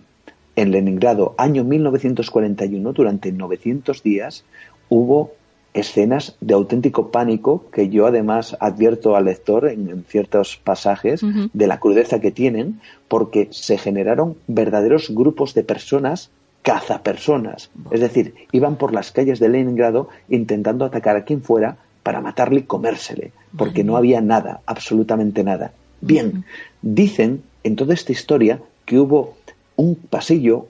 en 0.56 0.70
Leningrado, 0.70 1.34
año 1.36 1.64
1941, 1.64 2.92
durante 2.92 3.32
900 3.32 4.02
días, 4.02 4.44
hubo 4.88 5.32
escenas 5.74 6.36
de 6.40 6.54
auténtico 6.54 7.10
pánico 7.10 7.64
que 7.72 7.88
yo 7.88 8.06
además 8.06 8.56
advierto 8.60 9.16
al 9.16 9.26
lector 9.26 9.68
en, 9.68 10.04
ciertos 10.08 10.56
pasajes 10.56 11.20
de 11.52 11.66
la 11.66 11.80
crudeza 11.80 12.20
que 12.20 12.30
tienen 12.30 12.80
porque 13.08 13.48
se 13.50 13.76
generaron 13.76 14.36
verdaderos 14.46 15.10
grupos 15.10 15.52
de 15.52 15.64
personas 15.64 16.30
cazapersonas, 16.62 17.70
es 17.90 18.00
decir, 18.00 18.34
iban 18.52 18.76
por 18.76 18.94
las 18.94 19.12
calles 19.12 19.38
de 19.38 19.50
Leningrado 19.50 20.08
intentando 20.30 20.86
atacar 20.86 21.16
a 21.16 21.24
quien 21.24 21.42
fuera 21.42 21.76
para 22.02 22.22
matarle 22.22 22.60
y 22.60 22.62
comérsele, 22.62 23.32
porque 23.56 23.84
no 23.84 23.98
había 23.98 24.22
nada, 24.22 24.60
absolutamente 24.64 25.44
nada. 25.44 25.72
Bien, 26.00 26.44
dicen 26.80 27.42
en 27.64 27.76
toda 27.76 27.92
esta 27.92 28.12
historia 28.12 28.60
que 28.86 28.98
hubo 28.98 29.36
un 29.76 29.96
pasillo, 29.96 30.68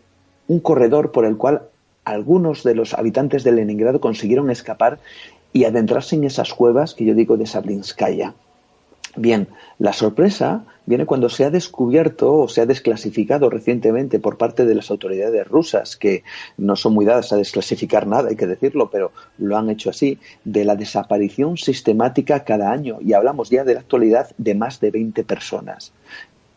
un 0.49 0.61
corredor 0.61 1.13
por 1.13 1.27
el 1.27 1.37
cual 1.37 1.63
algunos 2.05 2.63
de 2.63 2.75
los 2.75 2.95
habitantes 2.95 3.45
de 3.45 3.53
Leningrado 3.53 4.01
consiguieron 4.01 4.51
escapar 4.51 4.99
y 5.53 5.65
adentrarse 5.65 6.17
en 6.17 6.25
esas 6.25 6.53
cuevas 6.53 6.95
que 6.95 7.05
yo 7.05 7.15
digo 7.15 7.37
de 7.37 7.47
Sablinskaya. 7.47 8.35
Bien, 9.17 9.47
la 9.79 9.93
sorpresa 9.93 10.65
viene 10.87 11.07
cuando 11.07 11.29
se 11.29 11.45
ha 11.45 11.51
descubierto 11.51 12.35
o 12.35 12.49
se 12.49 12.61
ha 12.61 12.67
desclasificado 12.67 13.49
recientemente 13.49 14.19
por 14.19 14.37
parte 14.37 14.65
de 14.65 14.75
las 14.75 14.91
autoridades 14.91 15.47
rusas, 15.47 15.97
que 15.97 16.25
no 16.59 16.75
son 16.75 16.95
muy 16.95 17.05
dadas 17.05 17.33
a 17.33 17.37
desclasificar 17.37 18.09
nada, 18.09 18.31
hay 18.31 18.37
que 18.37 18.49
decirlo, 18.49 18.91
pero 18.91 19.13
lo 19.39 19.57
han 19.57 19.71
hecho 19.71 19.91
así, 19.91 20.19
de 20.45 20.65
la 20.65 20.75
desaparición 20.75 21.57
sistemática 21.57 22.43
cada 22.43 22.73
año, 22.73 22.99
y 23.01 23.13
hablamos 23.13 23.51
ya 23.51 23.63
de 23.63 23.75
la 23.75 23.81
actualidad 23.81 24.31
de 24.37 24.57
más 24.57 24.81
de 24.81 24.91
20 24.91 25.23
personas. 25.23 25.93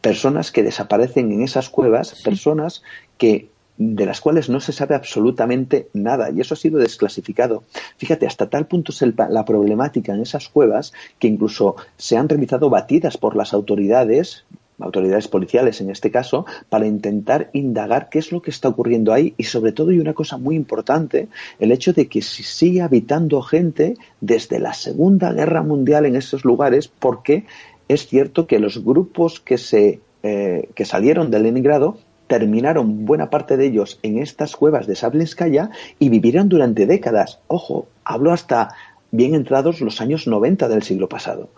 Personas 0.01 0.51
que 0.51 0.63
desaparecen 0.63 1.31
en 1.31 1.43
esas 1.43 1.69
cuevas, 1.69 2.21
personas 2.23 2.81
que 3.19 3.49
de 3.77 4.05
las 4.05 4.21
cuales 4.21 4.49
no 4.49 4.59
se 4.59 4.71
sabe 4.71 4.95
absolutamente 4.95 5.89
nada 5.93 6.31
y 6.31 6.41
eso 6.41 6.55
ha 6.55 6.57
sido 6.57 6.79
desclasificado. 6.79 7.63
Fíjate, 7.97 8.25
hasta 8.25 8.49
tal 8.49 8.67
punto 8.67 8.91
es 8.91 9.03
la 9.29 9.45
problemática 9.45 10.13
en 10.13 10.21
esas 10.21 10.49
cuevas 10.49 10.93
que 11.19 11.27
incluso 11.27 11.75
se 11.95 12.17
han 12.17 12.27
realizado 12.27 12.69
batidas 12.69 13.17
por 13.17 13.35
las 13.35 13.53
autoridades, 13.53 14.45
autoridades 14.79 15.27
policiales 15.27 15.79
en 15.81 15.91
este 15.91 16.09
caso, 16.11 16.45
para 16.69 16.87
intentar 16.87 17.49
indagar 17.53 18.09
qué 18.09 18.19
es 18.19 18.31
lo 18.31 18.41
que 18.41 18.51
está 18.51 18.69
ocurriendo 18.69 19.13
ahí 19.13 19.33
y 19.37 19.43
sobre 19.43 19.71
todo, 19.71 19.91
y 19.91 19.99
una 19.99 20.13
cosa 20.13 20.37
muy 20.37 20.55
importante, 20.55 21.27
el 21.59 21.71
hecho 21.71 21.93
de 21.93 22.07
que 22.07 22.21
sigue 22.21 22.81
habitando 22.81 23.41
gente 23.41 23.95
desde 24.21 24.59
la 24.59 24.73
Segunda 24.73 25.33
Guerra 25.33 25.61
Mundial 25.61 26.05
en 26.05 26.15
esos 26.15 26.45
lugares 26.45 26.87
porque 26.87 27.45
es 27.87 28.07
cierto 28.07 28.47
que 28.47 28.59
los 28.59 28.83
grupos 28.83 29.39
que 29.39 29.57
se 29.57 30.01
eh, 30.23 30.69
que 30.73 30.83
salieron 30.83 31.29
de 31.29 31.39
Leningrado 31.39 31.99
terminaron 32.27 33.05
buena 33.05 33.29
parte 33.29 33.57
de 33.57 33.65
ellos 33.65 33.99
en 34.03 34.19
estas 34.19 34.55
cuevas 34.55 34.87
de 34.87 34.95
Sablinskaya 34.95 35.71
y 35.99 36.09
vivieron 36.09 36.49
durante 36.49 36.85
décadas. 36.85 37.39
Ojo, 37.47 37.87
hablo 38.03 38.31
hasta 38.31 38.75
bien 39.11 39.35
entrados 39.35 39.81
los 39.81 40.01
años 40.01 40.27
90 40.27 40.67
del 40.67 40.83
siglo 40.83 41.07
pasado. 41.07 41.49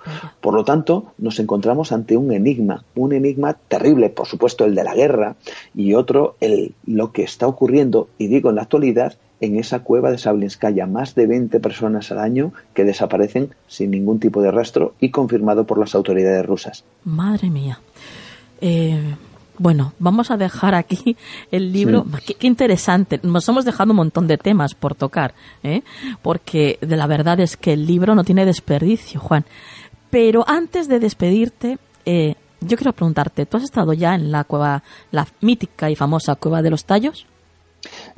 Por 0.41 0.53
lo 0.53 0.63
tanto, 0.63 1.13
nos 1.17 1.39
encontramos 1.39 1.91
ante 1.91 2.15
un 2.15 2.31
enigma, 2.31 2.83
un 2.95 3.13
enigma 3.13 3.53
terrible, 3.53 4.09
por 4.09 4.27
supuesto 4.27 4.65
el 4.65 4.75
de 4.75 4.83
la 4.83 4.93
guerra, 4.93 5.35
y 5.75 5.93
otro 5.93 6.35
el 6.39 6.73
lo 6.85 7.11
que 7.11 7.23
está 7.23 7.47
ocurriendo, 7.47 8.07
y 8.17 8.27
digo 8.27 8.49
en 8.49 8.57
la 8.57 8.63
actualidad, 8.63 9.15
en 9.41 9.57
esa 9.57 9.79
cueva 9.79 10.11
de 10.11 10.17
Sablinskaya, 10.17 10.85
más 10.85 11.15
de 11.15 11.25
20 11.25 11.59
personas 11.59 12.11
al 12.11 12.19
año 12.19 12.53
que 12.73 12.83
desaparecen 12.83 13.55
sin 13.67 13.91
ningún 13.91 14.19
tipo 14.19 14.41
de 14.41 14.51
rastro 14.51 14.93
y 14.99 15.11
confirmado 15.11 15.65
por 15.65 15.79
las 15.79 15.95
autoridades 15.95 16.45
rusas. 16.45 16.83
Madre 17.05 17.49
mía. 17.49 17.79
Eh, 18.61 18.99
bueno, 19.59 19.93
vamos 19.99 20.31
a 20.31 20.37
dejar 20.37 20.73
aquí 20.73 21.15
el 21.51 21.71
libro. 21.71 22.05
Qué, 22.25 22.47
interesante. 22.47 23.19
Nos 23.21 23.47
hemos 23.47 23.65
dejado 23.65 23.91
un 23.91 23.97
montón 23.97 24.25
de 24.25 24.37
temas 24.37 24.73
por 24.73 24.95
tocar, 24.95 25.35
¿eh? 25.63 25.83
porque 26.21 26.79
de 26.81 26.95
la 26.97 27.05
verdad 27.05 27.39
es 27.41 27.57
que 27.57 27.73
el 27.73 27.85
libro 27.85 28.15
no 28.15 28.23
tiene 28.23 28.45
desperdicio, 28.45 29.19
Juan. 29.19 29.45
Pero 30.09 30.43
antes 30.47 30.87
de 30.87 30.99
despedirte, 30.99 31.77
eh, 32.05 32.35
yo 32.61 32.77
quiero 32.77 32.93
preguntarte, 32.93 33.45
¿tú 33.45 33.57
has 33.57 33.63
estado 33.63 33.93
ya 33.93 34.15
en 34.15 34.31
la 34.31 34.45
cueva, 34.45 34.81
la 35.11 35.27
mítica 35.41 35.89
y 35.91 35.95
famosa 35.95 36.35
cueva 36.35 36.61
de 36.61 36.69
los 36.69 36.85
tallos? 36.85 37.27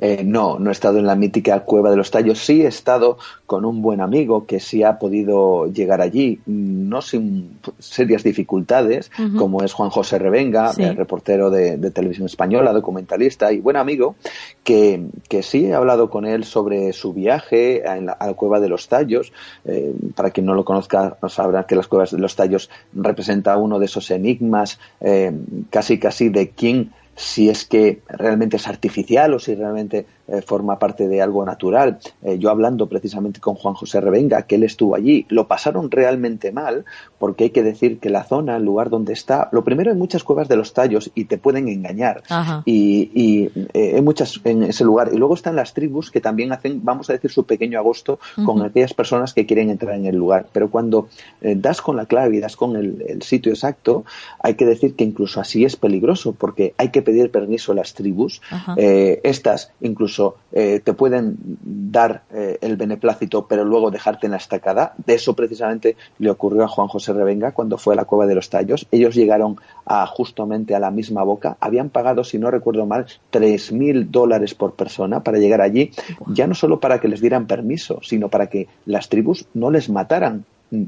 Eh, 0.01 0.23
no, 0.25 0.57
no 0.57 0.71
he 0.71 0.73
estado 0.73 0.97
en 0.97 1.05
la 1.05 1.15
mítica 1.15 1.59
Cueva 1.59 1.91
de 1.91 1.95
los 1.95 2.09
Tallos. 2.09 2.39
Sí 2.39 2.63
he 2.63 2.67
estado 2.67 3.19
con 3.45 3.65
un 3.65 3.83
buen 3.83 4.01
amigo 4.01 4.47
que 4.47 4.59
sí 4.59 4.81
ha 4.81 4.97
podido 4.97 5.71
llegar 5.71 6.01
allí, 6.01 6.39
no 6.47 7.03
sin 7.03 7.59
serias 7.77 8.23
dificultades, 8.23 9.11
como 9.37 9.61
es 9.61 9.73
Juan 9.73 9.91
José 9.91 10.17
Revenga, 10.17 10.71
reportero 10.95 11.51
de, 11.51 11.77
Televisión 11.91 12.25
Española, 12.25 12.73
documentalista 12.73 13.51
y 13.51 13.59
buen 13.59 13.75
amigo, 13.75 14.15
que, 14.63 15.05
que, 15.27 15.43
sí 15.43 15.65
he 15.65 15.73
hablado 15.73 16.09
con 16.09 16.25
él 16.25 16.45
sobre 16.45 16.93
su 16.93 17.13
viaje 17.13 17.83
a 17.85 17.97
la, 17.97 18.15
cueva 18.33 18.59
de 18.59 18.69
los 18.69 18.87
tallos. 18.87 19.31
Eh, 19.65 19.93
para 20.15 20.31
quien 20.31 20.45
no 20.45 20.55
lo 20.55 20.65
conozca, 20.65 21.17
sabrá 21.27 21.65
que 21.65 21.75
las 21.75 21.87
cuevas 21.87 22.11
de 22.11 22.17
los 22.17 22.35
tallos 22.35 22.69
representa 22.93 23.57
uno 23.57 23.77
de 23.77 23.85
esos 23.85 24.09
enigmas 24.09 24.79
eh, 24.99 25.31
casi 25.69 25.99
casi 25.99 26.29
de 26.29 26.49
quién 26.49 26.91
si 27.21 27.49
es 27.49 27.65
que 27.65 28.01
realmente 28.07 28.57
es 28.57 28.67
artificial 28.67 29.33
o 29.33 29.39
si 29.39 29.53
realmente 29.53 30.05
eh, 30.31 30.41
forma 30.41 30.79
parte 30.79 31.09
de 31.09 31.21
algo 31.21 31.43
natural. 31.43 31.99
Eh, 32.23 32.39
yo 32.39 32.51
hablando 32.51 32.87
precisamente 32.87 33.41
con 33.41 33.55
Juan 33.55 33.73
José 33.73 33.99
Revenga, 33.99 34.43
que 34.43 34.55
él 34.55 34.63
estuvo 34.63 34.95
allí, 34.95 35.25
lo 35.27 35.45
pasaron 35.45 35.91
realmente 35.91 36.53
mal, 36.53 36.85
porque 37.19 37.45
hay 37.45 37.49
que 37.49 37.63
decir 37.63 37.99
que 37.99 38.09
la 38.09 38.23
zona, 38.23 38.55
el 38.55 38.63
lugar 38.63 38.89
donde 38.89 39.11
está, 39.11 39.49
lo 39.51 39.65
primero 39.65 39.91
hay 39.91 39.97
muchas 39.97 40.23
cuevas 40.23 40.47
de 40.47 40.55
los 40.55 40.71
tallos 40.73 41.11
y 41.15 41.25
te 41.25 41.37
pueden 41.37 41.67
engañar. 41.67 42.23
Y, 42.63 43.49
eh, 43.73 43.95
hay 43.95 44.01
muchas 44.01 44.39
en 44.45 44.63
ese 44.63 44.85
lugar. 44.85 45.09
Y 45.11 45.17
luego 45.17 45.33
están 45.33 45.57
las 45.57 45.73
tribus 45.73 46.09
que 46.11 46.21
también 46.21 46.53
hacen, 46.53 46.79
vamos 46.81 47.09
a 47.09 47.13
decir, 47.13 47.29
su 47.29 47.43
pequeño 47.45 47.77
agosto 47.77 48.19
con 48.45 48.61
aquellas 48.61 48.93
personas 48.93 49.33
que 49.33 49.45
quieren 49.45 49.69
entrar 49.69 49.95
en 49.95 50.05
el 50.05 50.15
lugar. 50.15 50.47
Pero 50.53 50.69
cuando 50.71 51.09
das 51.41 51.81
con 51.81 51.97
la 51.97 52.05
clave 52.05 52.37
y 52.37 52.39
das 52.39 52.55
con 52.55 52.77
el, 52.77 53.21
sitio 53.21 53.51
exacto, 53.51 54.05
hay 54.39 54.53
que 54.53 54.65
decir 54.65 54.95
que 54.95 55.03
incluso 55.03 55.41
así 55.41 55.65
es 55.65 55.75
peligroso, 55.75 56.31
porque 56.31 56.73
hay 56.77 56.89
que 56.89 57.01
pedir 57.01 57.31
permiso 57.31 57.73
a 57.73 57.75
las 57.75 57.93
tribus. 57.93 58.41
estas 58.77 59.73
incluso 59.81 60.20
eh, 60.51 60.81
te 60.83 60.93
pueden 60.93 61.37
dar 61.39 62.23
eh, 62.33 62.57
el 62.61 62.75
beneplácito, 62.75 63.47
pero 63.47 63.63
luego 63.63 63.91
dejarte 63.91 64.27
en 64.27 64.31
la 64.31 64.37
estacada. 64.37 64.93
De 65.05 65.15
eso 65.15 65.33
precisamente 65.33 65.95
le 66.19 66.29
ocurrió 66.29 66.63
a 66.63 66.67
Juan 66.67 66.87
José 66.87 67.13
Revenga 67.13 67.51
cuando 67.51 67.77
fue 67.77 67.93
a 67.93 67.97
la 67.97 68.05
Cueva 68.05 68.27
de 68.27 68.35
los 68.35 68.49
Tallos. 68.49 68.87
Ellos 68.91 69.15
llegaron 69.15 69.57
a, 69.85 70.05
justamente 70.05 70.75
a 70.75 70.79
la 70.79 70.91
misma 70.91 71.23
boca. 71.23 71.57
Habían 71.59 71.89
pagado, 71.89 72.23
si 72.23 72.37
no 72.37 72.51
recuerdo 72.51 72.85
mal, 72.85 73.05
tres 73.29 73.71
mil 73.71 74.11
dólares 74.11 74.53
por 74.53 74.73
persona 74.73 75.21
para 75.23 75.39
llegar 75.39 75.61
allí, 75.61 75.91
ya 76.27 76.47
no 76.47 76.55
solo 76.55 76.79
para 76.79 76.99
que 76.99 77.07
les 77.07 77.21
dieran 77.21 77.47
permiso, 77.47 77.99
sino 78.03 78.29
para 78.29 78.47
que 78.47 78.67
las 78.85 79.09
tribus 79.09 79.45
no 79.53 79.71
les 79.71 79.89
mataran 79.89 80.45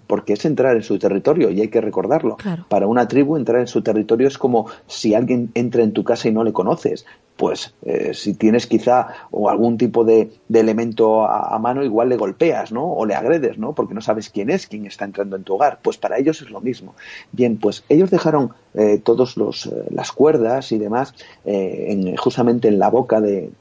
porque 0.07 0.33
es 0.33 0.45
entrar 0.45 0.75
en 0.75 0.83
su 0.83 0.97
territorio 0.97 1.49
y 1.49 1.61
hay 1.61 1.67
que 1.67 1.81
recordarlo. 1.81 2.37
Para 2.69 2.87
una 2.87 3.07
tribu 3.07 3.35
entrar 3.35 3.59
en 3.59 3.67
su 3.67 3.81
territorio 3.81 4.27
es 4.27 4.37
como 4.37 4.67
si 4.87 5.13
alguien 5.13 5.51
entra 5.55 5.83
en 5.83 5.91
tu 5.91 6.03
casa 6.03 6.29
y 6.29 6.31
no 6.31 6.43
le 6.43 6.53
conoces 6.53 7.05
pues 7.35 7.73
eh, 7.83 8.13
si 8.13 8.35
tienes 8.35 8.67
quizá 8.67 9.07
o 9.31 9.49
algún 9.49 9.77
tipo 9.77 10.03
de, 10.03 10.31
elemento 10.53 11.25
a, 11.25 11.57
mano, 11.59 11.83
igual 11.83 12.09
le 12.09 12.17
golpeas, 12.17 12.71
¿no? 12.71 12.85
O 12.85 13.05
le 13.05 13.15
agredes, 13.15 13.57
¿no? 13.57 13.73
Porque 13.73 13.93
no 13.93 14.01
sabes 14.01 14.29
quién 14.29 14.49
es 14.49 14.67
quien 14.67 14.85
está 14.85 15.05
entrando 15.05 15.35
en 15.35 15.43
tu 15.43 15.55
hogar. 15.55 15.79
Pues 15.81 15.97
para 15.97 16.17
ellos 16.17 16.41
es 16.41 16.51
lo 16.51 16.61
mismo. 16.61 16.95
Bien, 17.31 17.57
pues 17.57 17.83
ellos 17.89 18.11
dejaron 18.11 18.53
eh, 18.75 18.99
todas 19.03 19.35
eh, 19.37 19.69
las 19.89 20.11
cuerdas 20.11 20.71
y 20.71 20.77
demás 20.77 21.13
en, 21.43 22.15
justamente 22.17 22.67
en 22.67 22.79
la 22.79 22.89
boca 22.89 23.19
de, 23.19 23.51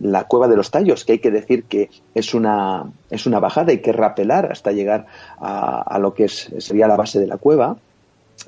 la 0.00 0.24
cueva 0.24 0.48
de 0.48 0.56
los 0.56 0.70
tallos, 0.70 1.04
que 1.04 1.12
hay 1.12 1.18
que 1.20 1.30
decir 1.30 1.64
que 1.64 1.90
es 2.14 2.34
una, 2.34 2.90
es 3.10 3.26
una 3.26 3.40
bajada, 3.40 3.70
hay 3.70 3.80
que 3.80 3.92
rapelar 3.92 4.50
hasta 4.50 4.72
llegar 4.72 5.06
a, 5.38 5.80
a 5.80 5.98
lo 5.98 6.14
que 6.14 6.24
es, 6.24 6.52
sería 6.58 6.88
la 6.88 6.96
base 6.96 7.20
de 7.20 7.26
la 7.26 7.36
cueva. 7.36 7.76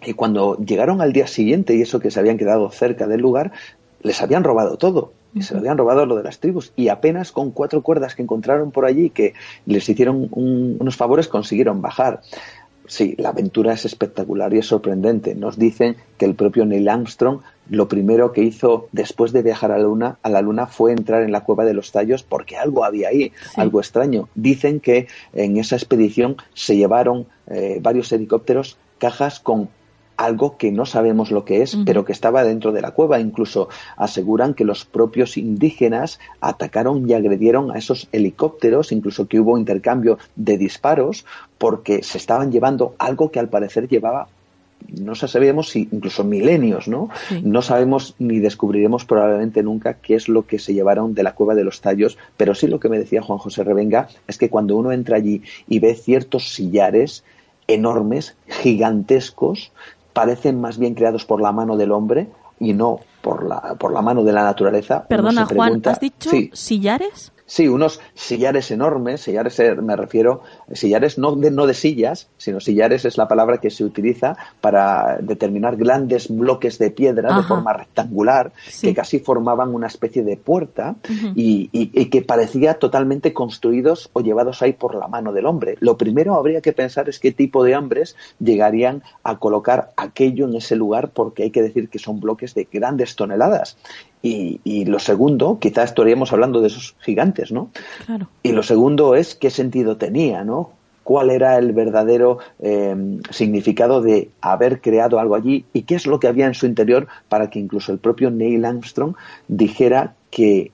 Y 0.05 0.14
cuando 0.14 0.57
llegaron 0.57 1.01
al 1.01 1.12
día 1.12 1.26
siguiente, 1.26 1.74
y 1.74 1.82
eso 1.82 2.01
que 2.01 2.11
se 2.11 2.18
habían 2.18 2.38
quedado 2.38 2.70
cerca 2.70 3.07
del 3.07 3.20
lugar, 3.20 3.53
les 4.03 4.22
habían 4.22 4.44
robado 4.44 4.76
todo. 4.76 5.12
Y 5.34 5.42
se 5.42 5.55
lo 5.55 5.61
habían 5.61 5.78
robado 5.78 6.05
lo 6.05 6.16
de 6.16 6.24
las 6.24 6.40
tribus. 6.40 6.72
Y 6.76 6.88
apenas 6.88 7.32
con 7.32 7.53
cuatro 7.53 7.82
cuerdas 7.82 8.14
que 8.14 8.22
encontraron 8.22 8.70
por 8.70 8.84
allí, 8.84 9.11
que 9.11 9.34
les 9.64 9.88
hicieron 9.88 10.28
unos 10.30 10.96
favores, 10.96 11.28
consiguieron 11.28 11.80
bajar. 11.80 12.20
Sí, 12.86 13.14
la 13.16 13.30
aventura 13.30 13.72
es 13.72 13.86
espectacular 13.86 14.53
y 14.53 14.59
es 14.59 14.66
sorprendente. 14.66 15.34
Nos 15.34 15.59
dicen 15.59 15.96
que 16.18 16.26
el 16.26 16.34
propio 16.34 16.66
Neil 16.66 16.88
Armstrong 16.88 17.40
lo 17.68 17.88
primero 17.88 18.32
que 18.32 18.42
hizo 18.42 18.88
después 18.92 19.32
de 19.32 19.42
viajar 19.42 19.70
a 19.70 19.78
la 19.78 19.84
luna, 19.84 20.18
a 20.22 20.28
la 20.28 20.42
luna 20.42 20.66
fue 20.66 20.92
entrar 20.92 21.22
en 21.22 21.32
la 21.32 21.44
cueva 21.44 21.64
de 21.64 21.74
los 21.74 21.92
tallos 21.92 22.22
porque 22.22 22.57
algo 22.57 22.84
había 22.84 23.09
ahí, 23.09 23.32
algo 23.57 23.80
extraño. 23.80 24.28
Dicen 24.34 24.80
que 24.80 25.07
en 25.32 25.57
esa 25.57 25.76
expedición 25.76 26.36
se 26.55 26.76
llevaron 26.76 27.26
eh, 27.46 27.78
varios 27.80 28.12
helicópteros 28.12 28.78
cajas 28.98 29.40
con 29.40 29.68
algo 30.24 30.56
que 30.56 30.72
no 30.72 30.86
sabemos 30.86 31.30
lo 31.30 31.44
que 31.44 31.62
es, 31.62 31.76
pero 31.84 32.04
que 32.04 32.12
estaba 32.12 32.44
dentro 32.44 32.72
de 32.72 32.82
la 32.82 32.92
cueva. 32.92 33.20
Incluso 33.20 33.68
aseguran 33.96 34.54
que 34.54 34.64
los 34.64 34.84
propios 34.84 35.36
indígenas 35.36 36.20
atacaron 36.40 37.08
y 37.08 37.14
agredieron 37.14 37.70
a 37.70 37.78
esos 37.78 38.08
helicópteros, 38.12 38.92
incluso 38.92 39.26
que 39.26 39.40
hubo 39.40 39.58
intercambio 39.58 40.18
de 40.36 40.58
disparos, 40.58 41.24
porque 41.58 42.02
se 42.02 42.18
estaban 42.18 42.52
llevando 42.52 42.94
algo 42.98 43.30
que 43.30 43.40
al 43.40 43.48
parecer 43.48 43.88
llevaba 43.88 44.28
no 44.88 45.14
sabemos 45.14 45.70
si 45.70 45.88
incluso 45.92 46.24
milenios, 46.24 46.88
¿no? 46.88 47.08
No 47.42 47.62
sabemos 47.62 48.14
ni 48.18 48.40
descubriremos 48.40 49.04
probablemente 49.04 49.62
nunca 49.62 49.94
qué 49.94 50.14
es 50.14 50.28
lo 50.28 50.46
que 50.46 50.58
se 50.58 50.74
llevaron 50.74 51.14
de 51.14 51.22
la 51.22 51.34
cueva 51.34 51.54
de 51.54 51.64
los 51.64 51.80
tallos, 51.80 52.18
pero 52.36 52.54
sí 52.54 52.66
lo 52.66 52.80
que 52.80 52.88
me 52.88 52.98
decía 52.98 53.22
Juan 53.22 53.38
José 53.38 53.64
Revenga 53.64 54.08
es 54.26 54.38
que 54.38 54.50
cuando 54.50 54.76
uno 54.76 54.92
entra 54.92 55.16
allí 55.16 55.42
y 55.68 55.78
ve 55.78 55.94
ciertos 55.94 56.52
sillares 56.52 57.24
enormes, 57.66 58.36
gigantescos, 58.48 59.72
parecen 60.12 60.60
más 60.60 60.78
bien 60.78 60.94
creados 60.94 61.24
por 61.24 61.40
la 61.40 61.52
mano 61.52 61.76
del 61.76 61.92
hombre 61.92 62.28
y 62.58 62.74
no 62.74 63.00
por 63.20 63.44
la, 63.44 63.74
por 63.78 63.92
la 63.92 64.02
mano 64.02 64.22
de 64.24 64.32
la 64.32 64.44
naturaleza. 64.44 65.06
Perdona, 65.08 65.46
Juan, 65.46 65.82
¿has 65.84 66.00
dicho 66.00 66.30
sillares? 66.52 67.32
Sí, 67.53 67.68
unos 67.68 68.00
sillares 68.14 68.70
enormes, 68.70 69.20
sillares 69.20 69.61
eh, 69.61 69.74
me 69.74 69.94
refiero, 69.94 70.40
sillares 70.72 71.18
no 71.18 71.36
de, 71.36 71.50
no 71.50 71.66
de 71.66 71.74
sillas, 71.74 72.30
sino 72.38 72.61
sillares 72.61 73.05
es 73.05 73.18
la 73.18 73.28
palabra 73.28 73.59
que 73.59 73.68
se 73.68 73.84
utiliza 73.84 74.38
para 74.62 75.18
determinar 75.20 75.76
grandes 75.76 76.34
bloques 76.34 76.78
de 76.78 76.90
piedra 76.90 77.36
de 77.36 77.42
forma 77.42 77.74
rectangular 77.74 78.53
que 78.80 78.94
casi 78.94 79.18
formaban 79.18 79.74
una 79.74 79.88
especie 79.88 80.22
de 80.22 80.38
puerta 80.38 80.96
y, 81.34 81.68
que 82.09 82.22
parecía 82.22 82.78
totalmente 82.78 83.34
construidos 83.34 84.09
o 84.14 84.22
llevados 84.22 84.62
ahí 84.62 84.72
por 84.72 84.94
la 84.94 85.09
mano 85.09 85.34
del 85.34 85.44
hombre. 85.44 85.76
Lo 85.80 85.98
primero 85.98 86.36
habría 86.36 86.62
que 86.62 86.72
pensar 86.72 87.11
es 87.11 87.18
qué 87.18 87.32
tipo 87.32 87.64
de 87.64 87.76
hombres 87.76 88.16
llegarían 88.40 89.03
a 89.24 89.38
colocar 89.38 89.92
aquello 89.98 90.46
en 90.46 90.57
ese 90.57 90.74
lugar 90.74 91.11
porque 91.11 91.42
hay 91.42 91.50
que 91.50 91.61
decir 91.61 91.90
que 91.90 91.98
son 91.98 92.18
bloques 92.18 92.55
de 92.55 92.66
grandes 92.72 93.14
toneladas 93.14 93.76
y, 94.22 94.84
lo 94.84 94.98
segundo, 94.98 95.58
quizás 95.58 95.90
estaríamos 95.90 96.32
hablando 96.32 96.60
de 96.60 96.68
esos 96.68 96.94
gigantes, 97.00 97.50
¿no? 97.50 97.70
Claro. 98.06 98.28
Y 98.42 98.52
lo 98.52 98.62
segundo 98.62 99.16
es 99.16 99.34
qué 99.34 99.50
sentido 99.50 99.96
tenía, 99.96 100.44
¿no? 100.44 100.70
¿Cuál 101.02 101.30
era 101.30 101.58
el 101.58 101.72
verdadero 101.72 102.38
eh, 102.60 103.20
significado 103.30 104.00
de 104.00 104.30
haber 104.40 104.80
creado 104.80 105.18
algo 105.18 105.34
allí 105.34 105.64
y 105.72 105.82
qué 105.82 105.96
es 105.96 106.06
lo 106.06 106.20
que 106.20 106.28
había 106.28 106.46
en 106.46 106.54
su 106.54 106.66
interior 106.66 107.08
para 107.28 107.50
que 107.50 107.58
incluso 107.58 107.90
el 107.90 107.98
propio 107.98 108.30
Neil 108.30 108.64
Armstrong 108.64 109.16
dijera 109.48 110.14
que 110.30 110.70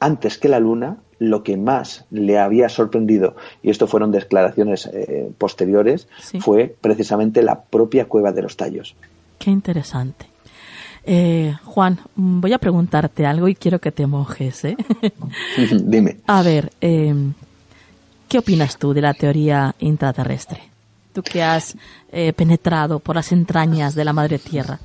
antes 0.00 0.36
que 0.36 0.50
la 0.50 0.60
Luna 0.60 0.98
lo 1.18 1.42
que 1.42 1.56
más 1.56 2.04
le 2.10 2.38
había 2.38 2.68
sorprendido, 2.68 3.36
y 3.62 3.70
esto 3.70 3.86
fueron 3.86 4.10
declaraciones 4.10 4.86
eh, 4.92 5.30
posteriores, 5.38 6.08
fue 6.40 6.74
precisamente 6.78 7.42
la 7.42 7.62
propia 7.62 8.06
cueva 8.06 8.32
de 8.32 8.42
los 8.42 8.56
tallos. 8.56 8.94
Qué 9.38 9.50
interesante. 9.50 10.33
Eh, 11.06 11.54
Juan, 11.64 11.98
voy 12.14 12.52
a 12.52 12.58
preguntarte 12.58 13.26
algo 13.26 13.48
y 13.48 13.54
quiero 13.54 13.78
que 13.78 13.92
te 13.92 14.06
mojes. 14.06 14.64
¿eh? 14.64 14.76
Dime. 15.84 16.18
A 16.26 16.42
ver, 16.42 16.72
em, 16.80 17.34
¿qué 18.28 18.38
opinas 18.38 18.78
tú 18.78 18.94
de 18.94 19.02
la 19.02 19.14
teoría 19.14 19.74
intraterrestre? 19.80 20.62
Tú 21.12 21.22
que 21.22 21.42
has 21.42 21.76
eh, 22.10 22.32
penetrado 22.32 22.98
por 22.98 23.16
las 23.16 23.30
entrañas 23.32 23.94
de 23.94 24.04
la 24.04 24.12
madre 24.12 24.38
tierra. 24.38 24.80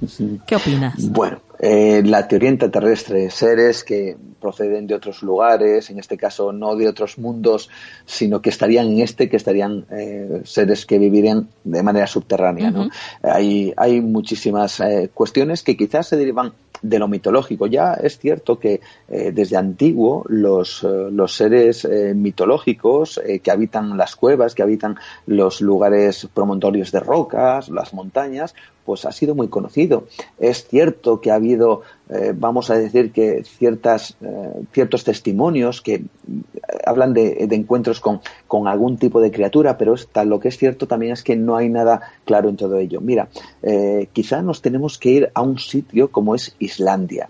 ¿Qué 0.45 0.55
opinas? 0.55 1.09
Bueno, 1.09 1.39
eh, 1.61 2.01
la 2.05 2.25
teoría 2.25 2.49
intraterrestre, 2.49 3.29
seres 3.29 3.83
que 3.83 4.15
proceden 4.39 4.87
de 4.87 4.95
otros 4.95 5.21
lugares, 5.21 5.89
en 5.89 5.99
este 5.99 6.15
caso 6.15 6.53
no 6.53 6.77
de 6.77 6.87
otros 6.87 7.17
mundos, 7.17 7.69
sino 8.05 8.41
que 8.41 8.49
estarían 8.49 8.87
en 8.87 9.01
este, 9.01 9.27
que 9.27 9.35
estarían 9.35 9.85
eh, 9.91 10.41
seres 10.45 10.85
que 10.85 10.97
vivirían 10.97 11.49
de 11.65 11.83
manera 11.83 12.07
subterránea. 12.07 12.71
¿no? 12.71 12.89
hay, 13.23 13.73
hay 13.75 13.99
muchísimas 13.99 14.79
eh, 14.79 15.09
cuestiones 15.13 15.61
que 15.61 15.75
quizás 15.75 16.07
se 16.07 16.15
derivan 16.15 16.53
de 16.81 16.97
lo 16.97 17.09
mitológico. 17.09 17.67
Ya 17.67 17.93
es 17.93 18.19
cierto 18.19 18.57
que 18.57 18.79
desde 19.09 19.57
antiguo 19.57 20.23
los, 20.29 20.83
los 20.83 21.35
seres 21.35 21.85
mitológicos 22.15 23.19
que 23.43 23.51
habitan 23.51 23.97
las 23.97 24.15
cuevas, 24.15 24.55
que 24.55 24.63
habitan 24.63 24.95
los 25.25 25.59
lugares 25.59 26.29
promontorios 26.33 26.93
de 26.93 27.01
rocas, 27.01 27.67
las 27.67 27.93
montañas, 27.93 28.55
pues 28.89 29.05
ha 29.05 29.11
sido 29.11 29.35
muy 29.35 29.49
conocido. 29.49 30.05
Es 30.39 30.67
cierto 30.67 31.21
que 31.21 31.29
ha 31.29 31.35
habido, 31.35 31.83
eh, 32.09 32.33
vamos 32.35 32.71
a 32.71 32.75
decir 32.75 33.11
que 33.11 33.43
ciertas, 33.43 34.15
eh, 34.19 34.63
ciertos 34.73 35.03
testimonios 35.03 35.83
que 35.83 35.93
eh, 35.93 36.03
hablan 36.87 37.13
de, 37.13 37.47
encuentros 37.51 37.99
con, 37.99 38.19
con, 38.47 38.67
algún 38.67 38.97
tipo 38.97 39.21
de 39.21 39.29
criatura, 39.29 39.77
pero 39.77 39.93
lo 40.25 40.39
que 40.39 40.47
es 40.47 40.57
cierto 40.57 40.87
también 40.87 41.13
es 41.13 41.21
que 41.21 41.35
no 41.35 41.55
hay 41.55 41.69
nada 41.69 42.01
claro 42.25 42.49
en 42.49 42.57
todo 42.57 42.79
ello. 42.79 42.99
Mira, 42.99 43.27
quizá 44.11 44.41
nos 44.41 44.63
tenemos 44.63 44.97
que 44.97 45.11
ir 45.11 45.31
a 45.35 45.43
un 45.43 45.59
sitio 45.59 46.11
como 46.11 46.33
es 46.33 46.55
Islandia. 46.57 47.29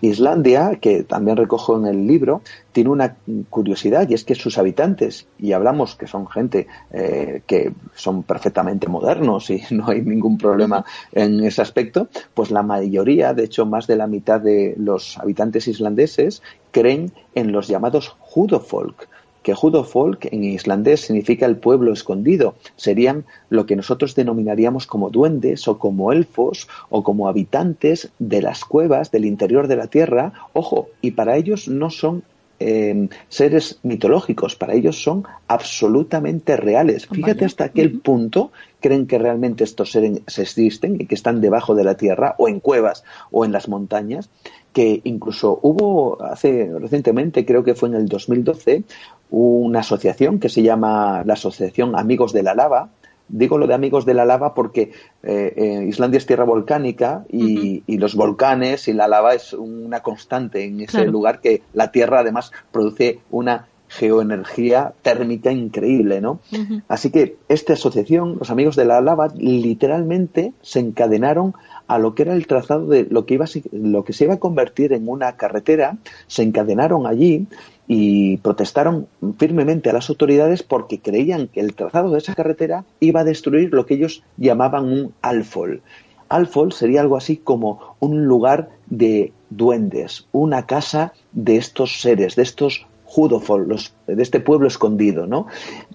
Islandia, 0.00 0.78
que 0.80 1.02
también 1.02 1.36
recojo 1.36 1.76
en 1.76 1.86
el 1.86 2.06
libro, 2.06 2.42
tiene 2.72 2.90
una 2.90 3.16
curiosidad 3.50 4.08
y 4.08 4.14
es 4.14 4.24
que 4.24 4.34
sus 4.34 4.56
habitantes, 4.58 5.26
y 5.38 5.52
hablamos 5.52 5.94
que 5.94 6.06
son 6.06 6.26
gente 6.26 6.66
eh, 6.90 7.42
que 7.46 7.72
son 7.94 8.22
perfectamente 8.22 8.88
modernos 8.88 9.50
y 9.50 9.62
no 9.70 9.88
hay 9.88 10.02
ningún 10.02 10.38
problema 10.38 10.84
en 11.12 11.44
ese 11.44 11.62
aspecto, 11.62 12.08
pues 12.34 12.50
la 12.50 12.62
mayoría, 12.62 13.34
de 13.34 13.44
hecho 13.44 13.66
más 13.66 13.86
de 13.86 13.96
la 13.96 14.06
mitad 14.06 14.40
de 14.40 14.74
los 14.78 15.18
habitantes 15.18 15.68
islandeses, 15.68 16.42
creen 16.70 17.12
en 17.34 17.52
los 17.52 17.68
llamados 17.68 18.16
Judofolk, 18.20 19.08
que 19.48 19.54
Judofolk 19.54 20.26
en 20.30 20.44
islandés 20.44 21.00
significa 21.00 21.46
el 21.46 21.56
pueblo 21.56 21.94
escondido. 21.94 22.54
Serían 22.76 23.24
lo 23.48 23.64
que 23.64 23.76
nosotros 23.76 24.14
denominaríamos 24.14 24.86
como 24.86 25.08
duendes 25.08 25.66
o 25.68 25.78
como 25.78 26.12
elfos 26.12 26.68
o 26.90 27.02
como 27.02 27.28
habitantes 27.28 28.10
de 28.18 28.42
las 28.42 28.66
cuevas 28.66 29.10
del 29.10 29.24
interior 29.24 29.66
de 29.66 29.76
la 29.76 29.86
tierra. 29.86 30.34
Ojo, 30.52 30.90
y 31.00 31.12
para 31.12 31.38
ellos 31.38 31.66
no 31.66 31.88
son 31.88 32.24
eh, 32.60 33.08
seres 33.28 33.78
mitológicos, 33.82 34.56
para 34.56 34.74
ellos 34.74 35.02
son 35.02 35.24
absolutamente 35.46 36.56
reales. 36.56 37.06
Fíjate 37.06 37.44
hasta 37.44 37.70
qué 37.70 37.88
punto 37.88 38.50
creen 38.80 39.06
que 39.06 39.18
realmente 39.18 39.64
estos 39.64 39.92
seres 39.92 40.20
existen 40.38 41.00
y 41.00 41.06
que 41.06 41.14
están 41.14 41.40
debajo 41.40 41.74
de 41.74 41.84
la 41.84 41.96
tierra 41.96 42.34
o 42.38 42.48
en 42.48 42.60
cuevas 42.60 43.04
o 43.30 43.44
en 43.44 43.52
las 43.52 43.68
montañas, 43.68 44.30
que 44.72 45.00
incluso 45.04 45.58
hubo 45.62 46.22
hace 46.22 46.70
recientemente, 46.78 47.44
creo 47.44 47.64
que 47.64 47.74
fue 47.74 47.88
en 47.88 47.94
el 47.94 48.06
2012, 48.06 48.84
una 49.30 49.80
asociación 49.80 50.38
que 50.38 50.48
se 50.48 50.62
llama 50.62 51.22
la 51.24 51.34
Asociación 51.34 51.96
Amigos 51.96 52.32
de 52.32 52.42
la 52.42 52.54
Lava. 52.54 52.90
Digo 53.28 53.58
lo 53.58 53.66
de 53.66 53.74
Amigos 53.74 54.06
de 54.06 54.14
la 54.14 54.24
Lava 54.24 54.54
porque 54.54 54.92
eh, 55.22 55.52
eh, 55.56 55.84
Islandia 55.86 56.18
es 56.18 56.26
tierra 56.26 56.44
volcánica 56.44 57.24
y, 57.28 57.82
los 57.98 58.14
volcanes 58.14 58.88
y 58.88 58.92
la 58.92 59.08
lava 59.08 59.34
es 59.34 59.52
una 59.52 60.00
constante 60.00 60.64
en 60.64 60.80
ese 60.80 61.04
lugar 61.06 61.40
que 61.40 61.62
la 61.72 61.90
tierra 61.90 62.20
además 62.20 62.52
produce 62.70 63.18
una 63.30 63.66
geoenergía 63.88 64.92
térmica 65.02 65.50
increíble, 65.50 66.20
¿no? 66.20 66.40
Así 66.88 67.10
que 67.10 67.36
esta 67.48 67.72
asociación, 67.72 68.36
los 68.38 68.50
amigos 68.50 68.76
de 68.76 68.84
la 68.84 69.00
lava, 69.00 69.28
literalmente 69.34 70.52
se 70.62 70.80
encadenaron 70.80 71.54
a 71.88 71.98
lo 71.98 72.14
que 72.14 72.22
era 72.22 72.34
el 72.34 72.46
trazado 72.46 72.86
de 72.86 73.06
lo 73.10 73.26
que 73.26 73.34
iba 73.34 73.46
lo 73.72 74.04
que 74.04 74.12
se 74.12 74.24
iba 74.24 74.34
a 74.34 74.38
convertir 74.38 74.92
en 74.92 75.08
una 75.08 75.32
carretera, 75.36 75.96
se 76.26 76.42
encadenaron 76.42 77.06
allí 77.06 77.46
y 77.88 78.36
protestaron 78.36 79.08
firmemente 79.38 79.88
a 79.88 79.94
las 79.94 80.10
autoridades 80.10 80.62
porque 80.62 81.00
creían 81.00 81.48
que 81.48 81.60
el 81.60 81.74
trazado 81.74 82.10
de 82.10 82.18
esa 82.18 82.34
carretera 82.34 82.84
iba 83.00 83.20
a 83.20 83.24
destruir 83.24 83.72
lo 83.72 83.86
que 83.86 83.94
ellos 83.94 84.22
llamaban 84.36 84.84
un 84.84 85.14
alfol. 85.22 85.80
Alfol 86.28 86.72
sería 86.72 87.00
algo 87.00 87.16
así 87.16 87.38
como 87.38 87.96
un 88.00 88.26
lugar 88.26 88.68
de 88.86 89.32
duendes, 89.48 90.26
una 90.30 90.66
casa 90.66 91.14
de 91.32 91.56
estos 91.56 92.02
seres, 92.02 92.36
de 92.36 92.42
estos 92.42 92.86
judofol, 93.04 93.74
de 94.06 94.22
este 94.22 94.40
pueblo 94.40 94.68
escondido, 94.68 95.26
¿no? 95.26 95.46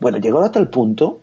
Bueno, 0.02 0.18
llegó 0.18 0.40
a 0.40 0.52
tal 0.52 0.70
punto 0.70 1.20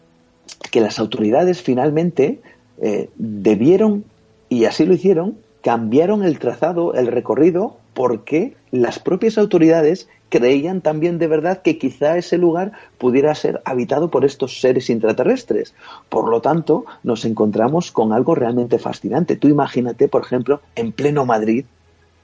que 0.71 0.79
las 0.79 0.99
autoridades 0.99 1.61
finalmente 1.61 2.39
eh, 2.81 3.09
debieron, 3.17 4.05
y 4.51 4.65
así 4.65 4.85
lo 4.85 4.93
hicieron, 4.93 5.37
cambiaron 5.61 6.23
el 6.23 6.37
trazado, 6.37 6.93
el 6.93 7.07
recorrido, 7.07 7.77
porque 7.93 8.57
las 8.69 8.99
propias 8.99 9.37
autoridades 9.37 10.09
creían 10.27 10.81
también 10.81 11.19
de 11.19 11.27
verdad 11.27 11.61
que 11.61 11.77
quizá 11.77 12.17
ese 12.17 12.37
lugar 12.37 12.73
pudiera 12.97 13.33
ser 13.33 13.61
habitado 13.63 14.11
por 14.11 14.25
estos 14.25 14.59
seres 14.59 14.89
intraterrestres. 14.89 15.73
Por 16.09 16.29
lo 16.29 16.41
tanto, 16.41 16.83
nos 17.01 17.23
encontramos 17.23 17.93
con 17.93 18.11
algo 18.11 18.35
realmente 18.35 18.77
fascinante. 18.77 19.37
Tú 19.37 19.47
imagínate, 19.47 20.09
por 20.09 20.21
ejemplo, 20.21 20.59
en 20.75 20.91
pleno 20.91 21.25
Madrid, 21.25 21.63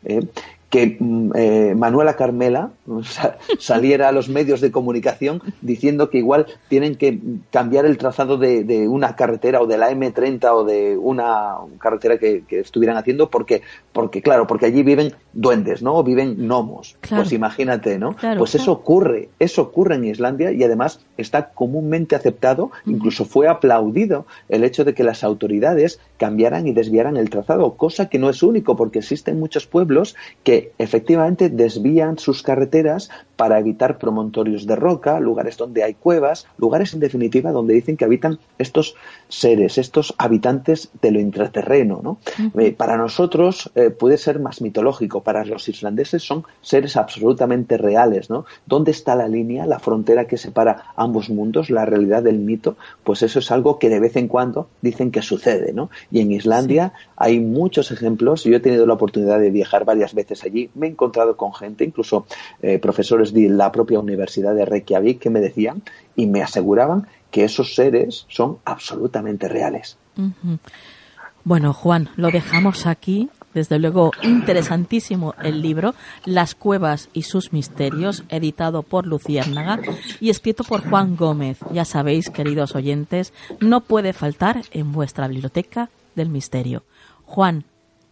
¿eh? 0.04 0.28
Que 0.70 0.98
mm, 1.00 1.32
eh, 1.36 1.76
Manuela 1.76 2.16
Carmela 2.16 2.72
saliera 3.60 4.10
a 4.10 4.12
los 4.12 4.30
medios 4.30 4.62
de 4.62 4.72
comunicación 4.72 5.42
diciendo 5.62 6.10
que 6.10 6.18
igual 6.18 6.48
tienen 6.68 6.96
que 6.96 7.20
cambiar 7.52 7.86
el 7.86 7.98
trazado 7.98 8.38
de, 8.38 8.88
una 8.88 9.16
carretera 9.16 9.62
o 9.62 9.68
de 9.68 9.78
la 9.78 9.92
M30 9.92 10.46
o 10.52 10.64
de 10.64 10.98
una 10.98 11.56
carretera 11.80 12.18
que, 12.18 12.44
estuvieran 12.50 12.98
haciendo 12.98 13.30
porque, 13.30 13.62
porque, 13.94 14.22
claro, 14.22 14.48
porque 14.48 14.66
allí 14.66 14.84
viven 14.84 15.14
duendes, 15.34 15.82
¿no? 15.82 15.96
O 15.96 16.04
viven 16.04 16.36
gnomos. 16.48 16.98
Pues 17.08 17.32
imagínate, 17.32 17.98
¿no? 17.98 18.16
pues 18.38 18.56
eso 18.56 18.72
ocurre, 18.72 19.30
eso 19.40 19.62
ocurre 19.62 19.96
en 19.96 20.06
Islandia 20.06 20.52
y 20.52 20.64
además 20.64 21.00
está 21.18 21.50
comúnmente 21.50 22.16
aceptado, 22.16 22.72
incluso 22.86 23.26
fue 23.26 23.48
aplaudido 23.48 24.26
el 24.50 24.64
hecho 24.64 24.84
de 24.84 24.94
que 24.94 25.04
las 25.04 25.24
autoridades 25.24 26.00
cambiaran 26.18 26.68
y 26.68 26.74
desviaran 26.74 27.18
el 27.18 27.30
trazado, 27.30 27.76
cosa 27.76 28.10
que 28.10 28.20
no 28.20 28.30
es 28.30 28.44
único 28.44 28.76
porque 28.76 29.00
existen 29.00 29.40
muchos 29.40 29.68
pueblos 29.68 30.16
que 30.44 30.57
efectivamente 30.78 31.50
desvían 31.50 32.18
sus 32.18 32.44
carreteras 32.44 33.10
para 33.38 33.60
evitar 33.60 34.00
promontorios 34.00 34.66
de 34.66 34.76
roca, 34.76 35.20
lugares 35.20 35.56
donde 35.58 35.84
hay 35.84 35.94
cuevas, 35.94 36.48
lugares 36.58 36.94
en 36.94 37.00
definitiva 37.00 37.52
donde 37.52 37.76
dicen 37.76 37.96
que 37.96 38.04
habitan 38.04 38.40
estos 38.58 38.96
seres, 39.30 39.78
estos 39.78 40.16
habitantes 40.18 40.90
de 41.02 41.12
lo 41.12 41.20
intraterreno. 41.20 42.02
¿no? 42.04 42.18
Eh, 42.60 42.74
para 42.74 42.98
nosotros 42.98 43.72
eh, 43.76 43.92
puede 43.92 44.18
ser 44.18 44.40
más 44.40 44.62
mitológico, 44.62 45.22
para 45.22 45.46
los 45.46 45.70
islandeses 45.70 46.24
son 46.24 46.46
seres 46.62 46.98
absolutamente 46.98 47.78
reales. 47.78 48.30
¿no? 48.30 48.46
¿Dónde 48.66 48.92
está 48.92 49.16
la 49.16 49.28
línea, 49.28 49.66
la 49.68 49.80
frontera 49.80 50.26
que 50.26 50.38
separa 50.38 50.86
ambos 50.96 51.30
mundos, 51.30 51.70
la 51.70 51.86
realidad 51.86 52.24
del 52.24 52.40
mito? 52.40 52.76
Pues 53.04 53.22
eso 53.22 53.40
es 53.40 53.52
algo 53.52 53.78
que 53.78 53.90
de 53.90 54.00
vez 54.00 54.16
en 54.16 54.28
cuando 54.28 54.68
dicen 54.82 55.12
que 55.12 55.22
sucede. 55.22 55.74
¿no? 55.74 55.92
Y 56.12 56.22
en 56.22 56.32
Islandia 56.32 56.94
hay 57.16 57.40
muchos 57.40 57.92
ejemplos. 57.92 58.44
Yo 58.44 58.56
he 58.56 58.60
tenido 58.60 58.88
la 58.88 58.96
oportunidad 58.96 59.40
de 59.40 59.52
viajar 59.52 59.86
varias 59.86 60.16
veces 60.16 60.44
allí, 60.48 60.70
me 60.76 60.88
he 60.88 60.90
encontrado 60.90 61.38
con 61.38 61.54
gente, 61.54 61.84
incluso 61.84 62.26
eh, 62.62 62.80
profesores 62.80 63.34
de 63.34 63.50
la 63.50 63.72
propia 63.72 64.00
Universidad 64.00 64.56
de 64.56 64.66
Reykjavik, 64.66 65.20
que 65.20 65.30
me 65.30 65.40
decían 65.40 65.84
y 66.16 66.28
me 66.28 66.42
aseguraban 66.42 67.08
que 67.32 67.44
esos 67.44 67.76
seres 67.76 68.26
son 68.30 68.58
absolutamente 68.66 69.48
reales. 69.48 69.98
Bueno, 71.44 71.74
Juan, 71.74 72.10
lo 72.16 72.30
dejamos 72.30 72.86
aquí. 72.86 73.30
Desde 73.54 73.80
luego, 73.80 74.12
interesantísimo 74.22 75.34
el 75.42 75.62
libro, 75.62 75.96
Las 76.26 76.54
cuevas 76.54 77.10
y 77.14 77.24
sus 77.24 77.54
misterios, 77.54 78.24
editado 78.30 78.84
por 78.84 79.08
Luciérnaga 79.08 79.80
y 80.20 80.30
escrito 80.30 80.64
por 80.64 80.88
Juan 80.88 81.16
Gómez. 81.16 81.58
Ya 81.72 81.84
sabéis, 81.84 82.30
queridos 82.30 82.76
oyentes, 82.76 83.34
no 83.60 83.82
puede 83.82 84.14
faltar 84.14 84.62
en 84.72 84.92
vuestra 84.92 85.28
biblioteca 85.28 85.90
del 86.16 86.30
misterio. 86.30 86.84
Juan, 87.26 87.64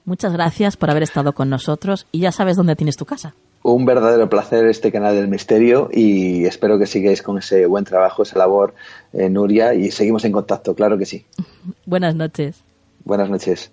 Muchas 0.06 0.34
gracias 0.34 0.78
por 0.78 0.92
haber 0.92 1.04
estado 1.04 1.34
con 1.34 1.50
nosotros 1.50 2.06
y 2.12 2.20
ya 2.20 2.32
sabes 2.32 2.56
dónde 2.56 2.76
tienes 2.76 2.96
tu 2.96 3.06
casa. 3.06 3.34
Un 3.64 3.86
verdadero 3.86 4.30
placer 4.30 4.68
este 4.68 4.92
canal 4.92 5.16
del 5.16 5.28
misterio 5.28 5.90
y 5.92 6.46
espero 6.46 6.78
que 6.78 6.86
sigáis 6.86 7.24
con 7.24 7.40
ese 7.40 7.66
buen 7.66 7.84
trabajo, 7.84 8.22
esa 8.22 8.38
labor, 8.38 8.76
eh, 9.14 9.30
Nuria, 9.30 9.74
y 9.74 9.90
seguimos 9.90 10.24
en 10.24 10.32
contacto, 10.32 10.76
claro 10.76 11.00
que 11.00 11.08
sí. 11.08 11.26
Buenas 11.86 12.16
noches. 12.16 12.62
Buenas 13.04 13.30
noches. 13.30 13.72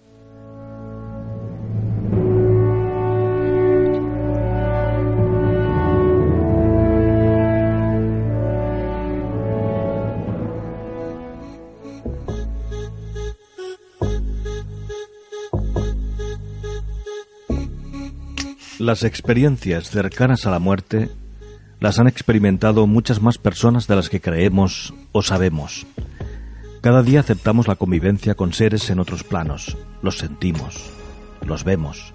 Las 18.82 19.04
experiencias 19.04 19.90
cercanas 19.90 20.44
a 20.44 20.50
la 20.50 20.58
muerte 20.58 21.08
las 21.78 22.00
han 22.00 22.08
experimentado 22.08 22.88
muchas 22.88 23.22
más 23.22 23.38
personas 23.38 23.86
de 23.86 23.94
las 23.94 24.08
que 24.08 24.20
creemos 24.20 24.92
o 25.12 25.22
sabemos. 25.22 25.86
Cada 26.80 27.04
día 27.04 27.20
aceptamos 27.20 27.68
la 27.68 27.76
convivencia 27.76 28.34
con 28.34 28.52
seres 28.52 28.90
en 28.90 28.98
otros 28.98 29.22
planos, 29.22 29.76
los 30.02 30.18
sentimos, 30.18 30.90
los 31.46 31.62
vemos. 31.62 32.12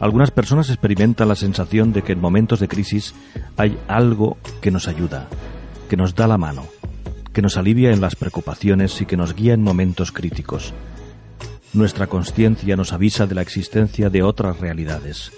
Algunas 0.00 0.30
personas 0.30 0.70
experimentan 0.70 1.28
la 1.28 1.36
sensación 1.36 1.92
de 1.92 2.00
que 2.00 2.12
en 2.12 2.22
momentos 2.22 2.58
de 2.58 2.68
crisis 2.68 3.14
hay 3.58 3.78
algo 3.86 4.38
que 4.62 4.70
nos 4.70 4.88
ayuda, 4.88 5.28
que 5.90 5.98
nos 5.98 6.14
da 6.14 6.26
la 6.26 6.38
mano, 6.38 6.64
que 7.34 7.42
nos 7.42 7.58
alivia 7.58 7.92
en 7.92 8.00
las 8.00 8.16
preocupaciones 8.16 8.98
y 9.02 9.04
que 9.04 9.18
nos 9.18 9.34
guía 9.34 9.52
en 9.52 9.62
momentos 9.62 10.10
críticos. 10.10 10.72
Nuestra 11.74 12.06
conciencia 12.06 12.76
nos 12.76 12.94
avisa 12.94 13.26
de 13.26 13.34
la 13.34 13.42
existencia 13.42 14.08
de 14.08 14.22
otras 14.22 14.58
realidades 14.58 15.32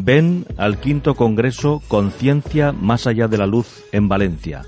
Ven 0.00 0.46
al 0.56 0.78
quinto 0.78 1.16
Congreso 1.16 1.82
Conciencia 1.88 2.70
Más 2.70 3.08
Allá 3.08 3.26
de 3.26 3.36
la 3.36 3.48
Luz 3.48 3.82
en 3.90 4.08
Valencia, 4.08 4.62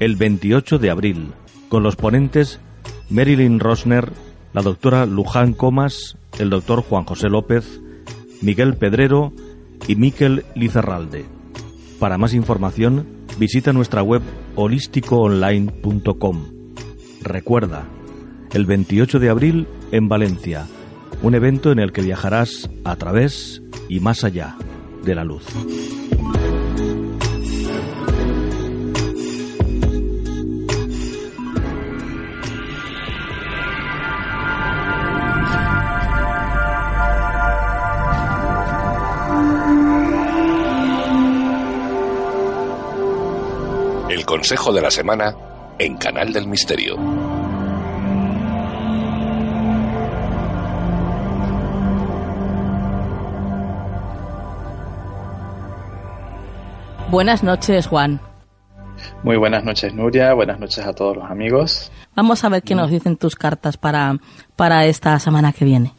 el 0.00 0.16
28 0.16 0.78
de 0.78 0.90
abril, 0.90 1.32
con 1.70 1.82
los 1.82 1.96
ponentes 1.96 2.60
Marilyn 3.08 3.58
Rosner, 3.58 4.12
la 4.52 4.60
doctora 4.60 5.06
Luján 5.06 5.54
Comas, 5.54 6.18
el 6.38 6.50
doctor 6.50 6.82
Juan 6.82 7.04
José 7.04 7.30
López, 7.30 7.80
Miguel 8.42 8.76
Pedrero 8.76 9.32
y 9.88 9.96
Miquel 9.96 10.44
Lizarralde. 10.54 11.24
Para 11.98 12.18
más 12.18 12.34
información, 12.34 13.06
visita 13.38 13.72
nuestra 13.72 14.02
web 14.02 14.20
holísticoonline.com. 14.56 16.44
Recuerda, 17.22 17.86
el 18.52 18.66
28 18.66 19.20
de 19.20 19.30
abril 19.30 19.68
en 19.90 20.08
Valencia, 20.08 20.66
un 21.22 21.34
evento 21.34 21.72
en 21.72 21.78
el 21.78 21.92
que 21.92 22.02
viajarás 22.02 22.68
a 22.84 22.96
través 22.96 23.62
y 23.88 24.00
más 24.00 24.22
allá 24.22 24.56
de 25.06 25.14
la 25.14 25.24
luz. 25.24 25.44
El 44.08 44.26
consejo 44.26 44.72
de 44.72 44.82
la 44.82 44.90
semana 44.90 45.36
en 45.78 45.96
Canal 45.98 46.32
del 46.32 46.48
Misterio. 46.48 47.35
Buenas 57.16 57.42
noches, 57.42 57.86
Juan. 57.86 58.20
Muy 59.22 59.38
buenas 59.38 59.64
noches, 59.64 59.94
Nuria. 59.94 60.34
Buenas 60.34 60.60
noches 60.60 60.84
a 60.84 60.92
todos 60.92 61.16
los 61.16 61.24
amigos. 61.24 61.90
Vamos 62.14 62.44
a 62.44 62.50
ver 62.50 62.62
qué 62.62 62.74
nos 62.74 62.90
dicen 62.90 63.16
tus 63.16 63.36
cartas 63.36 63.78
para, 63.78 64.18
para 64.54 64.84
esta 64.84 65.18
semana 65.18 65.54
que 65.54 65.64
viene. 65.64 65.92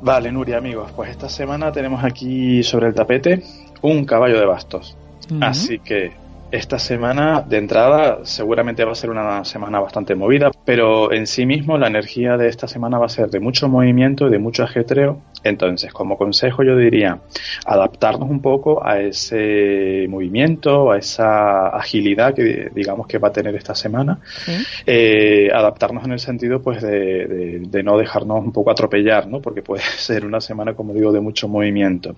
Vale, 0.00 0.30
Nuria, 0.30 0.58
amigos, 0.58 0.92
pues 0.94 1.10
esta 1.10 1.28
semana 1.28 1.72
tenemos 1.72 2.04
aquí 2.04 2.62
sobre 2.62 2.86
el 2.86 2.94
tapete 2.94 3.42
un 3.82 4.04
caballo 4.04 4.38
de 4.38 4.46
bastos. 4.46 4.96
Así 5.40 5.78
que 5.78 6.12
esta 6.50 6.78
semana 6.78 7.40
de 7.40 7.56
entrada 7.58 8.18
seguramente 8.22 8.84
va 8.84 8.92
a 8.92 8.94
ser 8.94 9.10
una 9.10 9.44
semana 9.44 9.80
bastante 9.80 10.14
movida, 10.14 10.52
pero 10.64 11.12
en 11.12 11.26
sí 11.26 11.46
mismo 11.46 11.76
la 11.78 11.88
energía 11.88 12.36
de 12.36 12.48
esta 12.48 12.68
semana 12.68 12.96
va 12.98 13.06
a 13.06 13.08
ser 13.08 13.28
de 13.28 13.40
mucho 13.40 13.68
movimiento 13.68 14.28
y 14.28 14.30
de 14.30 14.38
mucho 14.38 14.62
ajetreo. 14.62 15.20
Entonces, 15.42 15.92
como 15.92 16.16
consejo 16.16 16.62
yo 16.62 16.76
diría 16.76 17.18
adaptarnos 17.66 18.30
un 18.30 18.40
poco 18.40 18.86
a 18.86 19.00
ese 19.00 20.06
movimiento, 20.08 20.92
a 20.92 20.98
esa 20.98 21.68
agilidad 21.68 22.34
que 22.34 22.70
digamos 22.74 23.06
que 23.08 23.18
va 23.18 23.28
a 23.28 23.32
tener 23.32 23.54
esta 23.56 23.74
semana 23.74 24.20
Sí. 24.46 24.52
eh, 24.86 25.50
adaptarnos 25.52 26.04
en 26.04 26.12
el 26.12 26.18
sentido 26.20 26.62
pues 26.62 26.80
de, 26.82 27.26
de- 27.26 27.62
de 27.66 27.82
no 27.82 27.98
dejarnos 27.98 28.44
un 28.44 28.52
poco 28.52 28.70
atropellar, 28.70 29.26
¿no? 29.26 29.40
Porque 29.40 29.60
puede 29.62 29.82
ser 29.96 30.24
una 30.24 30.40
semana, 30.40 30.74
como 30.74 30.94
digo, 30.94 31.10
de 31.12 31.20
mucho 31.20 31.48
movimiento. 31.48 32.14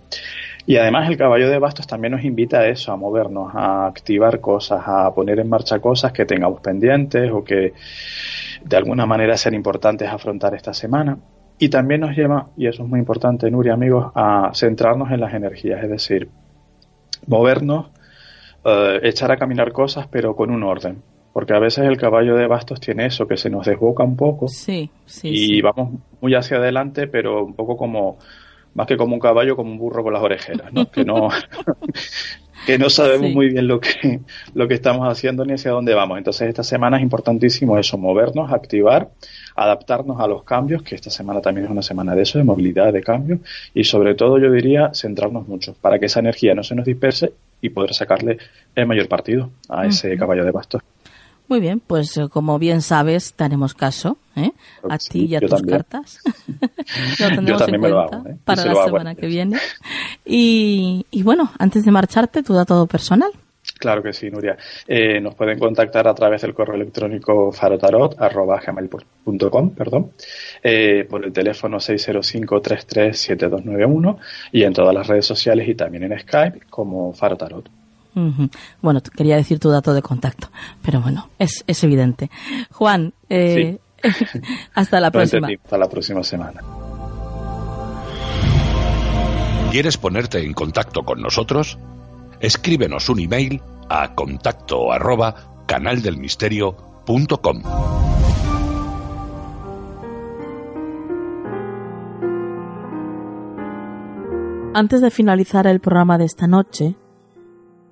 Y 0.67 0.77
además 0.77 1.09
el 1.09 1.17
caballo 1.17 1.49
de 1.49 1.61
bastos 1.61 1.87
también 1.87 2.13
nos 2.13 2.25
invita 2.25 2.59
a 2.59 2.69
eso, 2.69 2.91
a 2.91 2.97
movernos, 2.97 3.53
a 3.55 3.87
activar 3.87 4.41
cosas, 4.41 4.83
a 4.85 5.15
poner 5.15 5.39
en 5.39 5.49
marcha 5.49 5.79
cosas 5.79 6.13
que 6.13 6.27
tengamos 6.27 6.61
pendientes 6.61 7.31
o 7.31 7.45
que 7.45 7.73
de 8.65 8.77
alguna 8.77 9.07
manera 9.07 9.37
sean 9.37 9.55
importantes 9.55 10.09
afrontar 10.09 10.55
esta 10.55 10.75
semana. 10.75 11.19
Y 11.59 11.69
también 11.69 12.01
nos 12.01 12.17
lleva, 12.17 12.49
y 12.57 12.67
eso 12.67 12.83
es 12.83 12.89
muy 12.89 12.99
importante, 12.99 13.51
Nuria, 13.51 13.75
amigos, 13.75 14.11
a 14.15 14.51
centrarnos 14.55 15.11
en 15.13 15.21
las 15.21 15.33
energías, 15.33 15.83
es 15.83 15.89
decir, 15.89 16.29
movernos, 17.27 17.87
eh, 18.65 19.01
echar 19.05 19.31
a 19.31 19.37
caminar 19.37 19.73
cosas, 19.73 20.09
pero 20.09 20.35
con 20.35 20.51
un 20.51 20.65
orden. 20.65 21.01
Porque 21.33 21.55
a 21.55 21.59
veces 21.59 21.85
el 21.85 21.97
caballo 21.97 22.35
de 22.35 22.47
bastos 22.47 22.81
tiene 22.81 23.07
eso, 23.07 23.29
que 23.29 23.37
se 23.37 23.51
nos 23.51 23.67
desboca 23.67 24.03
un 24.03 24.17
poco 24.17 24.49
Sí, 24.49 24.91
sí, 25.07 25.29
y 25.29 25.47
sí. 25.47 25.63
vamos 25.63 26.01
muy 26.21 26.35
hacia 26.35 26.57
adelante, 26.57 27.07
pero 27.07 27.45
un 27.45 27.55
poco 27.55 27.77
como, 27.77 28.19
más 28.77 28.87
que 28.87 28.97
como 28.97 29.15
un 29.15 29.21
caballo, 29.21 29.57
como 29.57 29.73
un 29.73 29.79
burro 29.79 30.03
con 30.05 30.13
las 30.13 30.23
orejeras, 30.23 30.73
¿no? 30.73 30.91
Que 30.91 31.05
no, 31.05 31.31
que 32.67 32.79
no 32.79 32.91
sabemos 32.91 33.29
Sí. 33.29 33.35
muy 33.35 33.49
bien 33.49 33.67
lo 33.67 33.81
que, 33.81 34.21
lo 34.55 34.69
que 34.69 34.75
estamos 34.75 35.09
haciendo 35.09 35.45
ni 35.45 35.55
hacia 35.55 35.71
dónde 35.71 35.95
vamos. 35.95 36.19
Entonces 36.19 36.49
esta 36.49 36.63
semana 36.63 36.99
es 36.99 37.03
importantísimo 37.03 37.79
eso, 37.79 37.97
movernos, 37.97 38.53
activar, 38.53 39.09
adaptarnos 39.57 40.21
a 40.21 40.27
los 40.27 40.45
cambios, 40.45 40.83
que 40.83 40.95
esta 40.95 41.09
semana 41.11 41.41
también 41.41 41.65
es 41.65 41.71
una 41.71 41.83
semana 41.83 42.15
de 42.15 42.23
eso, 42.23 42.39
de 42.39 42.45
movilidad, 42.45 42.93
de 42.93 43.03
cambio, 43.03 43.39
y 43.75 43.85
sobre 43.85 44.15
todo 44.15 44.39
yo 44.39 44.51
diría 44.53 44.91
centrarnos 44.95 45.49
mucho 45.49 45.75
para 45.81 45.99
que 45.99 46.07
esa 46.07 46.21
energía 46.21 46.55
no 46.55 46.63
se 46.63 46.75
nos 46.75 46.85
disperse 46.85 47.33
y 47.63 47.71
poder 47.71 47.95
sacarle 47.95 48.37
el 48.75 48.87
mayor 48.87 49.09
partido 49.09 49.51
a 49.71 49.87
ese 49.87 50.15
caballo 50.19 50.45
de 50.45 50.51
bastos. 50.51 50.83
Muy 51.49 51.61
bien, 51.61 51.81
pues 51.81 52.17
eh, 52.17 52.29
como 52.29 52.59
bien 52.59 52.83
sabes, 52.83 53.35
te 53.35 53.45
haremos 53.45 53.75
caso 53.75 54.19
¿eh? 54.37 54.53
Claro 54.81 54.95
a 54.95 54.99
ti 54.99 55.27
y 55.27 55.37
a 55.37 55.41
tus 55.41 55.51
también. 55.51 55.79
cartas. 55.79 56.21
lo 57.21 57.29
tendremos 57.29 57.61
también 57.61 57.75
en 57.77 57.81
me 57.81 57.89
lo 57.89 57.97
cuenta 57.97 58.17
hago, 58.17 58.29
¿eh? 58.29 58.37
Para 58.45 58.65
la 58.65 58.85
semana 58.85 59.15
que 59.15 59.27
viene. 59.27 59.59
Y, 60.25 61.07
y 61.11 61.23
bueno, 61.23 61.53
antes 61.59 61.85
de 61.85 61.91
marcharte, 61.91 62.43
tu 62.43 62.53
dato 62.53 62.87
personal. 62.87 63.31
Claro 63.79 64.03
que 64.03 64.13
sí, 64.13 64.31
Nuria. 64.31 64.59
Eh, 64.87 65.19
nos 65.21 65.35
pueden 65.35 65.59
contactar 65.59 66.07
a 66.09 66.15
través 66.15 66.43
del 66.43 66.55
correo 66.55 66.77
electrónico 66.77 67.51
farotarot.com, 67.53 69.71
perdón, 69.75 70.13
eh, 70.63 71.05
por 71.09 71.25
el 71.25 71.33
teléfono 71.33 71.79
605-337291 71.79 74.19
y 74.53 74.63
en 74.63 74.73
todas 74.73 74.95
las 74.95 75.09
redes 75.09 75.27
sociales 75.27 75.69
y 75.69 75.75
también 75.75 76.05
en 76.05 76.17
Skype 76.19 76.61
como 76.71 77.13
Farotarot. 77.13 77.69
Bueno, 78.81 79.03
quería 79.15 79.37
decir 79.37 79.59
tu 79.59 79.69
dato 79.69 79.93
de 79.93 80.01
contacto, 80.01 80.49
pero 80.83 81.03
bueno, 81.03 81.29
es, 81.39 81.63
es 81.67 81.85
evidente. 81.85 82.31
Juan, 82.73 83.13
eh, 83.29 83.79
hasta 84.75 85.01
la 85.01 85.11
próxima. 85.11 85.49
Hasta 85.63 85.77
la 85.77 85.89
próxima 85.89 86.23
semana. 86.23 86.63
¿Quieres 89.71 89.99
ponerte 89.99 90.43
en 90.43 90.55
contacto 90.55 91.03
con 91.03 91.21
nosotros? 91.21 91.79
Escríbenos 92.41 93.11
un 93.11 93.21
email 93.21 93.61
a 93.91 94.15
contacto 94.15 94.91
arroba 94.93 95.35
canaldelmisterio.com. 95.67 97.63
Antes 104.73 105.01
de 105.01 105.11
finalizar 105.11 105.67
el 105.67 105.81
programa 105.81 106.17
de 106.19 106.25
esta 106.27 106.47
noche, 106.47 106.97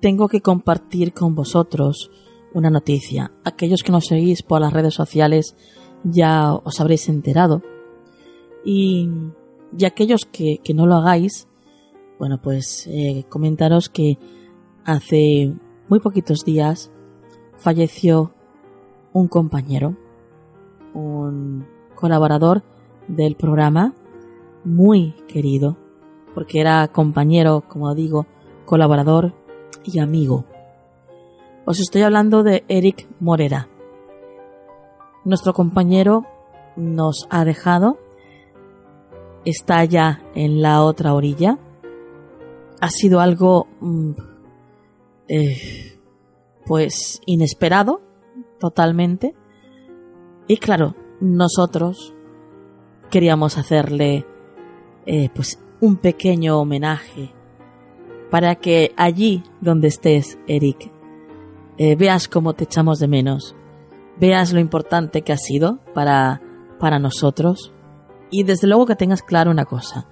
tengo 0.05 0.27
que 0.27 0.41
compartir 0.41 1.13
con 1.13 1.33
vosotros 1.33 2.11
una 2.53 2.69
noticia. 2.69 3.31
Aquellos 3.43 3.81
que 3.81 3.91
nos 3.91 4.05
seguís 4.05 4.43
por 4.43 4.61
las 4.61 4.71
redes 4.71 4.93
sociales 4.93 5.55
ya 6.03 6.53
os 6.53 6.79
habréis 6.79 7.09
enterado. 7.09 7.63
Y, 8.63 9.09
aquellos 9.83 10.27
que, 10.31 10.59
que 10.63 10.75
no 10.75 10.85
lo 10.85 10.93
hagáis, 10.93 11.47
bueno, 12.19 12.39
pues 12.39 12.85
eh, 12.85 13.23
comentaros 13.29 13.89
que 13.89 14.19
hace 14.83 15.55
muy 15.89 15.99
poquitos 15.99 16.45
días 16.45 16.91
falleció 17.57 18.31
un 19.11 19.27
compañero, 19.27 19.97
un 20.93 21.65
colaborador 21.95 22.61
del 23.07 23.35
programa, 23.35 23.95
muy 24.63 25.15
querido, 25.27 25.79
porque 26.35 26.61
era 26.61 26.87
compañero, 26.89 27.63
como 27.67 27.95
digo, 27.95 28.27
colaborador 28.67 29.33
y 29.85 29.99
amigo. 29.99 30.45
Os 31.65 31.79
estoy 31.79 32.01
hablando 32.01 32.43
de 32.43 32.63
Eric 32.67 33.07
Morera. 33.19 33.69
Nuestro 35.23 35.53
compañero 35.53 36.25
nos 36.75 37.27
ha 37.29 37.45
dejado, 37.45 37.97
está 39.45 39.83
ya 39.85 40.23
en 40.35 40.61
la 40.61 40.83
otra 40.83 41.13
orilla. 41.13 41.57
Ha 42.81 42.89
sido 42.89 43.19
algo, 43.19 43.67
mm, 43.79 44.11
eh, 45.27 45.99
pues, 46.65 47.21
inesperado, 47.25 48.01
totalmente. 48.59 49.33
Y 50.47 50.57
claro, 50.57 50.95
nosotros 51.19 52.13
queríamos 53.09 53.57
hacerle, 53.57 54.25
eh, 55.05 55.29
pues, 55.33 55.59
un 55.81 55.97
pequeño 55.97 56.59
homenaje 56.59 57.33
para 58.35 58.55
que 58.55 58.91
allí 58.97 59.43
donde 59.61 59.87
estés, 59.87 60.37
Eric, 60.45 60.91
eh, 61.77 61.95
veas 61.95 62.27
cómo 62.27 62.51
te 62.51 62.65
echamos 62.65 62.99
de 62.99 63.07
menos, 63.07 63.55
veas 64.19 64.51
lo 64.51 64.59
importante 64.59 65.21
que 65.21 65.31
ha 65.31 65.37
sido 65.37 65.79
para, 65.93 66.41
para 66.77 66.99
nosotros 66.99 67.71
y 68.29 68.43
desde 68.43 68.67
luego 68.67 68.87
que 68.87 68.97
tengas 68.97 69.21
claro 69.21 69.51
una 69.51 69.63
cosa, 69.63 70.09